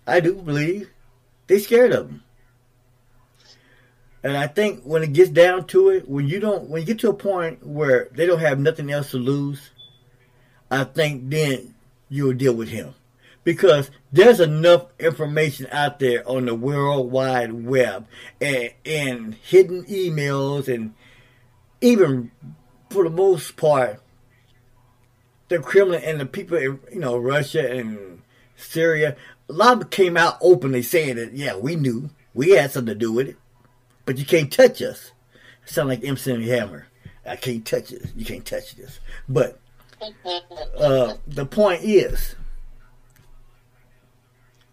I 0.07 0.21
do 0.21 0.35
believe 0.35 0.91
they're 1.47 1.59
scared 1.59 1.93
of 1.93 2.09
him. 2.09 2.23
And 4.23 4.37
I 4.37 4.47
think 4.47 4.83
when 4.85 5.03
it 5.03 5.13
gets 5.13 5.31
down 5.31 5.67
to 5.69 5.89
it, 5.91 6.09
when 6.09 6.29
you 6.29 6.39
don't, 6.39 6.69
when 6.69 6.83
you 6.83 6.87
get 6.87 7.01
to 7.01 7.11
a 7.11 7.15
point 7.15 7.67
where 7.67 8.09
they 8.13 8.27
don't 8.27 8.39
have 8.39 8.59
nothing 8.59 8.91
else 8.91 9.11
to 9.11 9.19
lose, 9.19 9.71
I 10.71 10.85
think 10.85 11.29
then 11.29 11.75
you'll 12.09 12.35
deal 12.35 12.55
with 12.55 12.69
him. 12.69 12.95
Because 13.45 13.91
there's 14.13 14.39
enough 14.39 14.87
information 15.01 15.67
out 15.73 15.99
there 15.99 16.27
on 16.29 16.47
the 16.47 16.55
World 16.55 17.11
Wide 17.11 17.53
Web 17.53 18.07
and, 18.41 18.71
and 18.87 19.35
hidden 19.35 19.85
emails 19.87 20.73
and 20.73 20.95
even 21.81 22.31
for 22.93 23.05
the 23.05 23.11
most 23.11 23.57
part, 23.57 24.01
the 25.49 25.59
Kremlin 25.59 26.03
and 26.05 26.21
the 26.21 26.27
people 26.27 26.57
in 26.57 26.81
you 26.93 27.01
know 27.01 27.17
Russia 27.17 27.71
and 27.71 28.23
Syria, 28.57 29.17
a 29.49 29.53
lot 29.53 29.75
of 29.75 29.81
them 29.81 29.89
came 29.89 30.17
out 30.17 30.39
openly 30.41 30.83
saying 30.83 31.17
that 31.17 31.33
yeah 31.33 31.57
we 31.57 31.77
knew 31.77 32.11
we 32.35 32.51
had 32.51 32.71
something 32.71 32.95
to 32.95 32.99
do 32.99 33.13
with 33.13 33.29
it, 33.29 33.37
but 34.07 34.19
you 34.19 34.25
can't 34.25 34.53
touch 34.53 34.81
us. 34.83 35.13
Sound 35.65 35.89
like 35.89 36.05
MC 36.05 36.49
Hammer. 36.49 36.89
I 37.25 37.37
can't 37.37 37.65
touch 37.65 37.91
this. 37.91 38.13
You 38.17 38.25
can't 38.25 38.45
touch 38.45 38.75
this. 38.75 38.99
But 39.29 39.61
uh, 40.77 41.15
the 41.27 41.47
point 41.47 41.83
is, 41.85 42.35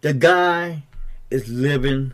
the 0.01 0.13
guy 0.13 0.83
is 1.29 1.47
living 1.47 2.13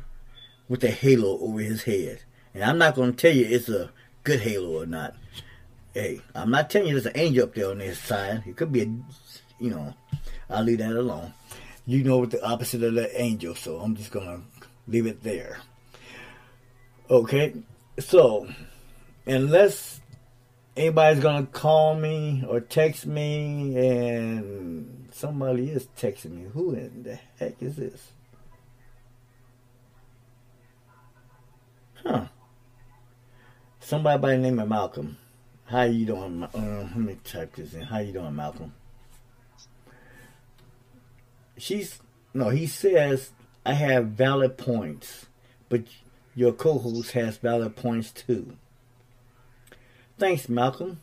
with 0.68 0.84
a 0.84 0.92
halo 0.92 1.40
over 1.40 1.60
his 1.60 1.84
head, 1.84 2.22
and 2.54 2.64
I'm 2.64 2.78
not 2.78 2.96
going 2.96 3.14
to 3.14 3.18
tell 3.18 3.36
you 3.36 3.46
it's 3.46 3.70
a 3.70 3.92
good 4.24 4.42
halo 4.42 4.82
or 4.82 4.86
not. 4.86 5.16
Hey, 5.96 6.20
I'm 6.36 6.52
not 6.52 6.70
telling 6.70 6.90
you 6.90 6.94
there's 6.96 7.06
an 7.06 7.14
angel 7.16 7.46
up 7.46 7.56
there 7.56 7.70
on 7.72 7.78
this 7.78 7.98
side. 7.98 8.44
It 8.46 8.58
could 8.58 8.70
be 8.70 8.82
a, 8.82 8.86
you 9.64 9.70
know, 9.70 9.94
I'll 10.50 10.62
leave 10.62 10.80
that 10.80 10.92
alone. 10.92 11.34
You 11.86 12.04
know 12.04 12.18
what 12.18 12.32
the 12.32 12.46
opposite 12.46 12.84
of 12.84 12.96
the 12.96 13.22
angel, 13.22 13.56
so 13.56 13.78
I'm 13.78 13.96
just 13.96 14.12
gonna 14.12 14.42
leave 14.90 15.06
it 15.06 15.24
there. 15.24 15.60
Okay, 17.10 17.54
so 17.98 18.46
unless 19.26 20.02
anybody's 20.76 21.24
gonna 21.24 21.46
call 21.46 21.96
me 21.96 22.44
or 22.46 22.60
text 22.60 23.06
me, 23.06 23.78
and 23.78 25.08
somebody 25.14 25.70
is 25.70 25.88
texting 25.98 26.32
me, 26.32 26.50
who 26.54 26.74
in 26.74 27.04
the 27.04 27.20
heck 27.40 27.62
is 27.62 27.78
this? 27.78 28.12
Huh? 32.04 32.26
Somebody 33.80 34.22
by 34.22 34.32
the 34.32 34.40
name 34.40 34.60
of 34.60 34.68
Malcolm. 34.68 35.20
How 35.66 35.84
you 35.84 36.06
doing? 36.06 36.44
Uh, 36.44 36.50
let 36.54 36.96
me 36.96 37.18
type 37.24 37.56
this 37.56 37.74
in. 37.74 37.82
How 37.82 38.00
you 38.00 38.14
doing, 38.14 38.36
Malcolm? 38.36 38.74
she's 41.58 42.00
no. 42.34 42.50
He 42.50 42.68
says 42.68 43.32
I 43.66 43.74
have 43.74 44.08
valid 44.08 44.58
points, 44.58 45.28
but 45.70 45.84
your 46.36 46.52
co-host 46.52 47.12
has 47.12 47.38
valid 47.38 47.76
points 47.76 48.12
too. 48.12 48.58
Thanks, 50.18 50.48
Malcolm. 50.48 51.02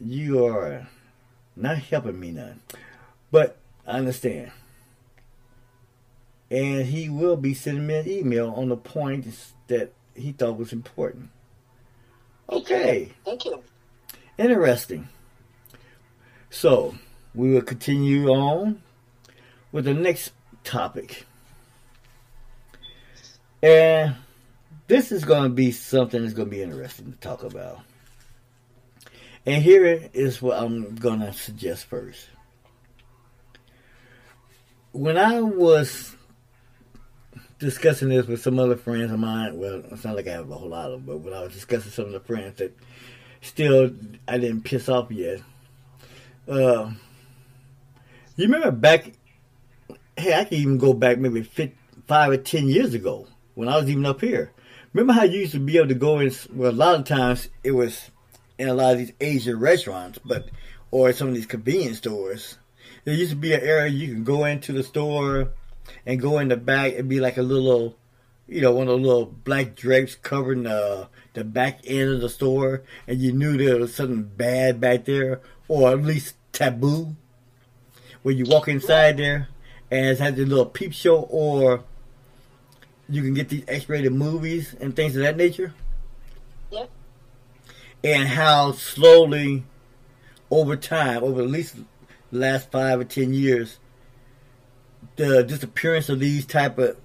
You 0.00 0.44
are 0.44 0.88
not 1.56 1.78
helping 1.78 2.18
me 2.18 2.32
none, 2.32 2.60
but 3.30 3.56
I 3.86 3.98
understand. 3.98 4.50
And 6.50 6.86
he 6.86 7.08
will 7.08 7.36
be 7.36 7.54
sending 7.54 7.86
me 7.86 7.94
an 7.94 8.08
email 8.08 8.50
on 8.50 8.68
the 8.68 8.76
points 8.76 9.54
that 9.68 9.92
he 10.14 10.32
thought 10.32 10.58
was 10.58 10.72
important. 10.72 11.30
Okay. 12.52 13.10
Thank 13.24 13.46
you. 13.46 13.62
Interesting. 14.36 15.08
So, 16.50 16.94
we 17.34 17.52
will 17.52 17.62
continue 17.62 18.28
on 18.28 18.82
with 19.72 19.86
the 19.86 19.94
next 19.94 20.32
topic. 20.62 21.24
And 23.62 24.16
this 24.86 25.12
is 25.12 25.24
going 25.24 25.44
to 25.44 25.48
be 25.48 25.72
something 25.72 26.20
that's 26.20 26.34
going 26.34 26.50
to 26.50 26.54
be 26.54 26.62
interesting 26.62 27.12
to 27.12 27.18
talk 27.18 27.42
about. 27.42 27.80
And 29.46 29.62
here 29.62 30.10
is 30.12 30.42
what 30.42 30.62
I'm 30.62 30.94
going 30.96 31.20
to 31.20 31.32
suggest 31.32 31.86
first. 31.86 32.28
When 34.92 35.16
I 35.16 35.40
was 35.40 36.14
discussing 37.62 38.10
this 38.10 38.26
with 38.26 38.42
some 38.42 38.58
other 38.58 38.76
friends 38.76 39.10
of 39.10 39.18
mine, 39.18 39.58
well, 39.58 39.82
it's 39.90 40.04
not 40.04 40.16
like 40.16 40.26
I 40.26 40.32
have 40.32 40.50
a 40.50 40.54
whole 40.54 40.68
lot 40.68 40.90
of 40.90 40.92
them, 40.92 41.02
but 41.06 41.18
when 41.18 41.32
I 41.32 41.42
was 41.42 41.54
discussing 41.54 41.90
some 41.90 42.06
of 42.06 42.12
the 42.12 42.20
friends 42.20 42.58
that 42.58 42.76
still 43.40 43.90
I 44.28 44.38
didn't 44.38 44.62
piss 44.62 44.88
off 44.88 45.10
yet, 45.10 45.40
uh, 46.48 46.90
you 48.36 48.44
remember 48.44 48.70
back, 48.70 49.12
hey, 50.16 50.34
I 50.34 50.44
can 50.44 50.58
even 50.58 50.78
go 50.78 50.92
back 50.92 51.18
maybe 51.18 51.42
five 51.42 51.72
five 52.06 52.32
or 52.32 52.36
ten 52.36 52.68
years 52.68 52.94
ago 52.94 53.26
when 53.54 53.68
I 53.68 53.76
was 53.76 53.88
even 53.88 54.04
up 54.04 54.20
here. 54.20 54.52
Remember 54.92 55.14
how 55.14 55.24
you 55.24 55.40
used 55.40 55.52
to 55.52 55.60
be 55.60 55.78
able 55.78 55.88
to 55.88 55.94
go 55.94 56.18
in? 56.18 56.32
Well, 56.52 56.70
a 56.70 56.72
lot 56.72 56.96
of 56.96 57.04
times 57.04 57.48
it 57.64 57.70
was 57.70 58.10
in 58.58 58.68
a 58.68 58.74
lot 58.74 58.92
of 58.92 58.98
these 58.98 59.12
Asian 59.20 59.58
restaurants, 59.58 60.18
but 60.24 60.50
or 60.90 61.12
some 61.12 61.28
of 61.28 61.34
these 61.34 61.46
convenience 61.46 61.98
stores. 61.98 62.58
There 63.04 63.14
used 63.14 63.30
to 63.30 63.36
be 63.36 63.54
an 63.54 63.62
area 63.62 63.88
you 63.88 64.12
can 64.12 64.24
go 64.24 64.44
into 64.44 64.72
the 64.72 64.82
store 64.82 65.52
and 66.06 66.20
go 66.20 66.38
in 66.38 66.48
the 66.48 66.56
back 66.56 66.94
and 66.96 67.08
be 67.08 67.20
like 67.20 67.36
a 67.36 67.42
little, 67.42 67.96
you 68.48 68.60
know, 68.60 68.72
one 68.72 68.88
of 68.88 69.00
the 69.00 69.06
little 69.06 69.26
black 69.26 69.74
drapes 69.74 70.14
covering 70.14 70.64
the 70.64 71.08
the 71.34 71.44
back 71.44 71.80
end 71.86 72.10
of 72.10 72.20
the 72.20 72.28
store, 72.28 72.82
and 73.06 73.18
you 73.18 73.32
knew 73.32 73.56
there 73.56 73.78
was 73.78 73.94
something 73.94 74.22
bad 74.22 74.80
back 74.80 75.06
there, 75.06 75.40
or 75.68 75.92
at 75.92 76.02
least 76.02 76.34
taboo. 76.52 77.16
When 78.22 78.36
you 78.36 78.44
walk 78.44 78.68
inside 78.68 79.16
there, 79.16 79.48
and 79.90 80.06
it 80.06 80.18
has 80.18 80.38
a 80.38 80.44
little 80.44 80.66
peep 80.66 80.92
show, 80.92 81.22
or 81.22 81.84
you 83.08 83.22
can 83.22 83.34
get 83.34 83.48
these 83.48 83.64
X-rated 83.66 84.12
movies 84.12 84.74
and 84.80 84.94
things 84.94 85.16
of 85.16 85.22
that 85.22 85.36
nature. 85.36 85.74
Yep. 86.70 86.90
And 88.04 88.28
how 88.28 88.72
slowly, 88.72 89.64
over 90.50 90.76
time, 90.76 91.24
over 91.24 91.42
at 91.42 91.48
least 91.48 91.76
the 91.76 91.84
last 92.30 92.70
five 92.70 93.00
or 93.00 93.04
ten 93.04 93.32
years, 93.32 93.78
the 95.16 95.42
disappearance 95.42 96.08
of 96.08 96.20
these 96.20 96.46
type 96.46 96.78
of 96.78 96.96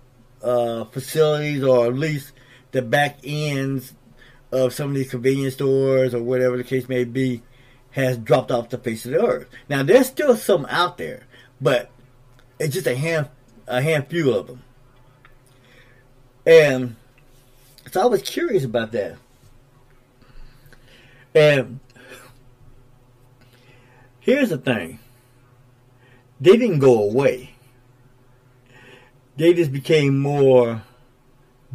uh, 0.41 0.85
facilities, 0.85 1.63
or 1.63 1.87
at 1.87 1.95
least 1.95 2.31
the 2.71 2.81
back 2.81 3.19
ends 3.23 3.93
of 4.51 4.73
some 4.73 4.89
of 4.89 4.95
these 4.95 5.11
convenience 5.11 5.55
stores, 5.55 6.13
or 6.13 6.21
whatever 6.21 6.57
the 6.57 6.63
case 6.63 6.87
may 6.87 7.03
be, 7.03 7.41
has 7.91 8.17
dropped 8.17 8.51
off 8.51 8.69
the 8.69 8.77
face 8.77 9.05
of 9.05 9.11
the 9.11 9.25
earth. 9.25 9.47
Now, 9.69 9.83
there's 9.83 10.07
still 10.07 10.35
some 10.35 10.65
out 10.67 10.97
there, 10.97 11.23
but 11.59 11.89
it's 12.59 12.73
just 12.73 12.87
a 12.87 12.95
hand 12.95 13.29
a 13.67 13.81
handful 13.81 14.33
of 14.33 14.47
them. 14.47 14.63
And 16.45 16.95
so 17.91 18.01
I 18.01 18.05
was 18.05 18.21
curious 18.21 18.63
about 18.63 18.93
that. 18.93 19.17
And 21.35 21.79
here's 24.19 24.49
the 24.49 24.57
thing 24.57 24.99
they 26.39 26.55
didn't 26.55 26.79
go 26.79 27.03
away, 27.03 27.51
they 29.37 29.53
just 29.53 29.71
became 29.71 30.19
more 30.19 30.81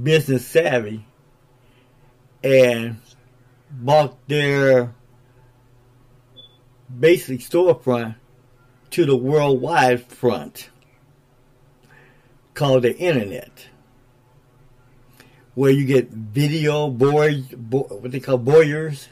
business 0.01 0.47
savvy 0.47 1.07
and 2.43 3.01
bought 3.71 4.17
their 4.29 4.95
basic 6.99 7.41
storefront 7.41 8.17
to 8.91 9.07
the 9.07 9.17
worldwide 9.17 10.05
front 10.05 10.69
called 12.55 12.83
the 12.83 12.97
internet 12.99 13.69
where 15.55 15.71
you 15.71 15.85
get 15.85 16.09
video 16.11 16.89
boy, 16.89 17.43
boy 17.57 17.81
what 17.81 18.11
they 18.11 18.21
call 18.21 18.39
voyeurs, 18.39 19.09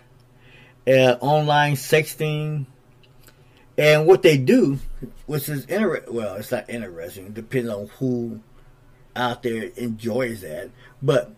uh, 0.87 1.17
online 1.21 1.75
sexting, 1.75 2.67
and 3.77 4.07
what 4.07 4.23
they 4.23 4.37
do, 4.37 4.79
which 5.27 5.49
is 5.49 5.65
inter 5.67 6.05
well, 6.09 6.37
it's 6.37 6.51
not 6.51 6.69
interesting, 6.69 7.33
depending 7.33 7.73
on 7.73 7.89
who 7.99 8.41
out 9.17 9.43
there 9.43 9.71
enjoys 9.77 10.43
that, 10.43 10.71
but 11.03 11.33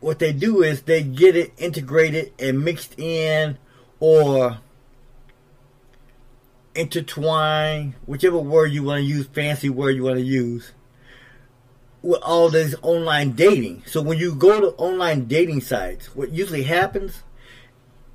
what 0.00 0.18
they 0.18 0.32
do 0.32 0.62
is 0.62 0.82
they 0.82 1.02
get 1.02 1.36
it 1.36 1.52
integrated 1.58 2.32
and 2.38 2.64
mixed 2.64 2.98
in 2.98 3.56
or 4.00 4.58
intertwined, 6.74 7.94
whichever 8.06 8.38
word 8.38 8.72
you 8.72 8.82
want 8.82 8.98
to 8.98 9.04
use, 9.04 9.26
fancy 9.28 9.68
word 9.68 9.94
you 9.94 10.02
want 10.02 10.16
to 10.16 10.24
use, 10.24 10.72
with 12.02 12.20
all 12.22 12.48
this 12.48 12.74
online 12.82 13.32
dating. 13.32 13.84
So 13.86 14.02
when 14.02 14.18
you 14.18 14.34
go 14.34 14.60
to 14.60 14.68
online 14.76 15.26
dating 15.26 15.60
sites, 15.60 16.14
what 16.16 16.32
usually 16.32 16.64
happens, 16.64 17.22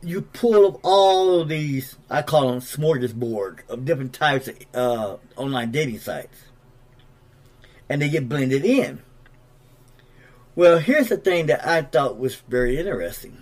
you 0.02 0.22
pull 0.22 0.68
up 0.68 0.80
all 0.84 1.42
of 1.42 1.50
these, 1.50 1.98
I 2.10 2.22
call 2.22 2.50
them 2.50 2.60
smorgasbord 2.60 3.68
of 3.70 3.86
different 3.86 4.14
types 4.14 4.48
of 4.48 4.56
uh, 4.74 5.18
online 5.36 5.72
dating 5.72 6.00
sites. 6.00 6.38
And 7.90 8.02
they 8.02 8.10
get 8.10 8.30
blended 8.30 8.66
in. 8.66 9.02
Well, 10.56 10.80
here's 10.80 11.10
the 11.10 11.18
thing 11.18 11.46
that 11.48 11.66
I 11.68 11.84
thought 11.84 12.18
was 12.18 12.36
very 12.36 12.78
interesting. 12.78 13.38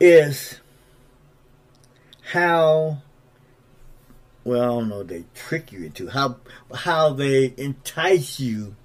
Is 0.00 0.60
how 2.22 2.98
well, 4.48 4.62
I 4.62 4.66
don't 4.66 4.88
know, 4.88 5.02
they 5.02 5.24
trick 5.34 5.72
you 5.72 5.84
into 5.84 6.08
how 6.08 6.36
how 6.74 7.12
they 7.12 7.52
entice 7.58 8.40
you 8.40 8.76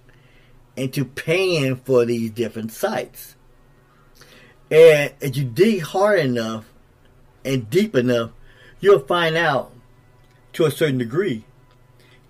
into 0.76 1.06
paying 1.06 1.78
for 1.78 2.04
these 2.04 2.32
different 2.32 2.72
sites. 2.72 3.36
And 4.74 5.14
if 5.22 5.38
you 5.38 5.44
dig 5.44 5.82
hard 5.82 6.20
enough 6.20 6.66
and 7.46 7.70
deep 7.70 7.96
enough, 7.96 8.32
you'll 8.80 9.06
find 9.06 9.38
out 9.38 9.72
to 10.54 10.66
a 10.66 10.72
certain 10.72 10.98
degree. 10.98 11.46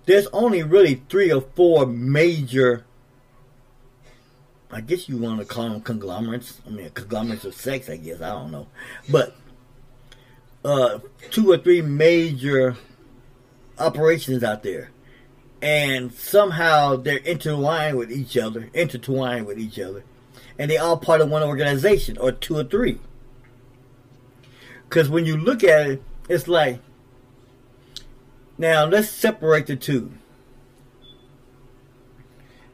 There's 0.04 0.26
only 0.26 0.62
really 0.62 1.02
three 1.08 1.32
or 1.32 1.40
four 1.40 1.86
major 1.86 2.84
I 4.70 4.80
guess 4.80 5.08
you 5.08 5.18
want 5.18 5.38
to 5.38 5.46
call 5.46 5.68
them 5.68 5.80
conglomerates. 5.80 6.60
I 6.66 6.70
mean, 6.70 6.90
conglomerates 6.90 7.44
of 7.44 7.54
sex, 7.54 7.88
I 7.88 7.96
guess. 7.96 8.20
I 8.20 8.30
don't 8.30 8.50
know. 8.50 8.66
But 9.08 9.36
uh, 10.64 10.98
two 11.30 11.52
or 11.52 11.58
three 11.58 11.80
major 11.80 12.76
operations 13.78 14.42
out 14.42 14.64
there. 14.64 14.90
And 15.62 16.12
somehow 16.12 16.96
they're 16.96 17.18
intertwined 17.18 17.96
with 17.96 18.10
each 18.10 18.36
other, 18.36 18.68
intertwined 18.74 19.46
with 19.46 19.60
each 19.60 19.78
other. 19.78 20.02
And 20.58 20.70
they 20.70 20.76
all 20.76 20.96
part 20.96 21.20
of 21.20 21.30
one 21.30 21.42
organization, 21.42 22.16
or 22.18 22.32
two 22.32 22.56
or 22.56 22.64
three. 22.64 22.98
Because 24.88 25.08
when 25.08 25.26
you 25.26 25.36
look 25.36 25.64
at 25.64 25.86
it, 25.86 26.02
it's 26.28 26.46
like, 26.46 26.78
now 28.56 28.84
let's 28.84 29.10
separate 29.10 29.66
the 29.66 29.76
two. 29.76 30.12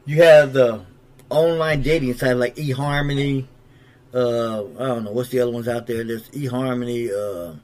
You 0.05 0.21
have 0.21 0.53
the 0.53 0.85
online 1.29 1.81
dating 1.81 2.13
site 2.15 2.35
like 2.35 2.55
eHarmony. 2.55 3.47
Uh, 4.13 4.65
I 4.65 4.87
don't 4.87 5.05
know 5.05 5.11
what's 5.11 5.29
the 5.29 5.39
other 5.39 5.51
ones 5.51 5.67
out 5.67 5.87
there. 5.87 6.03
There's 6.03 6.29
eHarmony. 6.29 7.09
Uh, 7.09 7.55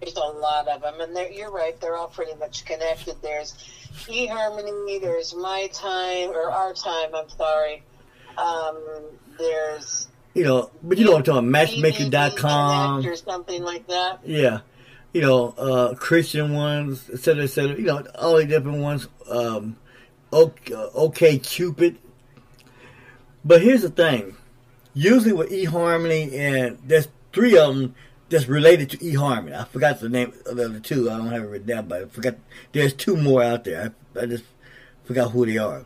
there's 0.00 0.16
a 0.16 0.20
lot 0.20 0.66
of 0.66 0.82
them, 0.82 1.00
and 1.00 1.34
you're 1.34 1.52
right. 1.52 1.80
They're 1.80 1.96
all 1.96 2.08
pretty 2.08 2.34
much 2.34 2.64
connected. 2.64 3.16
There's 3.22 3.54
eHarmony. 4.06 5.00
There's 5.00 5.34
My 5.34 5.68
Time 5.72 6.30
or 6.30 6.50
Our 6.50 6.74
Time. 6.74 7.14
I'm 7.14 7.28
sorry. 7.28 7.84
Um, 8.36 8.80
there's 9.38 10.08
you 10.34 10.44
know, 10.44 10.70
but 10.82 10.98
you 10.98 11.04
know 11.04 11.12
what 11.12 11.28
I'm 11.28 11.34
talking 11.34 11.50
matchmaking.com 11.50 13.06
or 13.06 13.16
something 13.16 13.62
like 13.62 13.86
that. 13.88 14.20
Yeah. 14.24 14.60
You 15.12 15.20
know, 15.20 15.54
uh, 15.58 15.94
Christian 15.94 16.54
ones, 16.54 17.10
et 17.12 17.18
cetera, 17.18 17.44
et 17.44 17.48
cetera. 17.48 17.76
You 17.76 17.84
know, 17.84 18.06
all 18.14 18.36
the 18.36 18.46
different 18.46 18.78
ones. 18.78 19.08
Um, 19.28 19.76
okay, 20.32 20.72
OkCupid. 20.72 21.96
But 23.44 23.60
here's 23.60 23.82
the 23.82 23.90
thing. 23.90 24.36
Usually 24.94 25.32
with 25.32 25.50
eHarmony 25.50 26.32
and 26.32 26.78
there's 26.84 27.08
three 27.32 27.58
of 27.58 27.74
them 27.74 27.94
that's 28.30 28.46
related 28.46 28.90
to 28.90 28.98
eHarmony. 28.98 29.58
I 29.58 29.64
forgot 29.64 30.00
the 30.00 30.08
name 30.08 30.32
of 30.46 30.56
the 30.56 30.64
other 30.64 30.80
two. 30.80 31.10
I 31.10 31.18
don't 31.18 31.28
have 31.28 31.42
it 31.42 31.46
written 31.46 31.66
down, 31.66 31.88
but 31.88 32.02
I 32.02 32.04
forgot. 32.06 32.36
There's 32.72 32.94
two 32.94 33.16
more 33.16 33.42
out 33.42 33.64
there. 33.64 33.94
I, 34.16 34.20
I 34.20 34.26
just 34.26 34.44
forgot 35.04 35.32
who 35.32 35.44
they 35.44 35.58
are. 35.58 35.84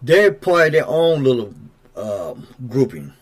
They're 0.00 0.32
part 0.32 0.68
of 0.68 0.72
their 0.72 0.86
own 0.86 1.22
little 1.22 1.54
um, 1.96 2.46
grouping, 2.68 3.12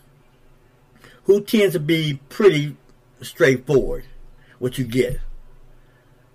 who 1.25 1.41
tends 1.41 1.73
to 1.73 1.79
be 1.79 2.19
pretty 2.29 2.75
straightforward. 3.21 4.05
What 4.59 4.77
you 4.77 4.85
get 4.85 5.19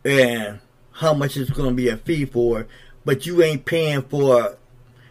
and 0.04 0.60
how 0.92 1.14
much 1.14 1.36
it's 1.36 1.50
going 1.50 1.70
to 1.70 1.74
be 1.74 1.88
a 1.88 1.96
fee 1.96 2.24
for, 2.24 2.66
but 3.04 3.26
you 3.26 3.42
ain't 3.42 3.64
paying 3.64 4.02
for 4.02 4.56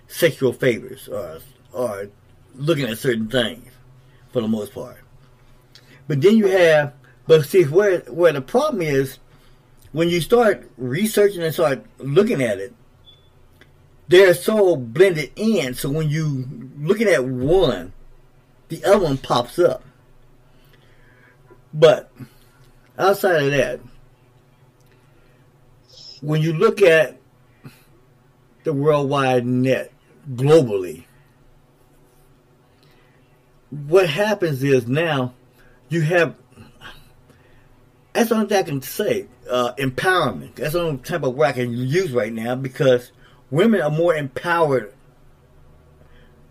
sexual 0.08 0.54
favors 0.54 1.08
or 1.08 1.40
or 1.74 2.10
looking 2.56 2.86
at 2.86 2.98
certain 2.98 3.28
things 3.28 3.72
for 4.32 4.42
the 4.42 4.48
most 4.48 4.74
part. 4.74 4.98
But 6.08 6.22
then 6.22 6.38
you 6.38 6.48
have, 6.48 6.94
but 7.26 7.46
see 7.46 7.64
where 7.64 8.00
where 8.02 8.34
the 8.34 8.42
problem 8.42 8.82
is 8.82 9.20
when 9.92 10.10
you 10.10 10.22
start 10.22 10.70
researching 10.78 11.44
and 11.44 11.54
start 11.54 11.86
looking 12.00 12.42
at 12.42 12.60
it, 12.60 12.74
they're 14.08 14.34
so 14.34 14.76
blended 14.76 15.32
in. 15.36 15.74
So 15.74 15.90
when 15.90 16.10
you 16.10 16.48
looking 16.78 17.08
at 17.08 17.26
one, 17.26 17.94
the 18.70 18.84
other 18.84 19.00
one 19.00 19.18
pops 19.18 19.60
up. 19.60 19.84
But 21.74 22.12
outside 22.98 23.44
of 23.44 23.52
that, 23.52 23.80
when 26.22 26.42
you 26.42 26.54
look 26.54 26.82
at 26.82 27.20
the 28.64 28.74
worldwide 28.74 29.46
net 29.46 29.92
globally, 30.34 31.06
what 33.70 34.10
happens 34.10 34.64
is 34.64 34.88
now 34.88 35.34
you 35.90 36.02
have 36.02 36.36
that's 38.18 38.30
the 38.30 38.36
only 38.36 38.48
thing 38.48 38.58
I 38.58 38.64
can 38.64 38.82
say. 38.82 39.28
Uh, 39.48 39.76
empowerment. 39.76 40.56
That's 40.56 40.74
the 40.74 40.82
only 40.82 40.98
type 41.04 41.22
of 41.22 41.36
word 41.36 41.46
I 41.46 41.52
can 41.52 41.72
use 41.72 42.12
right 42.12 42.34
now 42.34 42.56
because 42.56 43.12
women 43.52 43.82
are 43.82 43.90
more 43.90 44.16
empowered 44.16 44.94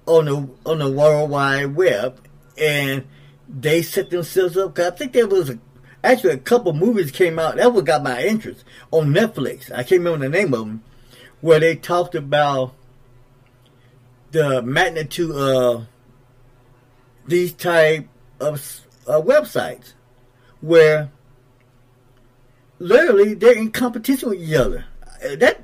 on 0.06 0.24
the 0.26 0.48
on 0.64 0.78
the 0.78 0.90
World 0.90 1.30
Wide 1.30 1.74
Web, 1.74 2.20
and 2.56 3.06
they 3.48 3.82
set 3.82 4.10
themselves 4.10 4.56
up. 4.56 4.74
Cause 4.74 4.92
I 4.92 4.96
think 4.96 5.12
there 5.12 5.26
was 5.26 5.50
a, 5.50 5.58
actually 6.02 6.34
a 6.34 6.38
couple 6.38 6.72
movies 6.72 7.10
came 7.10 7.38
out 7.38 7.56
that 7.56 7.72
what 7.72 7.84
got 7.84 8.02
my 8.02 8.22
interest 8.22 8.64
on 8.90 9.12
Netflix. 9.12 9.70
I 9.70 9.82
can't 9.82 10.02
remember 10.02 10.28
the 10.28 10.28
name 10.28 10.54
of 10.54 10.60
them, 10.60 10.82
where 11.40 11.60
they 11.60 11.76
talked 11.76 12.14
about 12.14 12.74
the 14.32 14.62
magnitude 14.62 15.34
of 15.34 15.86
these 17.26 17.52
type 17.52 18.08
of 18.40 18.80
uh, 19.06 19.20
websites 19.20 19.92
where 20.60 21.10
literally 22.78 23.34
they're 23.34 23.56
in 23.56 23.70
competition 23.70 24.30
with 24.30 24.42
each 24.42 24.54
other. 24.54 24.84
Uh, 25.24 25.36
That 25.36 25.62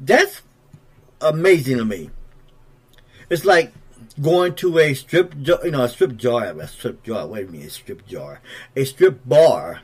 that's 0.00 0.42
amazing 1.20 1.78
to 1.78 1.84
me. 1.84 2.10
It's 3.28 3.44
like 3.44 3.72
going 4.20 4.54
to 4.56 4.78
a 4.78 4.94
strip, 4.94 5.34
you 5.36 5.70
know, 5.70 5.82
a 5.82 5.88
strip 5.88 6.16
jar, 6.16 6.44
a 6.44 6.66
strip 6.66 7.02
jar. 7.02 7.26
Wait 7.26 7.48
a 7.48 7.50
minute, 7.50 7.68
a 7.68 7.70
strip 7.70 8.06
jar, 8.06 8.40
a 8.74 8.84
strip 8.84 9.26
bar, 9.26 9.82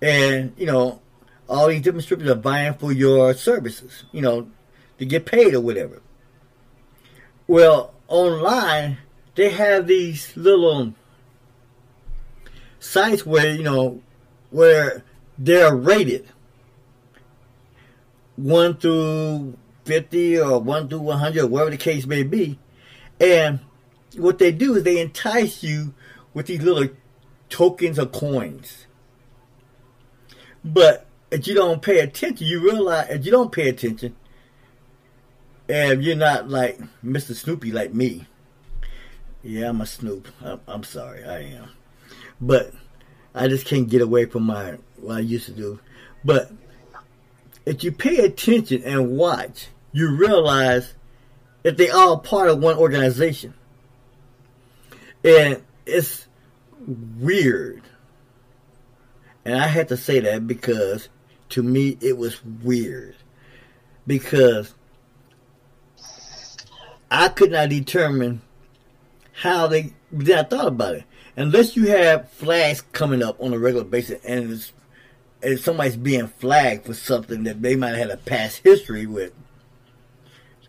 and 0.00 0.52
you 0.56 0.66
know, 0.66 1.00
all 1.48 1.68
these 1.68 1.82
different 1.82 2.04
strippers 2.04 2.28
are 2.28 2.34
vying 2.34 2.74
for 2.74 2.92
your 2.92 3.34
services, 3.34 4.04
you 4.12 4.20
know, 4.20 4.48
to 4.98 5.04
get 5.04 5.26
paid 5.26 5.54
or 5.54 5.60
whatever. 5.60 6.00
Well, 7.46 7.94
online 8.06 8.98
they 9.34 9.50
have 9.50 9.86
these 9.86 10.36
little 10.36 10.94
sites 12.80 13.24
where 13.24 13.54
you 13.54 13.62
know 13.62 14.02
where 14.50 15.04
they're 15.38 15.74
rated 15.74 16.26
one 18.36 18.76
through 18.76 19.56
fifty 19.88 20.38
or 20.38 20.60
one 20.60 20.88
through 20.88 21.00
one 21.00 21.18
hundred, 21.18 21.46
whatever 21.46 21.70
the 21.70 21.78
case 21.78 22.06
may 22.06 22.22
be, 22.22 22.58
and 23.18 23.60
what 24.16 24.38
they 24.38 24.52
do 24.52 24.76
is 24.76 24.84
they 24.84 25.00
entice 25.00 25.62
you 25.62 25.94
with 26.34 26.46
these 26.46 26.62
little 26.62 26.94
tokens 27.48 27.98
or 27.98 28.06
coins. 28.06 28.86
But 30.62 31.06
if 31.30 31.46
you 31.46 31.54
don't 31.54 31.80
pay 31.80 32.00
attention, 32.00 32.46
you 32.46 32.60
realize 32.60 33.08
if 33.10 33.24
you 33.24 33.32
don't 33.32 33.50
pay 33.50 33.68
attention, 33.68 34.14
and 35.68 36.04
you're 36.04 36.16
not 36.16 36.48
like 36.48 36.78
Mr. 37.02 37.34
Snoopy 37.34 37.72
like 37.72 37.94
me. 37.94 38.26
Yeah, 39.42 39.70
I'm 39.70 39.80
a 39.80 39.86
Snoop. 39.86 40.28
I'm, 40.42 40.60
I'm 40.68 40.84
sorry, 40.84 41.24
I 41.24 41.40
am. 41.40 41.70
But 42.40 42.72
I 43.34 43.48
just 43.48 43.66
can't 43.66 43.88
get 43.88 44.02
away 44.02 44.26
from 44.26 44.42
my 44.44 44.78
what 44.96 45.16
I 45.16 45.20
used 45.20 45.46
to 45.46 45.52
do. 45.52 45.80
But 46.24 46.50
if 47.64 47.84
you 47.84 47.92
pay 47.92 48.18
attention 48.18 48.82
and 48.82 49.10
watch, 49.16 49.68
you 49.92 50.14
realize 50.16 50.94
that 51.62 51.76
they 51.76 51.90
all 51.90 52.18
part 52.18 52.48
of 52.48 52.60
one 52.60 52.76
organization. 52.76 53.54
And 55.24 55.62
it's 55.86 56.26
weird. 57.18 57.82
And 59.44 59.56
I 59.56 59.66
had 59.66 59.88
to 59.88 59.96
say 59.96 60.20
that 60.20 60.46
because 60.46 61.08
to 61.50 61.62
me 61.62 61.98
it 62.00 62.16
was 62.16 62.44
weird. 62.44 63.16
Because 64.06 64.74
I 67.10 67.28
could 67.28 67.50
not 67.50 67.70
determine 67.70 68.42
how 69.32 69.66
they 69.66 69.92
then 70.10 70.38
I 70.38 70.42
thought 70.42 70.68
about 70.68 70.96
it. 70.96 71.04
Unless 71.36 71.76
you 71.76 71.88
have 71.88 72.30
flags 72.30 72.82
coming 72.92 73.22
up 73.22 73.40
on 73.40 73.52
a 73.52 73.58
regular 73.58 73.84
basis 73.84 74.24
and 74.24 74.52
it's 74.52 74.72
and 75.42 75.58
somebody's 75.58 75.96
being 75.96 76.26
flagged 76.26 76.86
for 76.86 76.94
something 76.94 77.44
that 77.44 77.62
they 77.62 77.76
might 77.76 77.90
have 77.90 77.98
had 77.98 78.10
a 78.10 78.16
past 78.16 78.58
history 78.64 79.06
with, 79.06 79.32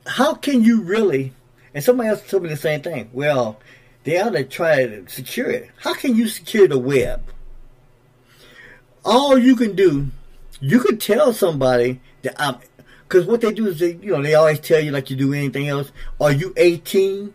how 0.10 0.34
can 0.34 0.64
you 0.64 0.82
really 0.82 1.34
and 1.74 1.84
somebody 1.84 2.10
else 2.10 2.28
told 2.30 2.44
me 2.44 2.50
the 2.50 2.58
same 2.58 2.82
thing. 2.82 3.10
Well, 3.14 3.60
they 4.04 4.20
ought 4.20 4.32
to 4.32 4.44
try 4.44 4.86
to 4.86 5.08
secure 5.08 5.50
it. 5.50 5.70
How 5.78 5.94
can 5.94 6.16
you 6.16 6.28
secure 6.28 6.68
the 6.68 6.80
web? 6.80 7.24
All 9.06 9.38
you 9.38 9.56
can 9.56 9.76
do, 9.76 10.08
you 10.60 10.80
could 10.80 11.00
tell 11.00 11.34
somebody 11.34 12.02
that 12.24 12.36
I'm, 12.42 12.58
because 13.08 13.26
what 13.26 13.42
they 13.42 13.54
do 13.54 13.68
is 13.68 13.80
they, 13.80 13.94
you 13.94 14.12
know, 14.12 14.22
they 14.22 14.36
always 14.36 14.60
tell 14.60 14.80
you 14.80 14.92
like 14.92 15.10
you 15.10 15.16
do 15.16 15.34
anything 15.34 15.68
else. 15.68 15.92
Are 16.20 16.32
you 16.32 16.54
18? 16.58 17.34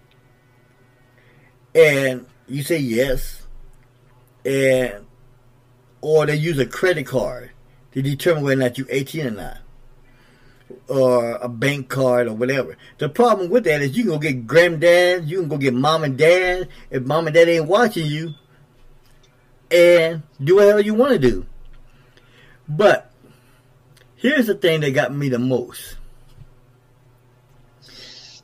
And 1.75 2.27
you 2.47 2.63
say 2.63 2.79
yes, 2.79 3.43
and 4.45 5.07
or 6.01 6.27
they 6.27 6.37
use 6.37 6.59
a 6.59 6.67
credit 6.67 7.07
card 7.07 7.51
to 7.93 8.03
determine 8.03 8.45
whether 8.45 8.61
or 8.61 8.65
not 8.65 8.79
you're 8.79 8.87
18 8.91 9.27
or 9.27 9.31
not, 9.31 9.59
or 10.89 11.37
a 11.37 11.49
bank 11.49 11.89
card 11.89 12.27
or 12.27 12.35
whatever. 12.35 12.77
The 12.99 13.09
problem 13.09 13.51
with 13.51 13.65
that 13.65 13.83
is 13.83 13.97
you 13.97 14.05
can 14.05 14.13
go 14.13 14.19
get 14.19 14.47
granddad, 14.47 15.29
you 15.29 15.41
can 15.41 15.49
go 15.49 15.57
get 15.57 15.75
mom 15.75 16.05
and 16.05 16.17
dad 16.17 16.69
if 16.91 17.03
mom 17.03 17.27
and 17.27 17.35
dad 17.35 17.49
ain't 17.49 17.67
watching 17.67 18.07
you, 18.07 18.35
and 19.71 20.23
do 20.43 20.57
whatever 20.57 20.81
you 20.81 20.95
want 20.95 21.13
to 21.13 21.19
do. 21.19 21.47
But 22.69 23.11
here's 24.17 24.47
the 24.47 24.55
thing 24.55 24.81
that 24.81 24.93
got 24.93 25.15
me 25.15 25.29
the 25.29 25.39
most 25.39 25.97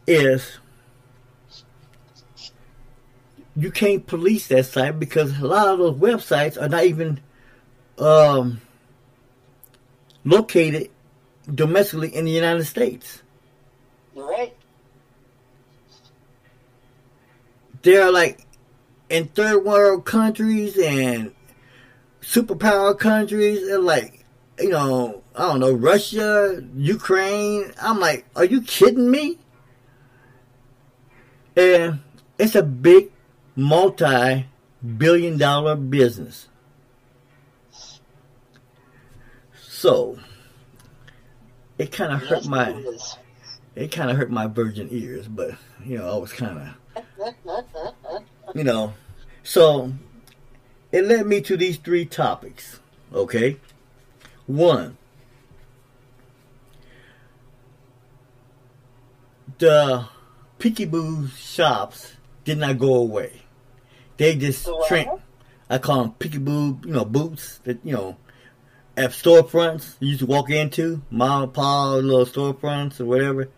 is 0.07 0.59
you 3.57 3.71
can't 3.71 4.07
police 4.07 4.49
that 4.49 4.67
site 4.67 4.99
because 4.99 5.39
a 5.39 5.47
lot 5.47 5.69
of 5.69 5.79
those 5.79 5.97
websites 5.97 6.61
are 6.61 6.69
not 6.69 6.85
even 6.85 7.21
um, 7.99 8.61
located 10.25 10.91
domestically 11.53 12.15
in 12.15 12.25
the 12.25 12.31
United 12.31 12.65
States. 12.65 13.23
You're 14.15 14.29
right. 14.29 14.55
They're 17.83 18.11
like 18.11 18.47
in 19.09 19.29
third 19.29 19.65
world 19.65 20.05
countries 20.05 20.77
and 20.79 21.33
superpower 22.21 22.99
countries. 22.99 23.67
They're 23.67 23.79
like, 23.79 24.25
you 24.59 24.71
know, 24.71 25.23
I 25.35 25.49
don't 25.49 25.61
know, 25.61 25.73
Russia, 25.73 26.63
Ukraine. 26.77 27.73
I'm 27.81 27.99
like, 27.99 28.27
are 28.37 28.45
you 28.45 28.61
kidding 28.63 29.11
me? 29.11 29.39
And 31.57 32.01
it's 32.39 32.55
a 32.55 32.63
big 32.63 33.11
multi 33.57 34.47
billion 34.97 35.39
dollar 35.39 35.77
business. 35.77 36.49
So 39.55 40.19
it 41.81 41.91
kind 41.93 42.13
of 42.13 42.21
hurt 42.21 42.45
my 42.47 42.75
it 43.75 43.91
kind 43.91 44.11
of 44.11 44.17
hurt 44.19 44.31
my 44.31 44.47
virgin 44.47 44.89
ears, 44.91 45.27
but 45.27 45.53
you 45.83 45.97
know 45.97 46.15
I 46.15 46.19
was 46.19 46.31
kind 46.31 46.59
of 46.59 48.25
you 48.55 48.65
know 48.65 48.93
so 49.43 49.91
it 50.93 51.07
led 51.07 51.27
me 51.27 51.41
to 51.41 51.57
these 51.57 51.79
three 51.79 52.05
topics. 52.05 52.81
Okay, 53.15 53.57
one 54.47 54.99
the 59.57 60.07
peekaboo 60.59 61.31
shops 61.35 62.13
did 62.45 62.59
not 62.59 62.79
go 62.79 62.95
away. 62.95 63.41
They 64.19 64.37
just 64.37 64.67
The 64.67 64.85
train 64.87 65.09
I 65.71 65.79
call 65.79 66.03
them 66.03 66.15
peekaboo, 66.19 66.85
you 66.85 66.93
know, 66.93 67.07
boots 67.07 67.59
that 67.65 67.79
you 67.85 67.95
know 67.95 68.19
at 68.97 69.11
storefronts 69.11 69.95
you 70.01 70.09
used 70.09 70.21
to 70.21 70.27
walk 70.27 70.51
into, 70.51 71.03
mom 71.11 71.45
and 71.45 71.55
pop 71.55 72.03
little 72.03 72.27
storefronts 72.27 73.01
or 73.01 73.07
whatever. 73.07 73.49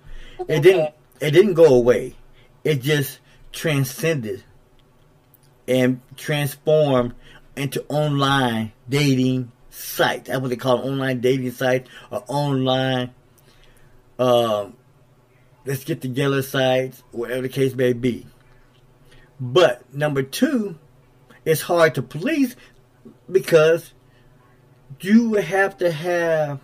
It 0.48 0.60
didn't. 0.60 0.94
It 1.20 1.30
didn't 1.30 1.54
go 1.54 1.74
away. 1.74 2.16
It 2.64 2.82
just 2.82 3.20
transcended 3.52 4.42
and 5.68 6.00
transformed 6.16 7.14
into 7.56 7.84
online 7.88 8.72
dating 8.88 9.52
sites. 9.70 10.28
That's 10.28 10.40
what 10.40 10.48
they 10.48 10.56
call 10.56 10.78
online 10.78 11.20
dating 11.20 11.52
sites 11.52 11.88
or 12.10 12.24
online 12.26 13.14
um, 14.18 14.76
let's 15.64 15.84
get 15.84 16.00
together 16.00 16.42
sites, 16.42 17.02
whatever 17.10 17.42
the 17.42 17.48
case 17.48 17.74
may 17.74 17.92
be. 17.92 18.26
But 19.40 19.92
number 19.92 20.22
two, 20.22 20.78
it's 21.44 21.62
hard 21.62 21.94
to 21.96 22.02
police 22.02 22.54
because 23.30 23.92
you 25.01 25.35
have 25.35 25.77
to 25.78 25.90
have 25.90 26.60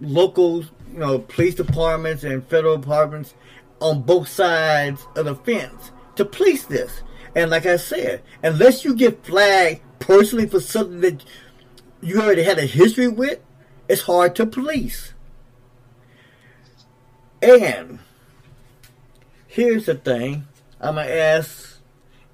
local, 0.00 0.62
you 0.62 0.98
know, 0.98 1.18
police 1.18 1.54
departments 1.54 2.24
and 2.24 2.46
federal 2.46 2.76
departments 2.76 3.34
on 3.80 4.02
both 4.02 4.28
sides 4.28 5.06
of 5.16 5.26
the 5.26 5.34
fence 5.34 5.92
to 6.16 6.24
police 6.24 6.64
this. 6.64 7.02
And 7.34 7.50
like 7.50 7.66
I 7.66 7.76
said, 7.76 8.22
unless 8.42 8.84
you 8.84 8.94
get 8.94 9.24
flagged 9.24 9.82
personally 9.98 10.46
for 10.46 10.60
something 10.60 11.00
that 11.00 11.24
you 12.00 12.20
already 12.20 12.42
had 12.42 12.58
a 12.58 12.66
history 12.66 13.08
with, 13.08 13.40
it's 13.88 14.02
hard 14.02 14.34
to 14.36 14.46
police. 14.46 15.12
And 17.42 17.98
here's 19.46 19.86
the 19.86 19.94
thing 19.94 20.46
I'm 20.80 20.94
going 20.94 21.06
to 21.06 21.14
ask 21.14 21.78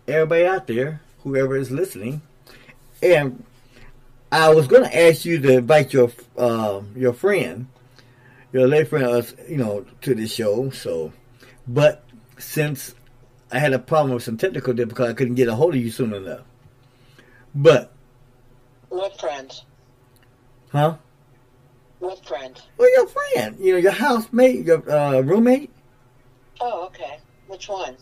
everybody 0.07 0.47
out 0.47 0.66
there, 0.66 1.01
whoever 1.20 1.57
is 1.57 1.70
listening, 1.70 2.23
and 3.03 3.45
I 4.33 4.55
was 4.55 4.67
going 4.67 4.83
to 4.83 4.99
ask 5.09 5.27
you 5.27 5.39
to 5.41 5.59
invite 5.59 5.93
your 5.93 6.11
uh, 6.39 6.81
your 6.97 7.13
friend, 7.13 7.69
your 8.53 8.67
late 8.67 8.89
friend, 8.89 9.05
uh, 9.05 9.23
you 9.47 9.59
know, 9.59 9.85
to 10.01 10.15
the 10.15 10.27
show. 10.27 10.71
So, 10.71 11.13
but 11.69 12.03
since 12.39 12.95
I 13.53 13.59
had 13.59 13.75
a 13.75 13.79
problem 13.79 14.15
with 14.15 14.23
some 14.23 14.39
technical 14.39 14.73
difficulty, 14.73 15.11
I 15.11 15.15
couldn't 15.15 15.35
get 15.35 15.49
a 15.49 15.55
hold 15.55 15.75
of 15.75 15.81
you 15.83 15.91
soon 15.91 16.15
enough. 16.15 16.41
But 17.55 17.93
What 18.89 19.21
friend? 19.21 19.53
huh? 20.71 20.97
What 21.99 22.25
friend? 22.27 22.59
Well, 22.79 22.91
your 22.97 23.07
friend, 23.07 23.57
you 23.61 23.75
know, 23.75 23.79
your 23.79 23.93
housemate, 23.93 24.65
your 24.65 24.91
uh, 24.91 25.21
roommate. 25.21 25.71
Oh, 26.59 26.87
okay. 26.87 27.19
Which 27.49 27.69
one? 27.69 27.97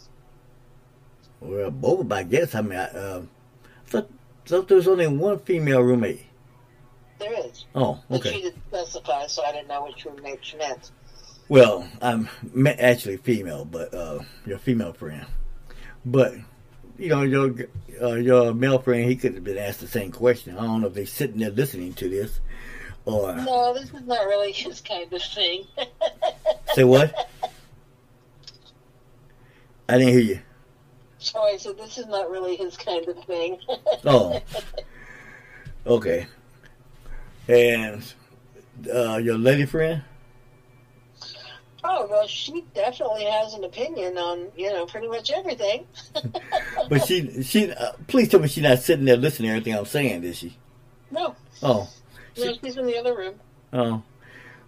Well, 1.40 1.73
both 1.73 2.12
I 2.12 2.23
guess. 2.23 2.55
I 2.55 2.61
mean, 2.61 2.78
I 2.78 2.85
uh, 2.85 3.23
thought, 3.86 4.09
thought 4.51 4.68
there 4.68 4.77
was 4.77 4.89
only 4.89 5.06
one 5.06 5.39
female 5.40 5.81
roommate. 5.81 6.22
There 7.18 7.47
is. 7.47 7.64
Oh, 7.74 7.93
okay. 7.93 8.02
But 8.09 8.22
she 8.24 8.43
didn't 8.43 8.62
specify, 8.68 9.27
so 9.27 9.44
I 9.44 9.52
didn't 9.52 9.68
know 9.68 9.85
which 9.85 10.05
roommate 10.05 10.39
she 10.43 10.56
meant. 10.56 10.90
Well, 11.48 11.89
I'm 12.01 12.28
actually 12.66 13.16
female, 13.18 13.64
but 13.64 13.93
uh, 13.93 14.20
your 14.47 14.59
female 14.59 14.93
friend. 14.93 15.27
But 16.05 16.35
you 16.98 17.09
know, 17.09 17.22
your 17.22 17.55
uh, 18.01 18.14
your 18.14 18.55
male 18.55 18.78
friend, 18.78 19.05
he 19.09 19.16
could 19.16 19.35
have 19.35 19.44
been 19.44 19.59
asked 19.59 19.81
the 19.81 19.89
same 19.89 20.12
question. 20.12 20.56
I 20.56 20.62
don't 20.62 20.81
know 20.81 20.86
if 20.86 20.94
they're 20.94 21.06
sitting 21.06 21.39
there 21.39 21.51
listening 21.51 21.93
to 21.94 22.09
this, 22.09 22.40
or 23.05 23.35
No, 23.35 23.74
this 23.74 23.93
is 23.93 24.02
not 24.06 24.27
really 24.27 24.52
his 24.52 24.81
kind 24.81 25.12
of 25.12 25.22
thing. 25.22 25.64
say 26.74 26.85
what? 26.85 27.28
I 29.89 29.98
didn't 29.98 30.12
hear 30.14 30.20
you. 30.20 30.40
So 31.20 31.40
I 31.42 31.56
said, 31.56 31.76
this 31.78 31.97
is 31.98 32.06
not 32.06 32.30
really 32.30 32.56
his 32.56 32.76
kind 32.76 33.06
of 33.09 33.22
thing. 33.24 33.59
Oh, 34.05 34.40
okay. 35.86 36.26
And 37.48 38.02
uh, 38.92 39.16
your 39.18 39.36
lady 39.38 39.66
friend? 39.66 40.02
oh, 41.82 42.06
well, 42.10 42.26
she 42.26 42.64
definitely 42.74 43.24
has 43.24 43.55
an 43.55 43.64
opinion 43.64 44.18
on, 44.18 44.48
you 44.56 44.70
know, 44.70 44.84
pretty 44.86 45.09
much 45.09 45.30
everything. 45.30 45.86
But 46.88 47.05
she, 47.06 47.42
she, 47.42 47.70
uh, 47.72 47.92
please 48.09 48.28
tell 48.28 48.40
me 48.40 48.48
she's 48.48 48.62
not 48.64 48.78
sitting 48.80 49.05
there 49.05 49.16
listening 49.16 49.48
to 49.51 49.56
everything 49.56 49.74
I'm 49.78 49.84
saying, 49.86 50.24
is 50.24 50.38
she? 50.38 50.56
No, 51.10 51.36
Oh, 51.62 51.88
no, 52.38 52.52
she's 52.62 52.76
in 52.76 52.86
the 52.86 52.98
other 52.98 53.16
room. 53.16 53.34
oh. 53.72 54.02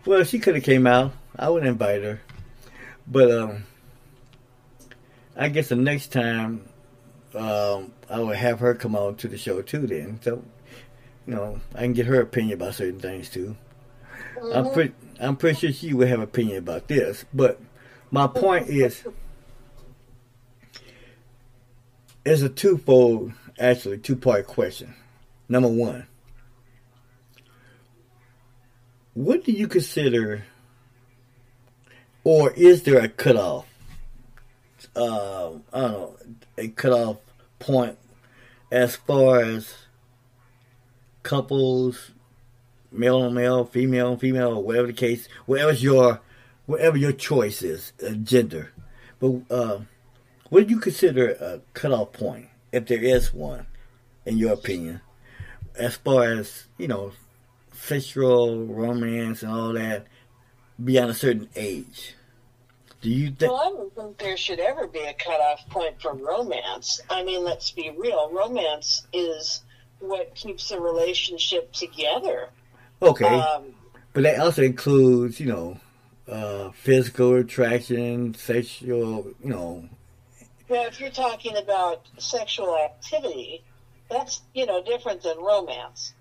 Well, 0.04 0.24
she 0.24 0.38
could 0.40 0.54
have 0.56 0.64
came 0.64 0.86
out. 0.86 1.12
I 1.38 1.48
would 1.48 1.64
invite 1.64 2.02
her. 2.02 2.20
But 3.06 3.30
um, 3.30 3.64
I 5.36 5.48
guess 5.48 5.68
the 5.68 5.76
next 5.76 6.12
time 6.12 6.68
um, 7.34 7.92
I 8.10 8.20
would 8.20 8.36
have 8.36 8.60
her 8.60 8.74
come 8.74 8.94
on 8.94 9.16
to 9.16 9.28
the 9.28 9.38
show 9.38 9.62
too. 9.62 9.86
Then, 9.86 10.20
so 10.22 10.42
you 11.26 11.34
know, 11.34 11.60
I 11.74 11.80
can 11.82 11.92
get 11.94 12.06
her 12.06 12.20
opinion 12.20 12.54
about 12.54 12.74
certain 12.74 13.00
things 13.00 13.30
too. 13.30 13.56
I'm 14.52 14.64
Mhm. 14.66 14.72
pretty, 14.74 14.94
I'm 15.20 15.36
pretty 15.36 15.59
sure 15.59 15.72
she 15.72 15.94
would 15.94 16.09
have 16.09 16.18
an 16.18 16.24
opinion 16.24 16.59
about 16.59 16.88
this. 16.88 17.24
But 17.32 17.60
my 18.10 18.26
point 18.26 18.68
is, 18.68 19.02
it's 22.24 22.42
a 22.42 22.48
twofold, 22.48 23.32
actually 23.59 23.98
two 23.98 24.16
part 24.16 24.46
question. 24.46 24.94
Number 25.48 25.68
one, 25.68 26.06
what 29.14 29.44
do 29.44 29.52
you 29.52 29.68
consider, 29.68 30.44
or 32.24 32.50
is 32.52 32.82
there 32.82 32.98
a 33.00 33.09
cutoff? 33.09 33.66
Uh, 34.94 35.52
I 35.72 35.80
don't 35.80 35.92
know, 35.92 36.16
a 36.59 36.68
cutoff 36.68 37.18
point 37.59 37.98
as 38.70 38.96
far 38.96 39.40
as 39.40 39.74
couples, 41.22 42.12
male 42.90 43.18
on 43.18 43.34
male, 43.34 43.64
female 43.64 44.12
on 44.12 44.18
female, 44.18 44.56
or 44.56 44.62
whatever 44.62 44.86
the 44.86 44.92
case, 44.94 45.28
whatever's 45.46 45.82
your, 45.82 46.20
whatever 46.66 46.96
your 46.96 47.12
choice 47.12 47.62
is, 47.62 47.92
uh, 48.04 48.12
gender. 48.12 48.72
But 49.20 49.42
uh, 49.50 49.80
what 50.48 50.66
do 50.66 50.74
you 50.74 50.80
consider 50.80 51.30
a 51.32 51.60
cutoff 51.74 52.12
point, 52.12 52.48
if 52.72 52.86
there 52.86 53.02
is 53.02 53.32
one, 53.32 53.66
in 54.24 54.38
your 54.38 54.54
opinion, 54.54 55.00
as 55.74 55.96
far 55.96 56.24
as 56.24 56.66
you 56.78 56.88
know, 56.88 57.12
sexual 57.72 58.66
romance 58.66 59.42
and 59.42 59.52
all 59.52 59.72
that 59.74 60.06
beyond 60.82 61.10
a 61.10 61.14
certain 61.14 61.48
age? 61.54 62.14
Do 63.02 63.10
you 63.10 63.30
think? 63.32 63.52
Well, 63.52 63.60
I 63.60 63.68
don't 63.70 63.94
think 63.94 64.18
there 64.18 64.36
should 64.36 64.60
ever 64.60 64.86
be 64.86 65.00
a 65.00 65.12
cutoff 65.14 65.68
point 65.68 66.00
for 66.00 66.14
romance. 66.14 67.00
I 67.10 67.24
mean, 67.24 67.44
let's 67.44 67.70
be 67.72 67.90
real. 67.96 68.30
Romance 68.32 69.06
is 69.12 69.62
what 69.98 70.34
keeps 70.34 70.70
a 70.70 70.80
relationship 70.80 71.72
together. 71.72 72.48
Okay, 73.02 73.26
Um, 73.26 73.74
but 74.12 74.22
that 74.22 74.38
also 74.38 74.62
includes, 74.62 75.40
you 75.40 75.46
know, 75.46 75.80
uh, 76.28 76.70
physical 76.70 77.34
attraction, 77.34 78.34
sexual, 78.34 79.26
you 79.42 79.50
know. 79.50 79.88
Now, 80.70 80.86
if 80.86 81.00
you're 81.00 81.10
talking 81.10 81.56
about 81.56 82.06
sexual 82.18 82.76
activity, 82.78 83.64
that's 84.08 84.42
you 84.54 84.64
know 84.66 84.82
different 84.82 85.22
than 85.22 85.38
romance. 85.38 86.14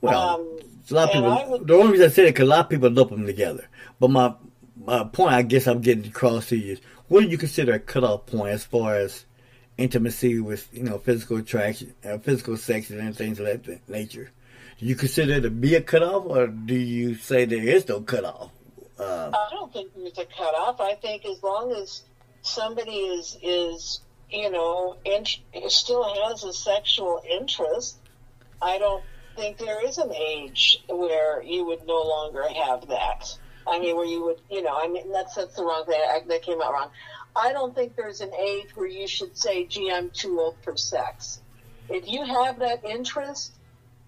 Well, 0.00 0.18
Um, 0.40 0.58
a 0.90 0.94
lot 0.94 1.08
of 1.08 1.12
people. 1.12 1.50
Would- 1.50 1.66
the 1.66 1.74
only 1.74 1.92
reason 1.92 2.06
I 2.06 2.08
say 2.08 2.22
it 2.24 2.26
because 2.28 2.46
a 2.46 2.50
lot 2.50 2.60
of 2.60 2.68
people 2.70 2.90
lump 2.90 3.10
them 3.10 3.26
together. 3.26 3.68
But 4.00 4.10
my 4.10 4.34
my 4.84 5.04
point, 5.04 5.34
I 5.34 5.42
guess, 5.42 5.66
I'm 5.66 5.80
getting 5.80 6.06
across 6.06 6.48
to 6.48 6.56
you 6.56 6.72
is, 6.72 6.80
what 7.08 7.20
do 7.22 7.28
you 7.28 7.38
consider 7.38 7.72
a 7.72 7.78
cutoff 7.78 8.26
point 8.26 8.50
as 8.50 8.64
far 8.64 8.96
as 8.96 9.24
intimacy 9.76 10.40
with, 10.40 10.68
you 10.72 10.82
know, 10.82 10.98
physical 10.98 11.38
attraction, 11.38 11.94
uh, 12.04 12.18
physical 12.18 12.56
sex, 12.56 12.90
and 12.90 13.16
things 13.16 13.38
of 13.38 13.46
that 13.46 13.88
nature? 13.88 14.30
Do 14.78 14.86
you 14.86 14.96
consider 14.96 15.34
it 15.34 15.42
to 15.42 15.50
be 15.50 15.74
a 15.74 15.80
cutoff, 15.80 16.24
or 16.26 16.46
do 16.46 16.74
you 16.74 17.14
say 17.14 17.44
there 17.44 17.62
is 17.62 17.86
no 17.88 18.00
cutoff? 18.00 18.50
Uh, 18.98 19.30
I 19.32 19.48
don't 19.50 19.72
think 19.72 19.92
there's 19.94 20.18
a 20.18 20.24
cutoff. 20.24 20.80
I 20.80 20.94
think 20.94 21.24
as 21.24 21.42
long 21.42 21.72
as 21.72 22.02
somebody 22.42 22.92
is 22.92 23.38
is 23.42 24.00
you 24.30 24.50
know 24.50 24.96
still 25.68 26.02
has 26.02 26.44
a 26.44 26.52
sexual 26.52 27.22
interest, 27.28 27.98
I 28.60 28.78
don't 28.78 29.04
think 29.36 29.58
there 29.58 29.86
is 29.86 29.98
an 29.98 30.12
age 30.12 30.82
where 30.88 31.42
you 31.42 31.64
would 31.66 31.86
no 31.86 32.02
longer 32.02 32.44
have 32.48 32.88
that. 32.88 33.38
I 33.66 33.78
mean, 33.78 33.96
where 33.96 34.06
you 34.06 34.24
would, 34.24 34.40
you 34.50 34.62
know, 34.62 34.76
I 34.76 34.88
mean, 34.88 35.12
that's 35.12 35.34
that's 35.34 35.56
the 35.56 35.64
wrong 35.64 35.84
thing. 35.86 36.00
I, 36.00 36.20
that 36.26 36.42
came 36.42 36.60
out 36.60 36.72
wrong. 36.72 36.90
I 37.34 37.52
don't 37.52 37.74
think 37.74 37.96
there's 37.96 38.20
an 38.20 38.32
age 38.34 38.68
where 38.74 38.86
you 38.86 39.06
should 39.06 39.36
say, 39.36 39.64
"Gee, 39.66 39.90
I'm 39.90 40.10
too 40.10 40.38
old 40.40 40.56
for 40.62 40.76
sex." 40.76 41.40
If 41.88 42.08
you 42.08 42.24
have 42.24 42.58
that 42.60 42.84
interest, 42.84 43.52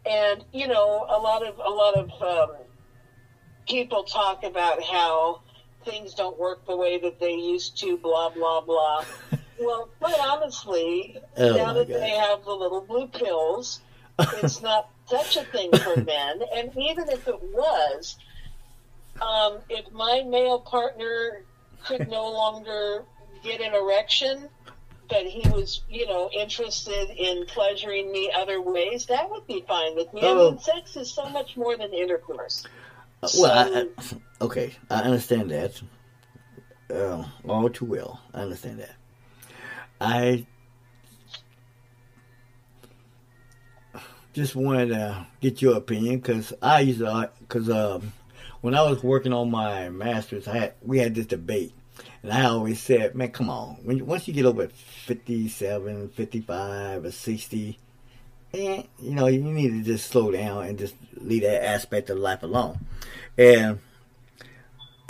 and 0.04 0.44
you 0.52 0.68
know, 0.68 1.06
a 1.08 1.18
lot 1.18 1.46
of 1.46 1.58
a 1.58 1.70
lot 1.70 1.94
of 1.94 2.10
um, 2.22 2.56
people 3.68 4.04
talk 4.04 4.44
about 4.44 4.82
how 4.82 5.40
things 5.84 6.14
don't 6.14 6.38
work 6.38 6.64
the 6.66 6.76
way 6.76 6.98
that 6.98 7.20
they 7.20 7.34
used 7.34 7.78
to, 7.80 7.96
blah, 7.98 8.30
blah, 8.30 8.60
blah. 8.62 9.04
well, 9.60 9.88
quite 10.00 10.18
honestly, 10.18 11.18
Oh, 11.36 11.56
now 11.56 11.72
that 11.74 11.88
God. 11.88 12.00
they 12.00 12.10
have 12.10 12.44
the 12.44 12.52
little 12.52 12.80
blue 12.80 13.06
pills, 13.06 13.80
it's 14.18 14.62
not 14.62 14.88
such 15.06 15.36
a 15.36 15.44
thing 15.44 15.70
for 15.72 15.96
men. 16.00 16.40
And 16.54 16.70
even 16.76 17.08
if 17.10 17.28
it 17.28 17.42
was, 17.42 18.16
um, 19.20 19.58
if 19.68 19.90
my 19.92 20.22
male 20.26 20.60
partner 20.60 21.42
could 21.84 22.08
no 22.08 22.30
longer 22.30 23.04
get 23.42 23.60
an 23.60 23.74
erection, 23.74 24.48
but 25.08 25.26
he 25.26 25.46
was, 25.50 25.82
you 25.88 26.06
know, 26.06 26.30
interested 26.32 27.10
in 27.16 27.44
pleasuring 27.46 28.10
me 28.10 28.32
other 28.34 28.60
ways, 28.62 29.06
that 29.06 29.30
would 29.30 29.46
be 29.46 29.62
fine 29.68 29.94
with 29.94 30.12
me. 30.14 30.22
I 30.22 30.28
Oh. 30.28 30.50
mean, 30.52 30.58
sex 30.60 30.96
is 30.96 31.12
so 31.12 31.28
much 31.28 31.56
more 31.56 31.76
than 31.76 31.92
intercourse. 31.92 32.64
Uh, 33.22 33.28
Well, 33.38 33.52
I, 33.76 33.80
I, 34.02 34.44
okay, 34.44 34.74
I 34.90 35.02
understand 35.02 35.50
that. 35.50 35.80
Uh, 36.92 37.24
all 37.48 37.68
too 37.68 37.84
well. 37.86 38.20
I 38.32 38.40
understand 38.42 38.78
that. 38.80 38.94
I 40.00 40.46
just 44.32 44.56
wanted 44.56 44.88
to 44.88 45.26
get 45.40 45.62
your 45.62 45.76
opinion 45.76 46.16
because 46.16 46.52
I 46.60 46.80
used 46.80 46.98
to, 46.98 47.30
because 47.40 47.70
um, 47.70 48.12
when 48.64 48.74
I 48.74 48.80
was 48.80 49.02
working 49.02 49.34
on 49.34 49.50
my 49.50 49.90
master's, 49.90 50.48
I 50.48 50.56
had, 50.56 50.74
we 50.80 50.98
had 50.98 51.14
this 51.14 51.26
debate. 51.26 51.74
And 52.22 52.32
I 52.32 52.44
always 52.46 52.80
said, 52.80 53.14
man, 53.14 53.30
come 53.30 53.50
on. 53.50 53.76
When 53.82 54.06
Once 54.06 54.26
you 54.26 54.32
get 54.32 54.46
over 54.46 54.68
57, 54.68 56.08
55, 56.08 57.04
or 57.04 57.10
60, 57.10 57.78
and 58.54 58.88
you 59.02 59.10
know, 59.10 59.26
you 59.26 59.42
need 59.42 59.68
to 59.68 59.82
just 59.82 60.10
slow 60.10 60.30
down 60.30 60.64
and 60.64 60.78
just 60.78 60.94
leave 61.16 61.42
that 61.42 61.62
aspect 61.62 62.08
of 62.08 62.16
life 62.16 62.42
alone. 62.42 62.78
And 63.36 63.80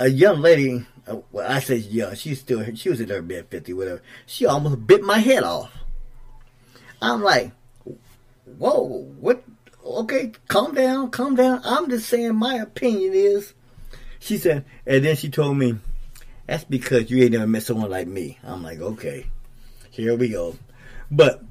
a 0.01 0.09
young 0.09 0.41
lady, 0.41 0.85
uh, 1.07 1.19
well, 1.31 1.49
I 1.49 1.61
say 1.61 1.77
young, 1.77 2.17
she's 2.17 2.41
still, 2.41 2.65
she 2.75 2.89
was 2.91 3.01
in 3.01 3.09
her 3.09 3.23
mid 3.23 3.47
50, 3.51 3.73
whatever. 3.73 4.03
She 4.27 4.47
almost 4.47 4.85
bit 4.85 5.05
my 5.05 5.19
head 5.19 5.45
off. 5.45 5.71
I'm 7.01 7.23
like, 7.23 7.53
whoa, 8.59 9.13
what? 9.21 9.45
Okay, 9.85 10.33
calm 10.49 10.75
down, 10.75 11.11
calm 11.11 11.37
down. 11.37 11.61
I'm 11.63 11.91
just 11.91 12.09
saying 12.09 12.35
my 12.37 12.55
opinion 12.55 13.13
is. 13.13 13.53
She 14.19 14.39
said, 14.39 14.65
and 14.87 15.05
then 15.05 15.17
she 15.17 15.29
told 15.29 15.59
me, 15.59 15.77
that's 16.47 16.65
because 16.65 17.11
you 17.11 17.23
ain't 17.23 17.33
never 17.33 17.47
met 17.47 17.65
someone 17.65 17.91
like 17.91 18.07
me. 18.07 18.39
I'm 18.43 18.63
like, 18.63 18.81
okay, 18.81 19.27
here 19.91 20.17
we 20.17 20.31
go. 20.31 20.57
But 21.11 21.43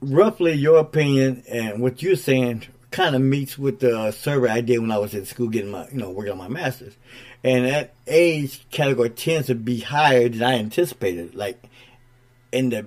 roughly 0.00 0.52
your 0.52 0.78
opinion 0.78 1.44
and 1.48 1.80
what 1.80 2.02
you're 2.02 2.16
saying 2.16 2.64
kind 2.90 3.14
of 3.14 3.22
meets 3.22 3.58
with 3.58 3.80
the 3.80 4.10
survey 4.10 4.48
I 4.50 4.60
did 4.60 4.78
when 4.78 4.90
I 4.90 4.98
was 4.98 5.14
in 5.14 5.24
school 5.24 5.48
getting 5.48 5.70
my, 5.70 5.88
you 5.90 5.98
know, 5.98 6.10
working 6.10 6.32
on 6.32 6.38
my 6.38 6.48
master's. 6.48 6.96
And 7.44 7.64
that 7.66 7.94
age 8.06 8.66
category 8.70 9.10
tends 9.10 9.46
to 9.48 9.54
be 9.54 9.80
higher 9.80 10.28
than 10.28 10.42
I 10.42 10.54
anticipated. 10.54 11.34
Like 11.34 11.62
in 12.50 12.70
the 12.70 12.86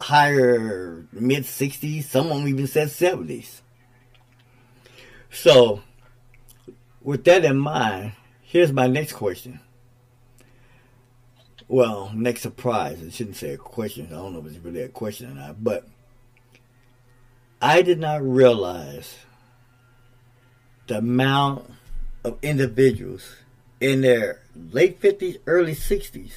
higher 0.00 1.06
mid 1.12 1.44
60s, 1.44 2.04
someone 2.04 2.46
even 2.48 2.66
said 2.66 2.88
70s. 2.88 3.60
So, 5.30 5.82
with 7.02 7.24
that 7.24 7.44
in 7.44 7.58
mind, 7.58 8.12
here's 8.42 8.72
my 8.72 8.86
next 8.86 9.12
question. 9.12 9.60
Well, 11.66 12.12
next 12.14 12.42
surprise. 12.42 13.02
I 13.04 13.10
shouldn't 13.10 13.36
say 13.36 13.54
a 13.54 13.56
question. 13.58 14.06
I 14.06 14.16
don't 14.16 14.32
know 14.32 14.40
if 14.40 14.46
it's 14.46 14.58
really 14.58 14.82
a 14.82 14.88
question 14.88 15.30
or 15.30 15.34
not, 15.34 15.64
but 15.64 15.88
I 17.60 17.82
did 17.82 17.98
not 17.98 18.22
realize 18.22 19.16
the 20.86 20.98
amount 20.98 21.70
of 22.22 22.38
individuals 22.42 23.36
in 23.80 24.02
their 24.02 24.42
late 24.54 25.00
50s, 25.00 25.38
early 25.46 25.74
60s 25.74 26.32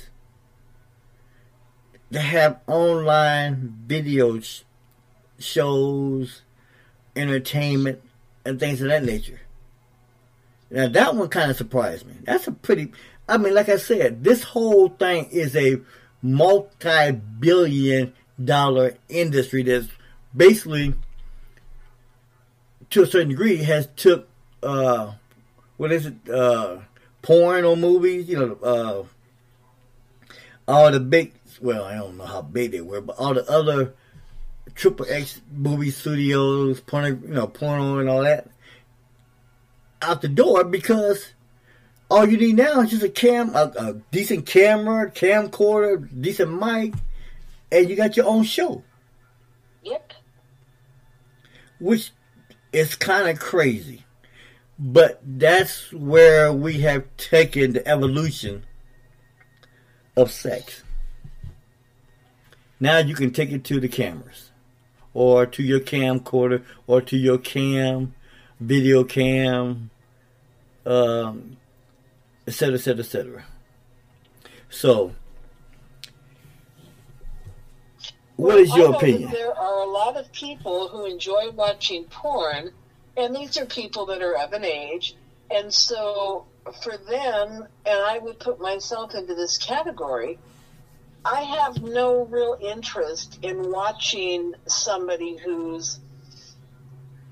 that 2.11 2.21
have 2.21 2.59
online 2.67 3.77
video 3.85 4.39
sh- 4.39 4.61
shows, 5.39 6.41
entertainment, 7.15 8.01
and 8.45 8.59
things 8.59 8.81
of 8.81 8.87
that 8.87 9.03
nature. 9.03 9.41
Now, 10.69 10.87
that 10.87 11.15
one 11.15 11.29
kind 11.29 11.51
of 11.51 11.57
surprised 11.57 12.05
me. 12.05 12.15
That's 12.23 12.47
a 12.47 12.51
pretty, 12.51 12.91
I 13.27 13.37
mean, 13.37 13.53
like 13.53 13.69
I 13.69 13.77
said, 13.77 14.23
this 14.23 14.43
whole 14.43 14.89
thing 14.89 15.25
is 15.31 15.55
a 15.55 15.81
multi 16.21 17.11
billion 17.11 18.13
dollar 18.43 18.95
industry 19.09 19.63
that's 19.63 19.87
basically 20.35 20.93
to 22.89 23.03
a 23.03 23.05
certain 23.05 23.29
degree 23.29 23.57
has 23.57 23.87
took 23.95 24.27
uh 24.63 25.13
what 25.77 25.91
is 25.91 26.05
it 26.05 26.29
uh 26.29 26.77
porn 27.21 27.65
or 27.65 27.75
movies 27.75 28.27
you 28.27 28.37
know 28.37 28.57
uh 28.63 29.03
all 30.67 30.91
the 30.91 30.99
big 30.99 31.33
well 31.61 31.83
i 31.83 31.95
don't 31.95 32.17
know 32.17 32.25
how 32.25 32.41
big 32.41 32.71
they 32.71 32.81
were 32.81 33.01
but 33.01 33.15
all 33.17 33.33
the 33.33 33.49
other 33.49 33.93
triple 34.75 35.05
x 35.09 35.41
movie 35.51 35.91
studios 35.91 36.79
porno 36.81 37.07
you 37.07 37.27
know 37.33 37.47
porno 37.47 37.99
and 37.99 38.09
all 38.09 38.23
that 38.23 38.49
out 40.01 40.21
the 40.21 40.27
door 40.27 40.63
because 40.63 41.33
all 42.09 42.27
you 42.27 42.37
need 42.37 42.55
now 42.55 42.81
is 42.81 42.91
just 42.91 43.03
a 43.03 43.09
cam 43.09 43.49
a, 43.55 43.71
a 43.77 43.93
decent 44.11 44.45
camera 44.45 45.09
camcorder 45.11 46.07
decent 46.21 46.51
mic 46.51 46.93
and 47.71 47.89
you 47.89 47.95
got 47.95 48.15
your 48.15 48.27
own 48.27 48.43
show 48.43 48.83
Yep. 49.83 50.13
which 51.79 52.11
is 52.73 52.95
kind 52.95 53.29
of 53.29 53.39
crazy. 53.39 54.03
But 54.77 55.21
that's 55.23 55.91
where 55.93 56.51
we 56.51 56.81
have 56.81 57.05
taken 57.15 57.71
the 57.73 57.87
evolution 57.87 58.65
of 60.15 60.29
sex. 60.29 60.83
Now 62.79 62.99
you 62.99 63.15
can 63.15 63.31
take 63.31 63.51
it 63.51 63.63
to 63.65 63.79
the 63.79 63.87
cameras, 63.87 64.51
or 65.13 65.45
to 65.45 65.63
your 65.63 65.79
camcorder, 65.79 66.63
or 66.85 67.01
to 67.01 67.17
your 67.17 67.37
cam, 67.37 68.13
video 68.59 69.03
cam, 69.03 69.89
um, 70.85 71.57
et 72.45 72.53
cetera, 72.53 72.75
et 72.75 72.81
cetera, 72.81 73.03
et 73.03 73.07
cetera. 73.07 73.45
So, 74.69 75.15
what 78.35 78.57
is 78.57 78.75
your 78.75 78.95
opinion? 78.95 79.31
There 79.31 79.57
are 79.57 79.81
a 79.81 79.89
lot 79.89 80.15
of 80.17 80.31
people 80.31 80.89
who 80.89 81.05
enjoy 81.05 81.49
watching 81.51 82.03
porn, 82.05 82.71
and 83.15 83.35
these 83.35 83.57
are 83.57 83.65
people 83.65 84.05
that 84.07 84.21
are 84.21 84.37
of 84.37 84.53
an 84.53 84.63
age. 84.63 85.15
And 85.49 85.73
so 85.73 86.45
for 86.83 86.97
them, 86.97 87.67
and 87.85 87.99
I 87.99 88.19
would 88.19 88.39
put 88.39 88.59
myself 88.59 89.15
into 89.15 89.33
this 89.33 89.57
category, 89.57 90.37
I 91.25 91.41
have 91.41 91.81
no 91.81 92.25
real 92.25 92.57
interest 92.59 93.39
in 93.41 93.71
watching 93.71 94.53
somebody 94.65 95.37
who's 95.37 95.99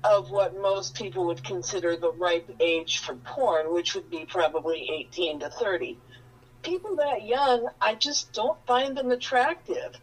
of 0.04 0.30
what 0.30 0.60
most 0.60 0.94
people 0.94 1.26
would 1.26 1.42
consider 1.42 1.96
the 1.96 2.12
ripe 2.12 2.48
age 2.60 2.98
for 2.98 3.14
porn, 3.14 3.72
which 3.72 3.94
would 3.94 4.08
be 4.08 4.24
probably 4.24 4.88
18 5.08 5.40
to 5.40 5.50
30. 5.50 5.98
People 6.62 6.96
that 6.96 7.24
young, 7.24 7.68
I 7.80 7.94
just 7.94 8.32
don't 8.32 8.58
find 8.66 8.96
them 8.96 9.10
attractive. 9.10 9.96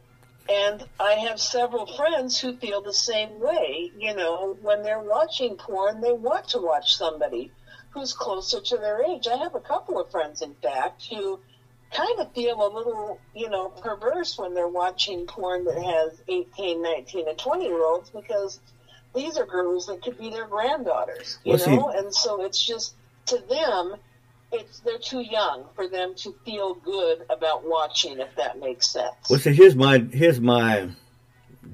And 0.49 0.85
I 0.99 1.13
have 1.13 1.39
several 1.39 1.85
friends 1.85 2.37
who 2.37 2.57
feel 2.57 2.81
the 2.81 2.93
same 2.93 3.39
way. 3.39 3.91
You 3.97 4.13
know, 4.13 4.57
when 4.61 4.83
they're 4.83 4.99
watching 4.99 5.55
porn, 5.55 6.01
they 6.01 6.11
want 6.11 6.49
to 6.49 6.59
watch 6.59 6.95
somebody 6.95 7.51
who's 7.91 8.13
closer 8.13 8.59
to 8.59 8.77
their 8.77 9.03
age. 9.03 9.27
I 9.27 9.37
have 9.37 9.55
a 9.55 9.61
couple 9.61 10.01
of 10.01 10.11
friends, 10.11 10.41
in 10.41 10.55
fact, 10.55 11.05
who 11.09 11.39
kind 11.93 12.19
of 12.19 12.33
feel 12.33 12.55
a 12.65 12.69
little, 12.75 13.19
you 13.35 13.49
know, 13.49 13.69
perverse 13.69 14.37
when 14.37 14.53
they're 14.53 14.67
watching 14.67 15.25
porn 15.27 15.65
that 15.65 15.81
has 15.81 16.21
18, 16.27 16.81
19, 16.81 17.27
and 17.29 17.37
20 17.37 17.65
year 17.65 17.85
olds 17.85 18.09
because 18.09 18.59
these 19.15 19.37
are 19.37 19.45
girls 19.45 19.87
that 19.87 20.01
could 20.01 20.17
be 20.17 20.29
their 20.29 20.47
granddaughters, 20.47 21.37
you 21.43 21.51
Well, 21.51 21.59
see- 21.59 21.75
know? 21.75 21.89
And 21.89 22.13
so 22.13 22.43
it's 22.43 22.63
just, 22.65 22.95
to 23.27 23.37
them, 23.49 23.95
it's 24.51 24.79
they're 24.81 24.97
too 24.99 25.21
young 25.21 25.65
for 25.75 25.87
them 25.87 26.13
to 26.17 26.35
feel 26.45 26.75
good 26.75 27.25
about 27.29 27.63
watching, 27.65 28.19
if 28.19 28.35
that 28.35 28.59
makes 28.59 28.87
sense. 28.89 29.15
Well, 29.29 29.39
see, 29.39 29.53
here's 29.53 29.75
my 29.75 29.97
here's 29.97 30.39
my 30.39 30.89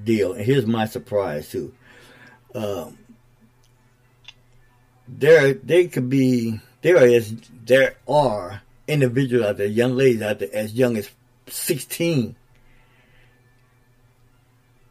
deal, 0.06 0.32
and 0.34 0.46
here's 0.46 0.66
my 0.66 0.86
surprise 0.86 1.50
too. 1.50 1.74
Um, 2.56 2.98
there, 5.08 5.54
they 5.56 5.88
could 5.88 6.10
be 6.10 6.62
there 6.82 7.06
is 7.06 7.36
there 7.66 7.96
are 8.08 8.62
individuals 8.90 9.46
out 9.46 9.58
there, 9.58 9.68
young 9.68 9.96
ladies 9.96 10.22
out 10.22 10.40
there, 10.40 10.50
as 10.54 10.74
young 10.74 10.98
as 10.98 11.10
sixteen. 11.48 12.36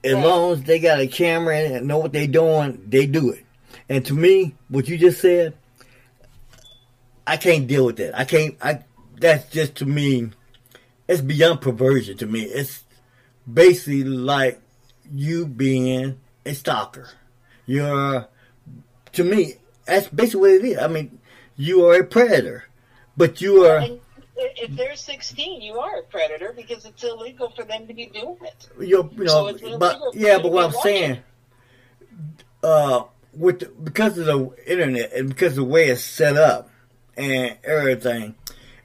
As 0.05 0.15
long 0.15 0.53
as 0.53 0.62
they 0.62 0.79
got 0.79 1.01
a 1.01 1.09
camera 1.09 1.57
and 1.57 1.87
know 1.87 1.99
what 1.99 2.12
they're 2.12 2.27
doing, 2.27 2.85
they 2.89 3.07
do 3.07 3.31
it. 3.31 3.45
And 3.89 4.05
to 4.07 4.15
me, 4.15 4.55
what 4.69 4.89
you 4.89 4.97
just 4.97 5.20
said, 5.20 5.55
I 7.27 7.37
can't 7.37 7.66
deal 7.66 7.85
with 7.85 7.97
that. 7.97 8.16
I 8.19 8.25
can't. 8.25 8.57
I 8.62 8.85
that's 9.16 9.51
just 9.51 9.75
to 9.77 9.87
me 9.87 10.31
it's 11.09 11.23
beyond 11.23 11.62
perversion 11.62 12.19
to 12.19 12.27
me. 12.27 12.43
It's 12.43 12.85
basically 13.51 14.05
like 14.05 14.61
you 15.12 15.47
being 15.47 16.20
a 16.45 16.55
stalker. 16.55 17.09
You're, 17.65 18.29
to 19.12 19.25
me, 19.25 19.55
that's 19.87 20.09
basically 20.09 20.41
what 20.41 20.51
it 20.51 20.65
is. 20.65 20.79
I 20.79 20.87
mean, 20.87 21.19
you 21.57 21.87
are 21.87 22.01
a 22.01 22.05
predator, 22.05 22.68
but 23.19 23.40
you 23.40 23.65
are, 23.66 23.78
And 23.78 24.01
if 24.36 24.70
they're 24.77 24.97
16, 24.97 25.61
you 25.61 25.78
are 25.78 25.99
a 25.99 26.03
predator 26.05 26.55
because 26.57 26.85
it's 26.86 27.03
illegal 27.03 27.51
for 27.51 27.65
them 27.65 27.86
to 27.89 27.93
be 27.93 28.07
doing 28.07 28.36
it. 28.43 28.69
you 28.81 29.11
So 29.27 29.43
know, 29.43 29.47
it's 29.49 29.77
but 29.77 30.01
yeah, 30.15 30.39
but 30.39 30.53
what 30.53 30.65
I'm 30.66 30.81
saying, 30.81 31.19
uh, 32.62 33.03
with 33.35 33.61
the, 33.61 33.66
because 33.66 34.16
of 34.16 34.27
the 34.27 34.51
internet 34.66 35.12
and 35.12 35.28
because 35.28 35.53
of 35.53 35.65
the 35.65 35.65
way 35.65 35.89
it's 35.89 36.03
set 36.03 36.36
up 36.36 36.70
and 37.16 37.59
everything, 37.65 38.36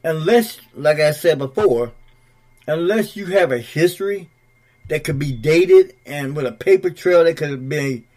unless, 0.04 0.58
like 0.76 1.00
I 1.00 1.12
said 1.12 1.38
before, 1.38 1.92
unless 2.68 3.16
you 3.16 3.28
have 3.28 3.52
a 3.52 3.60
history 3.60 4.32
that 4.90 5.04
could 5.04 5.20
be 5.20 5.32
dated 5.32 5.96
and 6.06 6.36
with 6.36 6.48
a 6.48 6.52
paper 6.52 6.90
trail 6.90 7.24
that 7.24 7.38
could 7.38 7.70
be 7.70 8.08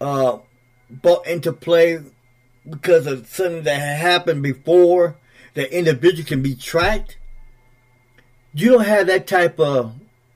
uh, 0.00 0.38
brought 0.88 1.26
into 1.26 1.52
play 1.52 1.98
because 2.68 3.06
of 3.06 3.26
something 3.26 3.64
that 3.64 3.78
happened 3.78 4.42
before, 4.42 5.16
that 5.54 5.76
individual 5.76 6.26
can 6.26 6.42
be 6.42 6.54
tracked. 6.54 7.18
You 8.52 8.72
don't 8.72 8.84
have 8.84 9.06
that 9.06 9.26
type 9.26 9.60
of 9.60 9.94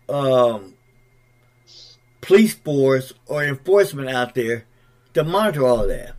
um, 0.09 0.74
police 2.20 2.55
force 2.55 3.12
or 3.27 3.45
enforcement 3.45 4.09
out 4.09 4.35
there 4.35 4.65
to 5.15 5.24
monitor 5.24 5.66
all 5.66 5.86
that. 5.86 6.15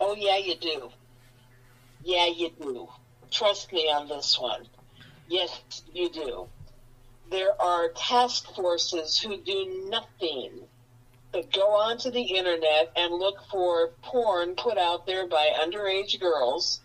Oh, 0.00 0.14
yeah, 0.18 0.38
you 0.38 0.56
do. 0.56 0.90
Yeah, 2.02 2.26
you 2.26 2.50
do. 2.60 2.88
Trust 3.30 3.72
me 3.72 3.82
on 3.82 4.08
this 4.08 4.38
one. 4.38 4.66
Yes, 5.28 5.62
you 5.92 6.10
do. 6.10 6.48
There 7.30 7.60
are 7.60 7.88
task 7.90 8.54
forces 8.54 9.18
who 9.18 9.38
do 9.38 9.88
nothing 9.88 10.66
but 11.32 11.50
go 11.50 11.62
onto 11.68 12.10
the 12.10 12.20
internet 12.20 12.92
and 12.94 13.14
look 13.14 13.36
for 13.50 13.92
porn 14.02 14.54
put 14.54 14.76
out 14.76 15.06
there 15.06 15.26
by 15.26 15.50
underage 15.64 16.20
girls. 16.20 16.81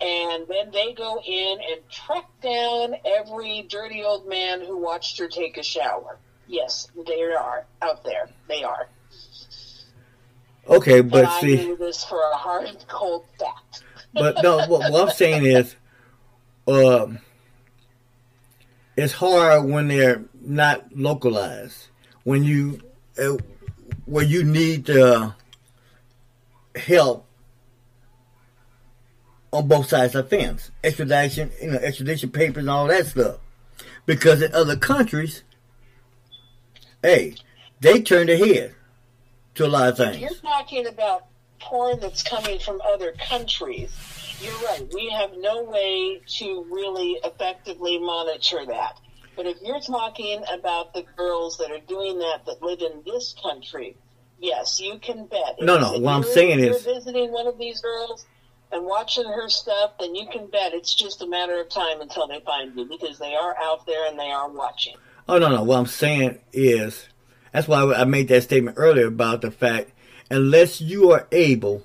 And 0.00 0.46
then 0.48 0.70
they 0.72 0.94
go 0.94 1.20
in 1.26 1.58
and 1.70 1.88
track 1.90 2.26
down 2.42 2.94
every 3.04 3.66
dirty 3.68 4.02
old 4.02 4.26
man 4.26 4.60
who 4.62 4.78
watched 4.78 5.18
her 5.18 5.28
take 5.28 5.58
a 5.58 5.62
shower. 5.62 6.18
Yes, 6.48 6.88
they 7.06 7.22
are 7.22 7.66
out 7.82 8.02
there. 8.02 8.28
They 8.48 8.64
are. 8.64 8.88
Okay, 10.68 11.00
but 11.00 11.24
and 11.24 11.32
see, 11.40 11.60
I 11.60 11.64
knew 11.64 11.76
this 11.76 12.04
for 12.04 12.18
a 12.32 12.36
hard 12.36 12.84
cold 12.88 13.26
fact. 13.38 13.82
but 14.14 14.42
no, 14.42 14.66
what, 14.66 14.90
what 14.90 15.08
I'm 15.08 15.14
saying 15.14 15.44
is, 15.44 15.74
um, 16.66 17.18
it's 18.96 19.12
hard 19.12 19.64
when 19.64 19.88
they're 19.88 20.22
not 20.40 20.96
localized. 20.96 21.88
When 22.24 22.44
you, 22.44 22.80
uh, 23.18 23.36
where 24.06 24.24
you 24.24 24.44
need 24.44 24.90
uh, 24.90 25.32
help 26.74 27.26
on 29.52 29.66
both 29.68 29.88
sides 29.88 30.14
of 30.14 30.28
the 30.28 30.36
fence, 30.36 30.70
extradition, 30.84 31.50
you 31.60 31.70
know, 31.72 31.78
extradition 31.78 32.30
papers 32.30 32.58
and 32.62 32.70
all 32.70 32.86
that 32.86 33.06
stuff. 33.06 33.36
Because 34.06 34.42
in 34.42 34.54
other 34.54 34.76
countries, 34.76 35.42
hey, 37.02 37.34
they 37.80 38.00
turn 38.02 38.26
their 38.26 38.38
head 38.38 38.74
to 39.54 39.66
a 39.66 39.68
lot 39.68 39.88
of 39.88 39.96
things. 39.96 40.18
you're 40.18 40.30
talking 40.30 40.86
about 40.86 41.26
porn 41.60 41.98
that's 42.00 42.22
coming 42.22 42.58
from 42.58 42.80
other 42.84 43.12
countries, 43.28 43.90
you're 44.40 44.52
right. 44.66 44.86
We 44.94 45.10
have 45.10 45.32
no 45.36 45.64
way 45.64 46.20
to 46.38 46.66
really 46.70 47.18
effectively 47.24 47.98
monitor 47.98 48.64
that. 48.66 48.98
But 49.36 49.46
if 49.46 49.58
you're 49.62 49.80
talking 49.80 50.42
about 50.52 50.94
the 50.94 51.04
girls 51.16 51.58
that 51.58 51.70
are 51.70 51.80
doing 51.86 52.18
that 52.18 52.44
that 52.46 52.62
live 52.62 52.80
in 52.80 53.02
this 53.04 53.34
country, 53.42 53.96
yes, 54.38 54.80
you 54.80 54.98
can 54.98 55.26
bet. 55.26 55.56
No, 55.60 55.78
no, 55.78 55.94
If 55.94 56.02
what 56.02 56.12
I'm 56.12 56.22
saying 56.22 56.60
if 56.60 56.76
is- 56.76 56.86
you're 56.86 56.94
visiting 56.94 57.32
one 57.32 57.46
of 57.46 57.58
these 57.58 57.80
girls 57.80 58.26
and 58.72 58.84
watching 58.84 59.24
her 59.24 59.48
stuff, 59.48 59.92
then 59.98 60.14
you 60.14 60.26
can 60.26 60.46
bet 60.46 60.72
it's 60.74 60.94
just 60.94 61.22
a 61.22 61.26
matter 61.26 61.60
of 61.60 61.68
time 61.68 62.00
until 62.00 62.26
they 62.26 62.40
find 62.40 62.76
you 62.76 62.84
because 62.84 63.18
they 63.18 63.34
are 63.34 63.54
out 63.62 63.86
there 63.86 64.08
and 64.08 64.18
they 64.18 64.30
are 64.30 64.48
watching. 64.48 64.94
Oh 65.28 65.38
no, 65.38 65.48
no. 65.48 65.62
What 65.62 65.78
I'm 65.78 65.86
saying 65.86 66.38
is, 66.52 67.08
that's 67.52 67.68
why 67.68 67.82
I 67.92 68.04
made 68.04 68.28
that 68.28 68.42
statement 68.42 68.76
earlier 68.78 69.06
about 69.06 69.42
the 69.42 69.50
fact 69.50 69.92
unless 70.30 70.80
you 70.80 71.10
are 71.10 71.26
able 71.32 71.82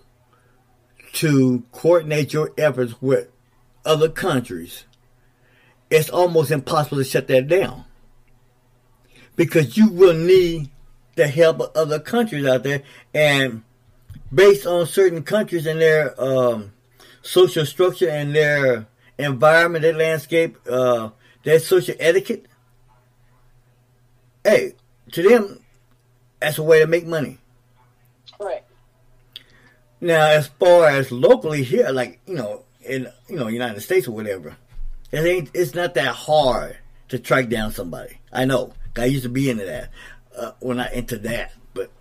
to 1.13 1.63
coordinate 1.71 2.33
your 2.33 2.51
efforts 2.57 3.01
with 3.01 3.29
other 3.85 4.09
countries, 4.09 4.85
it's 5.89 6.09
almost 6.09 6.51
impossible 6.51 6.97
to 6.97 7.03
shut 7.03 7.27
that 7.27 7.47
down 7.47 7.85
because 9.35 9.77
you 9.77 9.89
will 9.89 10.13
need 10.13 10.69
the 11.15 11.27
help 11.27 11.59
of 11.61 11.71
other 11.75 11.99
countries 11.99 12.45
out 12.45 12.63
there, 12.63 12.83
and 13.13 13.63
based 14.33 14.65
on 14.65 14.85
certain 14.85 15.23
countries 15.23 15.65
and 15.65 15.79
their 15.79 16.19
um, 16.21 16.73
social 17.25 17.65
structure 17.65 18.09
and 18.09 18.35
their 18.35 18.87
environment, 19.17 19.81
their 19.81 19.93
landscape, 19.93 20.57
uh, 20.69 21.09
their 21.43 21.59
social 21.59 21.95
etiquette 21.99 22.45
hey, 24.45 24.73
to 25.11 25.23
them, 25.23 25.59
that's 26.39 26.57
a 26.57 26.63
way 26.63 26.79
to 26.79 26.87
make 26.87 27.05
money. 27.05 27.39
Right. 28.39 28.63
Now, 29.99 30.27
as 30.27 30.47
far 30.47 30.87
as 30.87 31.11
locally 31.11 31.63
here, 31.63 31.89
like 31.89 32.21
you 32.25 32.35
know, 32.35 32.63
in 32.81 33.07
you 33.27 33.37
know, 33.37 33.47
United 33.47 33.81
States 33.81 34.07
or 34.07 34.11
whatever, 34.11 34.55
it 35.11 35.25
ain't. 35.25 35.49
It's 35.53 35.73
not 35.73 35.95
that 35.95 36.13
hard 36.15 36.77
to 37.09 37.19
track 37.19 37.49
down 37.49 37.71
somebody. 37.71 38.19
I 38.31 38.45
know. 38.45 38.73
I 38.95 39.05
used 39.05 39.23
to 39.23 39.29
be 39.29 39.49
into 39.49 39.65
that. 39.65 39.89
Uh, 40.37 40.51
well, 40.61 40.77
not 40.77 40.93
into 40.93 41.17
that, 41.19 41.53
but 41.73 41.91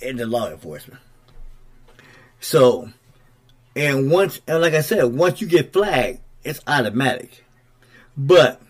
into 0.00 0.26
law 0.26 0.50
enforcement. 0.50 1.00
So, 2.40 2.90
and 3.76 4.10
once, 4.10 4.40
and 4.48 4.62
like 4.62 4.72
I 4.72 4.80
said, 4.80 5.04
once 5.04 5.42
you 5.42 5.46
get 5.46 5.74
flagged, 5.74 6.20
it's 6.42 6.60
automatic. 6.66 7.44
But 8.16 8.62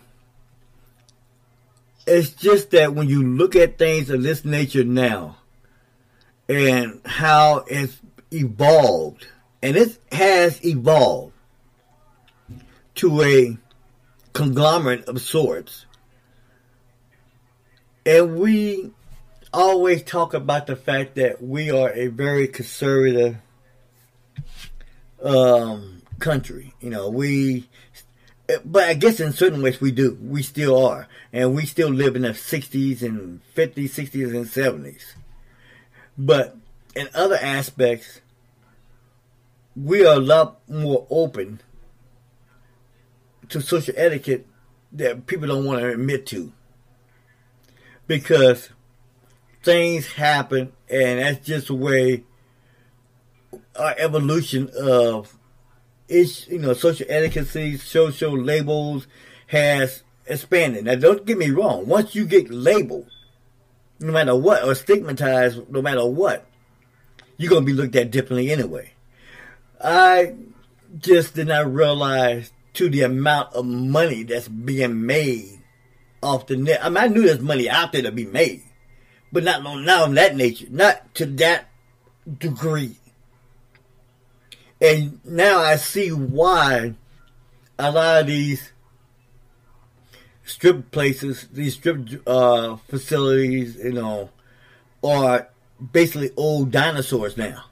it's 2.05 2.31
just 2.31 2.71
that 2.71 2.93
when 2.93 3.07
you 3.07 3.23
look 3.23 3.55
at 3.55 3.77
things 3.77 4.09
of 4.09 4.21
this 4.21 4.43
nature 4.43 4.83
now 4.83 5.37
and 6.49 6.99
how 7.05 7.63
it's 7.67 8.01
evolved, 8.31 9.25
and 9.63 9.77
it 9.77 9.97
has 10.11 10.63
evolved 10.65 11.33
to 12.95 13.21
a 13.21 13.57
conglomerate 14.33 15.05
of 15.05 15.21
sorts, 15.21 15.85
and 18.05 18.37
we 18.37 18.91
always 19.53 20.03
talk 20.03 20.33
about 20.33 20.67
the 20.67 20.75
fact 20.75 21.15
that 21.15 21.41
we 21.41 21.71
are 21.71 21.91
a 21.93 22.07
very 22.07 22.49
conservative 22.49 23.37
um, 25.23 26.01
country. 26.19 26.73
You 26.79 26.89
know, 26.89 27.09
we 27.09 27.67
but 28.63 28.83
I 28.83 28.93
guess 28.93 29.19
in 29.19 29.33
certain 29.33 29.61
ways 29.61 29.81
we 29.81 29.91
do. 29.91 30.17
We 30.21 30.41
still 30.41 30.85
are. 30.85 31.07
And 31.33 31.53
we 31.53 31.65
still 31.65 31.89
live 31.89 32.15
in 32.15 32.21
the 32.21 32.29
60s 32.29 33.01
and 33.01 33.41
50s, 33.55 33.89
60s, 33.89 34.35
and 34.35 34.45
70s. 34.45 35.03
But 36.17 36.55
in 36.95 37.09
other 37.13 37.35
aspects, 37.35 38.21
we 39.75 40.05
are 40.05 40.15
a 40.15 40.19
lot 40.19 40.67
more 40.69 41.05
open 41.09 41.61
to 43.49 43.61
social 43.61 43.93
etiquette 43.97 44.47
that 44.93 45.27
people 45.27 45.47
don't 45.47 45.65
want 45.65 45.81
to 45.81 45.89
admit 45.89 46.25
to. 46.27 46.53
Because 48.07 48.69
things 49.61 50.13
happen, 50.13 50.71
and 50.89 51.19
that's 51.19 51.45
just 51.45 51.67
the 51.67 51.75
way 51.75 52.23
our 53.77 53.95
evolution 53.97 54.69
of 54.79 55.37
it's 56.07 56.47
you 56.47 56.59
know 56.59 56.73
social 56.73 57.05
etiquette, 57.09 57.79
social 57.79 58.37
labels 58.37 59.07
has 59.47 60.03
expanded. 60.25 60.85
Now, 60.85 60.95
don't 60.95 61.25
get 61.25 61.37
me 61.37 61.49
wrong. 61.49 61.87
Once 61.87 62.15
you 62.15 62.25
get 62.25 62.49
labeled, 62.49 63.09
no 63.99 64.11
matter 64.11 64.35
what, 64.35 64.63
or 64.63 64.75
stigmatized, 64.75 65.69
no 65.69 65.81
matter 65.81 66.05
what, 66.05 66.45
you're 67.37 67.49
gonna 67.49 67.65
be 67.65 67.73
looked 67.73 67.95
at 67.95 68.11
differently 68.11 68.51
anyway. 68.51 68.93
I 69.81 70.35
just 70.97 71.35
did 71.35 71.47
not 71.47 71.71
realize 71.71 72.51
to 72.73 72.89
the 72.89 73.01
amount 73.01 73.53
of 73.53 73.65
money 73.65 74.23
that's 74.23 74.47
being 74.47 75.05
made 75.05 75.59
off 76.21 76.47
the 76.47 76.57
net. 76.57 76.83
I 76.83 76.89
mean, 76.89 76.97
I 76.97 77.07
knew 77.07 77.23
there's 77.23 77.39
money 77.39 77.69
out 77.69 77.91
there 77.91 78.03
to 78.03 78.11
be 78.11 78.25
made, 78.25 78.63
but 79.31 79.43
not 79.43 79.65
on 79.65 79.85
not 79.85 80.03
on 80.03 80.13
that 80.15 80.35
nature, 80.35 80.67
not 80.69 81.13
to 81.15 81.25
that 81.25 81.69
degree. 82.37 82.95
And 84.79 85.19
now 85.25 85.59
I 85.59 85.75
see 85.75 86.11
why 86.11 86.93
a 87.79 87.91
lot 87.91 88.21
of 88.21 88.27
these 88.27 88.71
strip 90.43 90.91
places, 90.91 91.47
these 91.51 91.73
strip 91.75 92.21
uh, 92.27 92.77
facilities, 92.87 93.75
you 93.77 93.93
know, 93.93 94.29
are 95.03 95.49
basically 95.91 96.31
old 96.37 96.71
dinosaurs 96.71 97.37
now. 97.37 97.65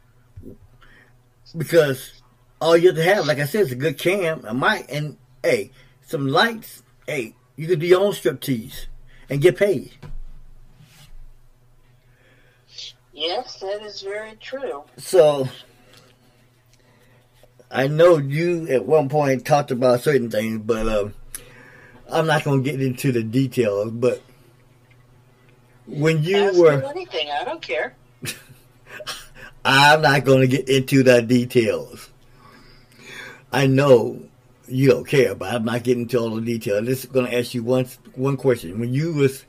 Because 1.56 2.22
all 2.60 2.76
you 2.76 2.88
have 2.88 2.98
to 2.98 3.04
have, 3.04 3.26
like 3.26 3.40
I 3.40 3.46
said, 3.46 3.62
is 3.62 3.72
a 3.72 3.76
good 3.76 3.98
cam, 3.98 4.44
a 4.46 4.54
mic, 4.54 4.86
and 4.90 5.18
hey, 5.44 5.72
some 6.06 6.28
lights. 6.28 6.84
Hey, 7.08 7.36
you 7.56 7.68
could 7.68 7.80
do 7.80 7.86
your 7.86 8.02
own 8.02 8.14
strip 8.14 8.42
tease 8.42 8.88
and 9.30 9.42
get 9.42 9.58
paid. 9.58 9.94
Yes, 13.14 13.60
that 13.62 13.82
is 13.82 14.02
very 14.02 14.36
true. 14.42 14.84
So 14.98 15.48
I 17.72 17.88
know 17.88 18.18
you 18.18 18.68
at 18.70 18.86
one 18.86 19.10
point 19.10 19.46
talked 19.46 19.72
about 19.72 20.02
certain 20.02 20.30
things, 20.30 20.62
but 20.64 20.88
um, 20.88 21.14
I'm 22.10 22.28
not 22.28 22.44
going 22.44 22.64
to 22.64 22.70
get 22.72 22.82
into 22.82 23.12
the 23.12 23.24
details. 23.24 23.92
But 23.92 24.22
when 25.86 26.24
you 26.24 26.38
Ask 26.38 26.58
were, 26.58 26.84
anything. 26.84 27.30
I 27.32 27.44
don't 27.44 27.62
care. 27.62 27.96
I'm 29.66 30.02
not 30.02 30.24
going 30.24 30.42
to 30.42 30.48
get 30.48 30.70
into 30.70 31.04
the 31.04 31.22
details. 31.22 32.10
I 33.52 33.68
know 33.68 34.22
you 34.68 34.90
don't 34.90 35.08
care, 35.08 35.36
but 35.36 35.54
I'm 35.54 35.66
not 35.66 35.84
getting 35.84 36.04
into 36.04 36.20
all 36.20 36.36
the 36.36 36.42
details. 36.42 36.80
I'm 36.80 36.86
just 36.86 37.12
going 37.12 37.26
to 37.26 37.38
ask 37.38 37.54
you 37.54 37.64
one 37.64 37.88
one 38.16 38.38
question. 38.38 38.80
When 38.80 38.94
you 38.94 39.14
was, 39.14 39.46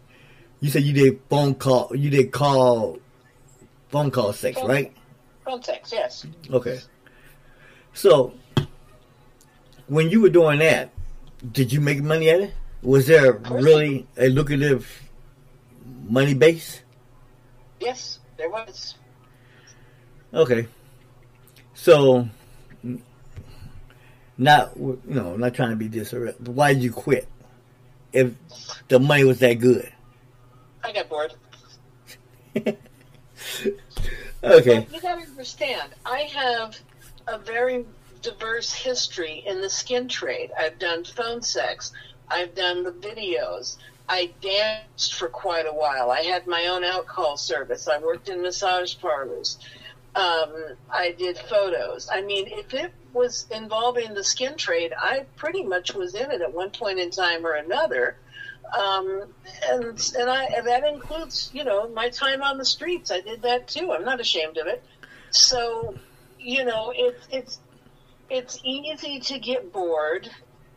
you 0.60 0.70
said 0.70 0.82
you 0.82 0.92
did 0.92 1.20
phone 1.28 1.54
call, 1.54 1.90
you 1.94 2.10
did 2.10 2.32
call, 2.32 2.98
phone 3.88 4.10
call 4.10 4.32
sex, 4.32 4.58
Phone- 4.58 4.68
right? 4.68 4.92
Phone 5.44 5.62
sex, 5.62 5.92
yes. 5.92 6.26
Okay. 6.50 6.80
So, 7.96 8.34
when 9.88 10.10
you 10.10 10.20
were 10.20 10.28
doing 10.28 10.58
that, 10.58 10.90
did 11.50 11.72
you 11.72 11.80
make 11.80 12.02
money 12.02 12.28
at 12.28 12.40
it? 12.40 12.54
Was 12.82 13.06
there 13.06 13.32
really 13.50 14.06
a 14.18 14.28
lucrative 14.28 14.86
money 16.06 16.34
base? 16.34 16.82
Yes, 17.80 18.18
there 18.36 18.50
was. 18.50 18.96
Okay. 20.34 20.66
So, 21.72 22.28
not 24.36 24.76
you 24.76 25.00
know, 25.06 25.36
not 25.36 25.54
trying 25.54 25.70
to 25.70 25.76
be 25.76 25.88
disrespectful. 25.88 26.52
Why 26.52 26.74
did 26.74 26.82
you 26.82 26.92
quit? 26.92 27.26
If 28.12 28.34
the 28.88 29.00
money 29.00 29.24
was 29.24 29.38
that 29.38 29.54
good. 29.54 29.90
I 30.84 30.92
got 30.92 31.08
bored. 31.08 31.32
Okay. 34.44 34.80
But 34.80 34.94
you 34.94 35.00
gotta 35.00 35.22
understand, 35.22 35.92
I 36.04 36.20
have 36.20 36.78
a 37.26 37.38
very 37.38 37.84
diverse 38.22 38.72
history 38.72 39.42
in 39.46 39.60
the 39.60 39.70
skin 39.70 40.08
trade. 40.08 40.50
I've 40.58 40.78
done 40.78 41.04
phone 41.04 41.42
sex. 41.42 41.92
I've 42.28 42.54
done 42.54 42.82
the 42.82 42.92
videos. 42.92 43.76
I 44.08 44.32
danced 44.40 45.14
for 45.14 45.28
quite 45.28 45.66
a 45.66 45.72
while. 45.72 46.10
I 46.10 46.22
had 46.22 46.46
my 46.46 46.66
own 46.66 46.84
alcohol 46.84 47.36
service. 47.36 47.88
I 47.88 47.98
worked 47.98 48.28
in 48.28 48.42
massage 48.42 48.96
parlors. 48.98 49.58
Um, 50.14 50.76
I 50.90 51.14
did 51.18 51.36
photos. 51.36 52.08
I 52.10 52.22
mean, 52.22 52.46
if 52.46 52.72
it 52.72 52.92
was 53.12 53.46
involving 53.50 54.14
the 54.14 54.24
skin 54.24 54.56
trade, 54.56 54.92
I 54.96 55.26
pretty 55.36 55.62
much 55.62 55.94
was 55.94 56.14
in 56.14 56.30
it 56.30 56.40
at 56.40 56.52
one 56.52 56.70
point 56.70 56.98
in 56.98 57.10
time 57.10 57.44
or 57.44 57.52
another. 57.52 58.16
Um, 58.76 59.24
and 59.68 60.12
and 60.18 60.30
I 60.30 60.44
and 60.44 60.66
that 60.66 60.84
includes, 60.84 61.50
you 61.52 61.64
know, 61.64 61.88
my 61.88 62.08
time 62.08 62.42
on 62.42 62.58
the 62.58 62.64
streets. 62.64 63.10
I 63.10 63.20
did 63.20 63.42
that 63.42 63.68
too. 63.68 63.92
I'm 63.92 64.04
not 64.04 64.20
ashamed 64.20 64.56
of 64.56 64.66
it. 64.66 64.82
So, 65.30 65.96
you 66.46 66.64
know, 66.64 66.92
it's 66.94 67.26
it's 67.30 67.60
it's 68.30 68.60
easy 68.64 69.18
to 69.18 69.38
get 69.40 69.72
bored, 69.72 70.30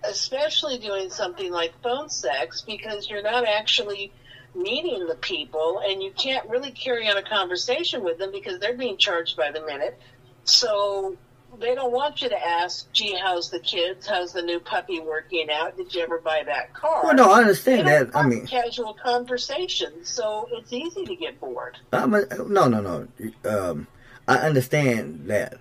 especially 0.04 0.80
doing 0.80 1.12
something 1.12 1.52
like 1.52 1.74
phone 1.84 2.10
sex 2.10 2.62
because 2.62 3.08
you're 3.08 3.22
not 3.22 3.46
actually 3.46 4.12
meeting 4.56 5.06
the 5.08 5.16
people 5.16 5.80
and 5.86 6.02
you 6.02 6.12
can't 6.12 6.50
really 6.50 6.72
carry 6.72 7.08
on 7.08 7.18
a 7.18 7.24
conversation 7.24 8.04
with 8.04 8.18
them 8.18 8.32
because 8.32 8.60
they're 8.60 8.76
being 8.76 8.98
charged 8.98 9.38
by 9.38 9.52
the 9.52 9.64
minute. 9.64 10.00
So 10.44 11.16
they 11.60 11.76
don't 11.76 11.92
want 11.92 12.24
you 12.24 12.30
to 12.30 12.48
ask, 12.48 12.92
gee, 12.92 13.16
how's 13.16 13.52
the 13.52 13.60
kids? 13.60 14.08
How's 14.08 14.34
the 14.34 14.42
new 14.42 14.60
puppy 14.60 15.00
working 15.00 15.50
out? 15.52 15.78
Did 15.78 15.94
you 15.94 16.02
ever 16.02 16.18
buy 16.18 16.42
that 16.48 16.74
car? 16.74 17.04
Well, 17.04 17.14
no, 17.14 17.32
I 17.32 17.42
understand 17.42 17.88
that. 17.88 18.16
I 18.16 18.26
mean, 18.26 18.48
casual 18.48 18.96
conversation, 18.96 20.04
so 20.04 20.50
it's 20.52 20.74
easy 20.74 21.06
to 21.06 21.16
get 21.16 21.40
bored. 21.40 21.78
I'm 21.94 22.16
a, 22.16 22.26
no, 22.48 22.68
no, 22.68 22.82
no. 22.82 23.08
Um, 23.46 23.88
I 24.30 24.38
understand 24.48 25.26
that. 25.28 25.58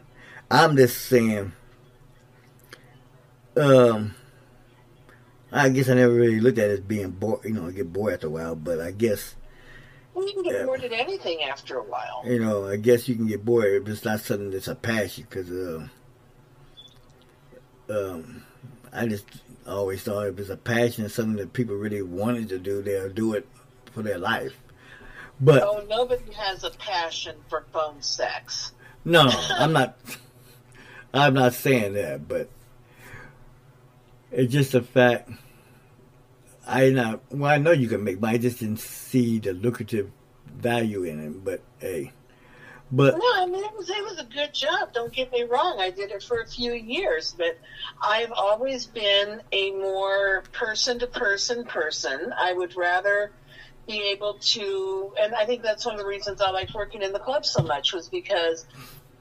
I'm 0.51 0.77
just 0.77 1.07
saying. 1.07 1.53
Um, 3.57 4.15
I 5.51 5.71
guess 5.71 5.89
I 5.89 5.95
never 5.95 6.13
really 6.13 6.39
looked 6.41 6.59
at 6.59 6.69
it 6.71 6.73
as 6.75 6.81
being 6.81 7.11
bored. 7.11 7.45
You 7.45 7.53
know, 7.53 7.67
I 7.67 7.71
get 7.73 7.93
bored 7.93 8.13
after 8.15 8.27
a 8.27 8.31
while, 8.31 8.55
but 8.55 8.81
I 8.81 8.91
guess 8.91 9.35
Well, 10.15 10.27
you 10.27 10.35
can 10.35 10.43
get 10.43 10.53
Yeah. 10.55 10.65
bored 10.67 10.85
at 10.85 10.93
anything 10.93 11.43
after 11.45 11.79
a 11.79 11.83
while. 11.83 12.23
you 12.27 12.39
know, 12.39 12.67
I 12.69 12.77
guess 12.77 13.09
you 13.09 13.17
can 13.17 13.27
get 13.27 13.45
bored 13.45 13.83
if 13.83 13.89
it's 13.89 14.05
not 14.05 14.21
something 14.21 14.51
that's 14.51 14.69
a 14.69 14.75
passion. 14.75 15.27
Because 15.29 15.49
um, 15.51 15.91
um, 17.89 18.43
I 18.93 19.07
just 19.07 19.25
always 19.67 20.03
thought 20.03 20.27
if 20.29 20.39
it's 20.39 20.51
a 20.51 20.57
passion, 20.57 21.09
something 21.09 21.37
that 21.37 21.53
people 21.55 21.77
really 21.77 22.03
wanted 22.03 22.49
to 22.51 22.59
do, 22.59 22.83
they'll 22.83 23.09
do 23.09 23.33
it 23.35 23.47
for 23.93 24.03
their 24.03 24.19
life. 24.19 24.53
But 25.41 25.63
oh, 25.63 25.85
nobody 25.89 26.33
has 26.33 26.65
a 26.65 26.71
passion 26.71 27.37
for 27.49 27.65
phone 27.73 28.03
sex. 28.03 28.73
No, 29.05 29.31
I'm 29.51 29.73
not. 29.73 29.97
I'm 31.15 31.35
not 31.35 31.55
saying 31.55 31.95
that, 31.95 32.29
but 32.29 32.51
it's 34.31 34.53
just 34.53 34.75
a 34.75 34.83
fact. 34.83 35.31
I 36.67 36.91
not. 36.91 37.21
Well, 37.31 37.51
I 37.51 37.59
know 37.59 37.71
you 37.71 37.89
can 37.89 38.05
make, 38.05 38.21
but 38.21 38.31
I 38.31 38.39
just 38.39 38.61
didn't 38.61 38.81
see 38.81 39.39
the 39.39 39.53
lucrative 39.53 40.11
value 40.47 41.05
in 41.05 41.21
it. 41.21 41.45
But 41.45 41.63
hey, 41.79 42.13
but 42.91 43.17
No, 43.19 43.33
I 43.37 43.47
mean 43.47 43.65
it 43.65 43.77
was 43.77 43.89
it 43.91 44.03
was 44.03 44.19
a 44.19 44.25
good 44.25 44.55
job. 44.55 44.93
Don't 44.93 45.13
get 45.13 45.31
me 45.33 45.43
wrong. 45.43 45.79
I 45.81 45.91
did 45.91 46.11
it 46.11 46.23
for 46.23 46.41
a 46.41 46.47
few 46.47 46.73
years, 46.73 47.35
but 47.37 47.59
I've 48.03 48.33
always 48.33 48.87
been 48.87 49.43
a 49.53 49.71
more 49.73 50.43
person 50.53 50.99
to 50.99 51.07
person 51.07 51.65
person. 51.65 52.33
I 52.37 52.53
would 52.53 52.77
rather 52.77 53.31
be 53.89 54.11
able 54.13 54.35
to, 54.35 55.15
and 55.21 55.35
I 55.35 55.47
think 55.47 55.63
that's 55.63 55.85
one 55.85 55.95
of 55.95 56.01
the 56.01 56.07
reasons 56.07 56.41
I 56.41 56.51
liked 56.51 56.75
working 56.75 57.03
in 57.03 57.13
the 57.13 57.19
club 57.19 57.45
so 57.45 57.63
much 57.63 57.93
was 57.93 58.09
because 58.09 58.67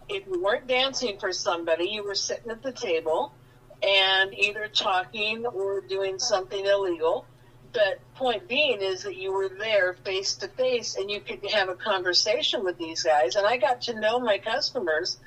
if 0.10 0.28
you 0.28 0.44
weren't 0.44 0.68
dancing 0.68 1.18
for 1.20 1.32
somebody, 1.32 1.90
you 1.90 2.04
were 2.04 2.16
sitting 2.16 2.52
at 2.52 2.62
the 2.62 2.74
table 2.74 3.34
and 3.82 4.34
either 4.34 4.68
talking 4.68 5.46
or 5.46 5.82
doing 5.82 6.20
something 6.20 6.66
illegal. 6.66 7.26
But 7.74 8.00
point 8.16 8.48
being 8.48 8.82
is 8.82 9.04
that 9.04 9.16
you 9.16 9.32
were 9.32 9.50
there 9.50 9.94
face 10.06 10.36
to 10.36 10.48
face 10.50 10.96
and 10.96 11.10
you 11.10 11.22
could 11.22 11.46
have 11.52 11.70
a 11.70 11.76
conversation 11.76 12.64
with 12.64 12.78
these 12.78 13.04
guys. 13.04 13.36
And 13.36 13.46
I 13.46 13.58
got 13.58 13.82
to 13.84 14.00
know 14.00 14.20
my 14.20 14.38
customers 14.38 15.18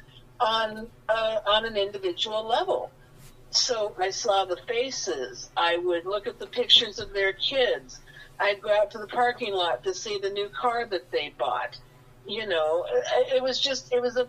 on 0.41 0.89
uh, 1.09 1.41
on 1.47 1.65
an 1.67 1.77
individual 1.77 2.47
level. 2.47 2.91
So 3.51 3.95
I 3.99 4.11
saw 4.11 4.45
the 4.45 4.57
faces. 4.69 5.51
I 5.57 5.77
would 5.77 6.07
look 6.07 6.27
at 6.27 6.39
the 6.39 6.47
pictures 6.47 6.99
of 6.99 7.13
their 7.13 7.33
kids. 7.33 8.01
I'd 8.41 8.63
go 8.63 8.71
out 8.71 8.91
to 8.93 8.99
the 8.99 9.07
parking 9.07 9.53
lot 9.53 9.85
to 9.85 9.95
see 9.95 10.19
the 10.19 10.31
new 10.31 10.49
car 10.49 10.87
that 10.87 11.11
they 11.11 11.35
bought. 11.39 11.79
You 12.27 12.47
know, 12.47 12.87
it 13.33 13.43
was 13.43 13.61
just 13.61 13.93
it 13.93 14.01
was 14.01 14.17
a 14.17 14.27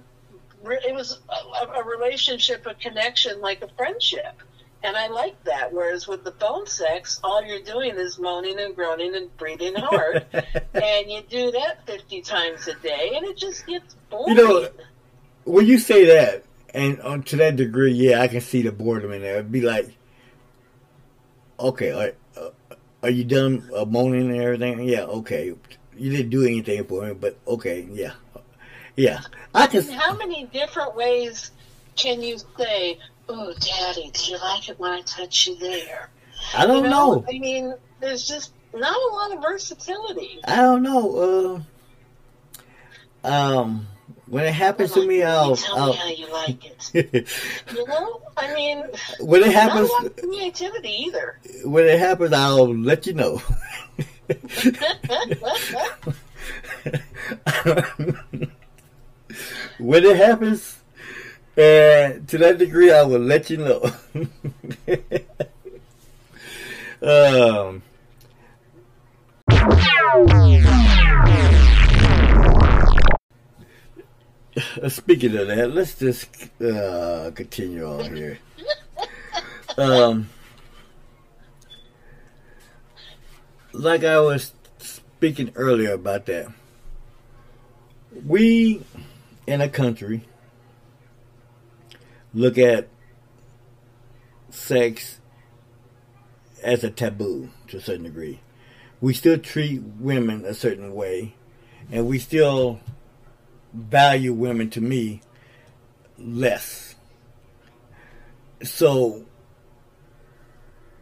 it 0.63 0.93
was 0.93 1.19
a, 1.29 1.79
a 1.79 1.83
relationship, 1.83 2.65
a 2.67 2.73
connection, 2.73 3.41
like 3.41 3.61
a 3.61 3.67
friendship. 3.69 4.41
And 4.83 4.97
I 4.97 5.07
like 5.07 5.43
that. 5.43 5.71
Whereas 5.71 6.07
with 6.07 6.23
the 6.23 6.31
phone 6.31 6.65
sex, 6.65 7.19
all 7.23 7.43
you're 7.43 7.61
doing 7.61 7.95
is 7.95 8.17
moaning 8.17 8.59
and 8.59 8.75
groaning 8.75 9.15
and 9.15 9.35
breathing 9.37 9.75
hard. 9.75 10.25
and 10.33 11.09
you 11.09 11.21
do 11.29 11.51
that 11.51 11.85
50 11.85 12.21
times 12.21 12.67
a 12.67 12.73
day, 12.75 13.11
and 13.15 13.25
it 13.25 13.37
just 13.37 13.67
gets 13.67 13.95
boring. 14.09 14.35
you 14.35 14.43
know, 14.43 14.69
when 15.43 15.67
you 15.67 15.77
say 15.77 16.05
that, 16.05 16.43
and 16.73 16.99
on 17.01 17.21
to 17.23 17.35
that 17.37 17.57
degree, 17.57 17.91
yeah, 17.91 18.21
I 18.21 18.27
can 18.27 18.41
see 18.41 18.63
the 18.63 18.71
boredom 18.71 19.11
in 19.11 19.21
there. 19.21 19.35
It'd 19.35 19.51
be 19.51 19.61
like, 19.61 19.95
okay, 21.59 21.91
uh, 21.91 22.11
are 23.03 23.09
you 23.09 23.23
done 23.23 23.69
uh, 23.75 23.85
moaning 23.85 24.29
and 24.31 24.41
everything? 24.41 24.81
Yeah, 24.83 25.03
okay. 25.03 25.53
You 25.97 26.11
didn't 26.11 26.29
do 26.29 26.45
anything 26.45 26.83
for 26.85 27.05
me, 27.05 27.13
but 27.13 27.37
okay, 27.47 27.87
yeah, 27.91 28.13
yeah. 28.95 29.21
I 29.53 29.67
can. 29.67 29.83
How 29.89 30.15
many 30.15 30.45
different 30.45 30.95
ways 30.95 31.51
can 31.95 32.21
you 32.21 32.37
say, 32.57 32.99
"Oh, 33.27 33.53
Daddy, 33.53 34.11
do 34.13 34.31
you 34.31 34.39
like 34.39 34.69
it 34.69 34.79
when 34.79 34.91
I 34.91 35.01
touch 35.01 35.47
you 35.47 35.55
there?" 35.57 36.09
I 36.55 36.65
don't 36.65 36.85
You 36.85 36.89
know. 36.89 37.25
I 37.27 37.39
mean, 37.39 37.73
there's 37.99 38.27
just 38.27 38.53
not 38.73 38.95
a 38.95 39.13
lot 39.13 39.35
of 39.35 39.41
versatility. 39.41 40.39
I 40.45 40.57
don't 40.57 40.83
know. 40.83 41.63
Uh, 43.23 43.27
um, 43.27 43.87
when 44.31 44.45
it 44.45 44.53
happens 44.53 44.93
to 44.93 45.05
me, 45.05 45.23
I'll. 45.23 45.57
Tell 45.57 45.77
I'll 45.77 45.89
me 45.91 45.97
how 45.97 46.07
you 46.07 46.31
like 46.31 46.65
it. 46.93 46.93
You 47.75 47.85
know, 47.85 48.21
I 48.37 48.53
mean, 48.53 48.85
When 49.19 49.43
it 49.43 49.51
happens- 49.51 49.89
not 49.89 49.99
a 49.99 50.03
lot 50.03 50.05
of 50.05 50.15
creativity 50.15 50.89
either. 51.05 51.37
when 51.65 51.85
it 51.85 51.99
happens, 51.99 52.31
I'll 52.33 52.73
let 52.73 53.05
you 53.05 53.13
know. 53.13 53.41
when 59.79 60.05
it 60.05 60.15
happens, 60.17 60.77
and 61.57 62.27
to 62.29 62.37
that 62.37 62.57
degree, 62.57 62.91
I 62.91 63.03
will 63.03 63.19
let 63.19 63.49
you 63.49 63.57
know. 63.57 63.81
um, 67.01 67.81
speaking 74.89 75.35
of 75.37 75.47
that, 75.47 75.73
let's 75.73 75.97
just 75.97 76.27
uh, 76.61 77.31
continue 77.31 77.85
on 77.85 78.15
here. 78.15 78.39
Um, 79.77 80.29
like 83.71 84.03
I 84.03 84.19
was 84.19 84.53
speaking 84.79 85.51
earlier 85.55 85.93
about 85.93 86.25
that, 86.25 86.51
we 88.25 88.83
in 89.47 89.61
a 89.61 89.69
country 89.69 90.25
look 92.33 92.57
at 92.57 92.87
sex 94.49 95.19
as 96.61 96.83
a 96.83 96.89
taboo 96.89 97.49
to 97.67 97.77
a 97.77 97.81
certain 97.81 98.03
degree. 98.03 98.39
We 98.99 99.13
still 99.13 99.37
treat 99.37 99.81
women 99.81 100.45
a 100.45 100.53
certain 100.53 100.93
way, 100.93 101.35
and 101.91 102.05
we 102.05 102.19
still 102.19 102.79
value 103.73 104.33
women 104.33 104.69
to 104.71 104.81
me 104.81 105.21
less. 106.17 106.95
So 108.63 109.25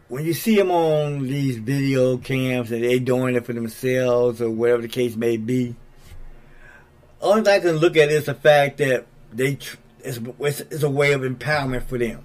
when 0.08 0.24
you 0.24 0.32
see 0.32 0.56
them 0.56 0.70
on 0.70 1.22
these 1.22 1.58
video 1.58 2.16
cams 2.16 2.72
and 2.72 2.82
they 2.82 2.98
doing 2.98 3.36
it 3.36 3.46
for 3.46 3.52
themselves 3.52 4.40
or 4.40 4.50
whatever 4.50 4.82
the 4.82 4.88
case 4.88 5.16
may 5.16 5.36
be, 5.36 5.76
only 7.20 7.42
thing 7.42 7.54
I 7.54 7.60
can 7.60 7.76
look 7.76 7.96
at 7.96 8.08
is 8.08 8.24
the 8.24 8.34
fact 8.34 8.78
that 8.78 9.06
they 9.32 9.58
it's, 10.02 10.18
it's 10.40 10.82
a 10.82 10.90
way 10.90 11.12
of 11.12 11.20
empowerment 11.20 11.84
for 11.84 11.98
them. 11.98 12.24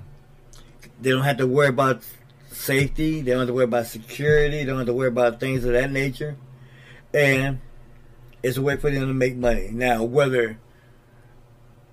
They 1.01 1.09
don't 1.09 1.23
have 1.23 1.37
to 1.37 1.47
worry 1.47 1.67
about 1.67 2.03
safety. 2.49 3.21
They 3.21 3.31
don't 3.31 3.39
have 3.39 3.47
to 3.49 3.53
worry 3.53 3.65
about 3.65 3.87
security. 3.87 4.59
They 4.59 4.65
don't 4.65 4.77
have 4.77 4.87
to 4.87 4.93
worry 4.93 5.09
about 5.09 5.39
things 5.39 5.65
of 5.65 5.73
that 5.73 5.91
nature. 5.91 6.37
And 7.13 7.59
it's 8.45 8.57
a 8.57 8.61
way 8.61 8.77
for 8.77 8.91
them 8.91 9.07
to 9.07 9.13
make 9.13 9.35
money. 9.35 9.69
Now, 9.71 10.03
whether 10.03 10.59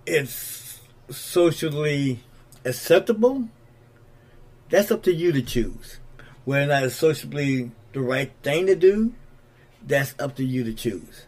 it's 0.05 0.81
socially 1.09 2.21
acceptable, 2.63 3.49
that's 4.69 4.91
up 4.91 5.03
to 5.05 5.15
you 5.15 5.33
to 5.33 5.41
choose. 5.41 5.99
Whether 6.45 6.65
or 6.65 6.67
not 6.67 6.83
it's 6.83 6.95
socially 6.95 7.71
the 7.95 8.03
right 8.03 8.31
thing 8.43 8.67
to 8.67 8.75
do, 8.75 9.15
that's 9.83 10.15
up 10.19 10.37
to 10.37 10.45
you 10.45 10.63
to 10.65 10.75
choose. 10.75 11.25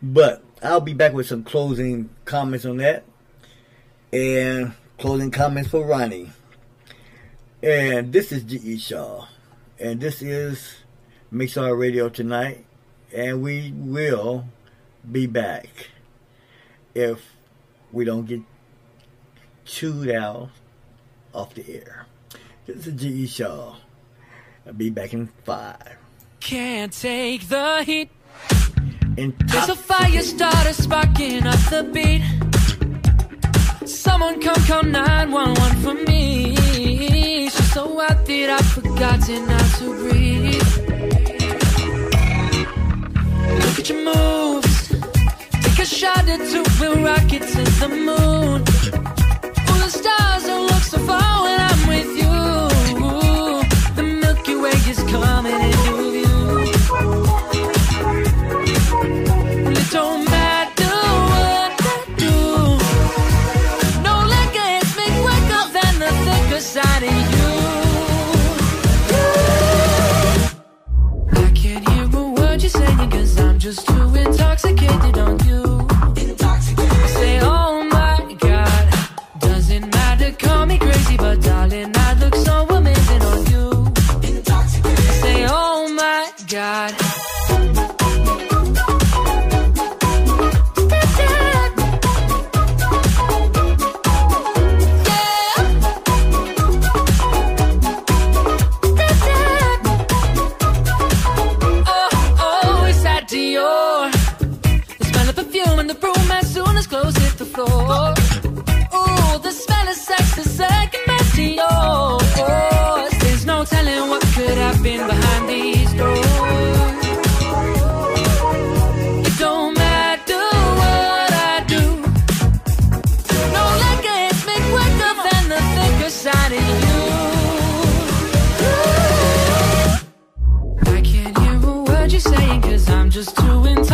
But 0.00 0.44
I'll 0.62 0.80
be 0.80 0.94
back 0.94 1.12
with 1.12 1.26
some 1.26 1.42
closing 1.42 2.10
comments 2.24 2.64
on 2.64 2.76
that. 2.76 3.02
And 4.12 4.74
closing 4.96 5.32
comments 5.32 5.70
for 5.70 5.84
Ronnie. 5.84 6.30
And 7.64 8.12
this 8.12 8.30
is 8.30 8.44
G.E. 8.44 8.78
Shaw. 8.78 9.26
And 9.80 10.00
this 10.00 10.22
is 10.22 10.76
Mixar 11.32 11.76
Radio 11.76 12.08
tonight. 12.08 12.64
And 13.12 13.42
we 13.42 13.72
will 13.74 14.44
be 15.10 15.26
back 15.26 15.90
if 16.94 17.36
we 17.92 18.04
don't 18.04 18.26
get 18.26 18.40
chewed 19.64 20.10
out 20.10 20.50
off 21.34 21.54
the 21.54 21.64
air. 21.68 22.06
This 22.66 22.86
is 22.86 23.00
G.E. 23.00 23.26
Shaw. 23.26 23.76
I'll 24.66 24.72
be 24.72 24.90
back 24.90 25.12
in 25.12 25.26
five. 25.44 25.96
Can't 26.40 26.92
take 26.92 27.48
the 27.48 27.82
heat. 27.84 28.10
In 29.16 29.34
There's 29.46 29.68
a 29.68 29.76
fire 29.76 30.22
starter 30.22 30.72
sparking 30.72 31.46
up 31.46 31.58
the 31.68 31.82
beat. 31.92 32.22
Someone 33.88 34.40
come 34.40 34.62
call 34.66 34.82
911 34.84 35.82
for 35.82 35.94
me. 36.08 36.54
She's 37.50 37.72
so 37.72 38.00
out 38.00 38.24
that 38.24 38.50
I've 38.50 38.66
forgotten 38.66 39.46
how 39.46 39.78
to 39.78 39.94
breathe. 39.98 40.39
At 43.80 43.90
moves. 43.94 44.88
Take 45.62 45.78
a 45.78 45.86
shot 45.86 46.28
or 46.28 46.36
two, 46.50 46.64
we'll 46.78 47.02
rocket 47.02 47.42
to 47.52 47.62
the 47.80 47.88
moon. 47.88 48.64
Oh, 49.68 49.78
the 49.84 49.88
stars 49.88 50.44
don't 50.44 50.66
look 50.66 50.82
so 50.82 50.98
far 50.98 51.42
when 51.44 51.49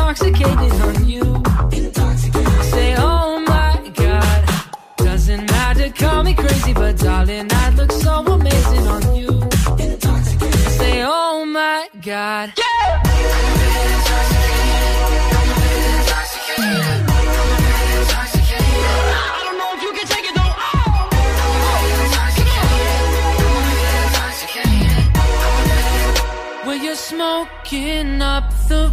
intoxicated 0.08 0.80
on 0.82 1.08
you. 1.08 1.42
I 1.42 2.62
say, 2.70 2.94
oh 2.96 3.40
my 3.40 3.92
god. 3.94 4.44
Doesn't 4.98 5.50
matter, 5.50 5.90
call 5.90 6.22
me 6.22 6.34
crazy, 6.34 6.72
but 6.72 6.96
darling, 6.98 7.48
I 7.50 7.70
look 7.70 7.90
so 7.90 8.24
amazing 8.24 8.86
on 8.86 9.16
you. 9.16 9.42
I 9.78 10.70
say, 10.78 11.02
oh 11.04 11.44
my 11.44 11.88
god. 12.02 12.52
You're 26.82 26.94
smoking 26.94 28.22
up 28.22 28.50
the 28.68 28.92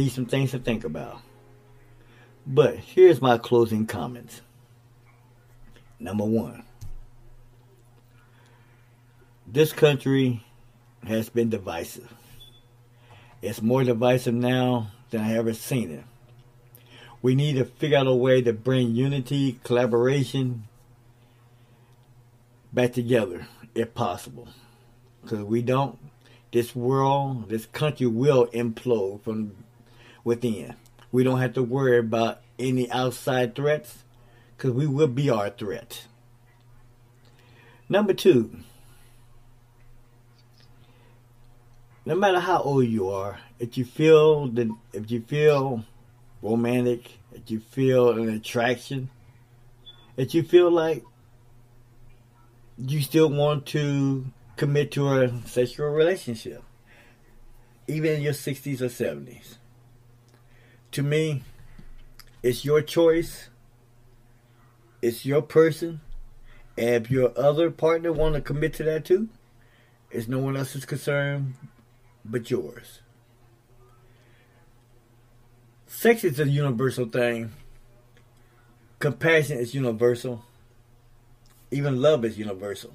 Give 0.00 0.06
you 0.06 0.12
some 0.12 0.24
things 0.24 0.52
to 0.52 0.58
think 0.58 0.84
about. 0.84 1.20
But 2.46 2.76
here's 2.76 3.20
my 3.20 3.36
closing 3.36 3.84
comments. 3.84 4.40
Number 5.98 6.24
one, 6.24 6.64
this 9.46 9.74
country 9.74 10.42
has 11.06 11.28
been 11.28 11.50
divisive. 11.50 12.14
It's 13.42 13.60
more 13.60 13.84
divisive 13.84 14.32
now 14.32 14.90
than 15.10 15.20
I 15.20 15.36
ever 15.36 15.52
seen 15.52 15.90
it. 15.90 16.04
We 17.20 17.34
need 17.34 17.56
to 17.56 17.66
figure 17.66 17.98
out 17.98 18.06
a 18.06 18.14
way 18.14 18.40
to 18.40 18.54
bring 18.54 18.94
unity, 18.94 19.60
collaboration 19.64 20.64
back 22.72 22.94
together 22.94 23.48
if 23.74 23.92
possible. 23.92 24.48
Because 25.20 25.44
we 25.44 25.60
don't, 25.60 25.98
this 26.52 26.74
world, 26.74 27.50
this 27.50 27.66
country 27.66 28.06
will 28.06 28.46
implode 28.46 29.20
from 29.20 29.52
within. 30.24 30.76
We 31.12 31.24
don't 31.24 31.40
have 31.40 31.54
to 31.54 31.62
worry 31.62 31.98
about 31.98 32.40
any 32.58 32.90
outside 32.90 33.54
threats 33.54 34.04
because 34.56 34.72
we 34.72 34.86
will 34.86 35.08
be 35.08 35.30
our 35.30 35.50
threat. 35.50 36.06
Number 37.88 38.14
two, 38.14 38.58
no 42.04 42.14
matter 42.14 42.40
how 42.40 42.62
old 42.62 42.86
you 42.86 43.08
are, 43.08 43.40
if 43.58 43.76
you 43.76 43.84
feel 43.84 44.46
the, 44.46 44.70
if 44.92 45.10
you 45.10 45.20
feel 45.22 45.84
romantic, 46.42 47.18
if 47.32 47.50
you 47.50 47.60
feel 47.60 48.10
an 48.10 48.28
attraction, 48.28 49.10
if 50.16 50.34
you 50.34 50.42
feel 50.42 50.70
like 50.70 51.04
you 52.78 53.00
still 53.00 53.28
want 53.28 53.66
to 53.66 54.26
commit 54.56 54.92
to 54.92 55.08
a 55.08 55.46
sexual 55.46 55.88
relationship, 55.88 56.62
even 57.86 58.12
in 58.12 58.22
your 58.22 58.32
60s 58.32 58.80
or 58.80 58.86
70s. 58.86 59.56
To 60.92 61.02
me, 61.02 61.42
it's 62.42 62.64
your 62.64 62.82
choice. 62.82 63.48
It's 65.02 65.24
your 65.24 65.42
person. 65.42 66.00
And 66.76 67.04
if 67.04 67.10
your 67.10 67.32
other 67.38 67.70
partner 67.70 68.12
want 68.12 68.34
to 68.34 68.40
commit 68.40 68.74
to 68.74 68.84
that 68.84 69.04
too, 69.04 69.28
it's 70.10 70.28
no 70.28 70.38
one 70.38 70.56
else's 70.56 70.84
concern 70.84 71.54
but 72.24 72.50
yours. 72.50 73.00
Sex 75.86 76.24
is 76.24 76.40
a 76.40 76.48
universal 76.48 77.06
thing. 77.06 77.52
Compassion 78.98 79.58
is 79.58 79.74
universal. 79.74 80.44
Even 81.70 82.00
love 82.00 82.24
is 82.24 82.38
universal. 82.38 82.92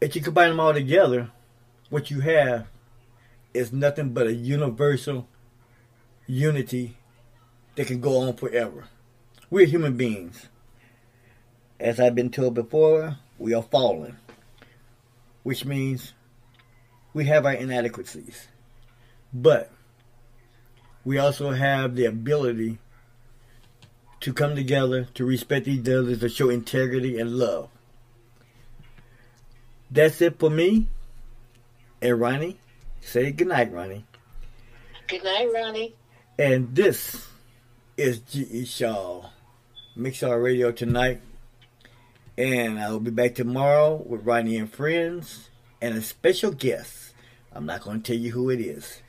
If 0.00 0.14
you 0.14 0.22
combine 0.22 0.50
them 0.50 0.60
all 0.60 0.72
together, 0.72 1.30
what 1.90 2.10
you 2.10 2.20
have 2.20 2.66
is 3.54 3.72
nothing 3.72 4.10
but 4.10 4.26
a 4.26 4.32
universal 4.32 5.26
unity 6.28 6.96
that 7.74 7.86
can 7.86 8.00
go 8.00 8.18
on 8.18 8.34
forever. 8.34 8.84
We're 9.50 9.66
human 9.66 9.96
beings. 9.96 10.48
As 11.80 11.98
I've 11.98 12.14
been 12.14 12.30
told 12.30 12.54
before, 12.54 13.16
we 13.38 13.54
are 13.54 13.62
fallen, 13.62 14.18
which 15.42 15.64
means 15.64 16.12
we 17.14 17.24
have 17.24 17.46
our 17.46 17.54
inadequacies. 17.54 18.48
But 19.32 19.72
we 21.04 21.18
also 21.18 21.52
have 21.52 21.96
the 21.96 22.04
ability 22.04 22.78
to 24.20 24.32
come 24.32 24.54
together, 24.54 25.04
to 25.14 25.24
respect 25.24 25.66
each 25.66 25.88
other, 25.88 26.14
to 26.16 26.28
show 26.28 26.50
integrity 26.50 27.18
and 27.18 27.38
love. 27.38 27.70
That's 29.90 30.20
it 30.20 30.38
for 30.38 30.50
me. 30.50 30.88
And 32.02 32.20
Ronnie, 32.20 32.58
say 33.00 33.30
goodnight, 33.30 33.72
Ronnie. 33.72 34.04
Good 35.06 35.24
night, 35.24 35.48
Ronnie. 35.54 35.94
And 36.40 36.72
this 36.72 37.26
is 37.96 38.20
G.E. 38.20 38.64
Shaw, 38.66 39.24
Mixar 39.96 40.40
Radio 40.40 40.70
tonight. 40.70 41.20
And 42.36 42.78
I 42.78 42.92
will 42.92 43.00
be 43.00 43.10
back 43.10 43.34
tomorrow 43.34 43.96
with 44.06 44.24
Ronnie 44.24 44.56
and 44.56 44.72
friends 44.72 45.50
and 45.82 45.96
a 45.96 46.00
special 46.00 46.52
guest. 46.52 47.12
I'm 47.52 47.66
not 47.66 47.80
going 47.80 48.02
to 48.02 48.12
tell 48.12 48.22
you 48.22 48.30
who 48.30 48.50
it 48.50 48.60
is. 48.60 49.02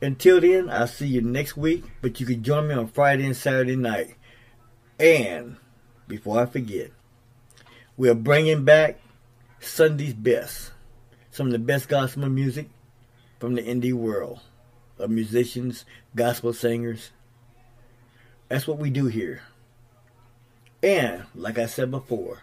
Until 0.00 0.40
then, 0.40 0.70
I'll 0.70 0.86
see 0.86 1.08
you 1.08 1.20
next 1.20 1.56
week, 1.56 1.82
but 2.00 2.20
you 2.20 2.26
can 2.26 2.44
join 2.44 2.68
me 2.68 2.76
on 2.76 2.86
Friday 2.86 3.26
and 3.26 3.36
Saturday 3.36 3.74
night. 3.74 4.14
And 5.00 5.56
before 6.06 6.42
I 6.42 6.46
forget, 6.46 6.92
we're 7.96 8.14
bringing 8.14 8.64
back 8.64 9.00
Sunday's 9.58 10.14
best. 10.14 10.70
Some 11.32 11.46
of 11.46 11.52
the 11.52 11.58
best 11.58 11.88
gospel 11.88 12.28
music 12.28 12.68
from 13.40 13.56
the 13.56 13.62
indie 13.62 13.92
world 13.92 14.38
of 15.02 15.10
musicians, 15.10 15.84
gospel 16.14 16.52
singers. 16.52 17.10
That's 18.48 18.66
what 18.66 18.78
we 18.78 18.90
do 18.90 19.06
here. 19.06 19.42
And, 20.82 21.24
like 21.34 21.58
I 21.58 21.66
said 21.66 21.90
before, 21.90 22.42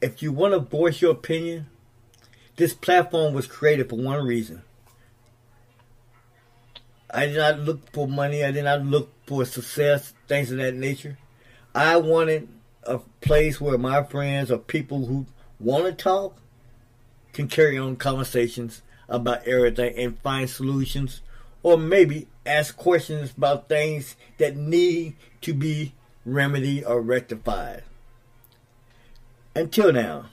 if 0.00 0.22
you 0.22 0.32
want 0.32 0.54
to 0.54 0.60
voice 0.60 1.00
your 1.00 1.12
opinion, 1.12 1.66
this 2.56 2.74
platform 2.74 3.34
was 3.34 3.46
created 3.46 3.88
for 3.88 3.96
one 3.96 4.24
reason. 4.24 4.62
I 7.10 7.26
did 7.26 7.36
not 7.36 7.60
look 7.60 7.92
for 7.92 8.08
money. 8.08 8.44
I 8.44 8.50
did 8.50 8.64
not 8.64 8.84
look 8.84 9.10
for 9.26 9.44
success, 9.44 10.12
things 10.28 10.50
of 10.50 10.58
that 10.58 10.74
nature. 10.74 11.18
I 11.74 11.96
wanted 11.96 12.48
a 12.82 12.98
place 13.20 13.60
where 13.60 13.78
my 13.78 14.02
friends 14.02 14.50
or 14.50 14.58
people 14.58 15.06
who 15.06 15.26
want 15.58 15.84
to 15.84 15.92
talk 15.92 16.36
can 17.32 17.48
carry 17.48 17.78
on 17.78 17.96
conversations 17.96 18.82
about 19.08 19.46
everything 19.46 19.94
and 19.96 20.18
find 20.20 20.48
solutions 20.48 21.20
or 21.66 21.76
maybe 21.76 22.28
ask 22.46 22.76
questions 22.76 23.32
about 23.36 23.68
things 23.68 24.14
that 24.38 24.56
need 24.56 25.16
to 25.40 25.52
be 25.52 25.92
remedied 26.24 26.84
or 26.84 27.00
rectified. 27.00 27.82
Until 29.52 29.92
now, 29.92 30.26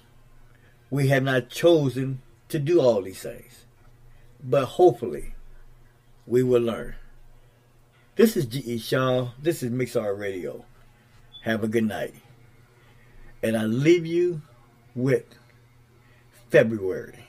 we 0.92 1.08
have 1.08 1.24
not 1.24 1.50
chosen 1.50 2.22
to 2.50 2.60
do 2.60 2.80
all 2.80 3.02
these 3.02 3.24
things, 3.24 3.66
but 4.44 4.66
hopefully 4.66 5.34
we 6.28 6.44
will 6.44 6.62
learn. 6.62 6.94
This 8.16 8.38
is 8.38 8.46
G.E. 8.46 8.78
Shaw. 8.78 9.30
This 9.42 9.64
is 9.64 9.72
Mixar 9.72 10.16
Radio. 10.16 10.66
Have 11.46 11.64
a 11.64 11.68
good 11.68 11.86
night. 11.86 12.14
And 13.42 13.58
I 13.58 13.64
leave 13.64 14.06
you 14.06 14.44
with 14.94 15.26
February. 16.52 17.26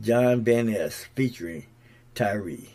John 0.00 0.44
Van 0.44 0.66
Ness 0.66 1.06
featuring 1.16 1.66
Tyree. 2.14 2.73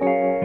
Pull 0.00 0.08
down 0.08 0.39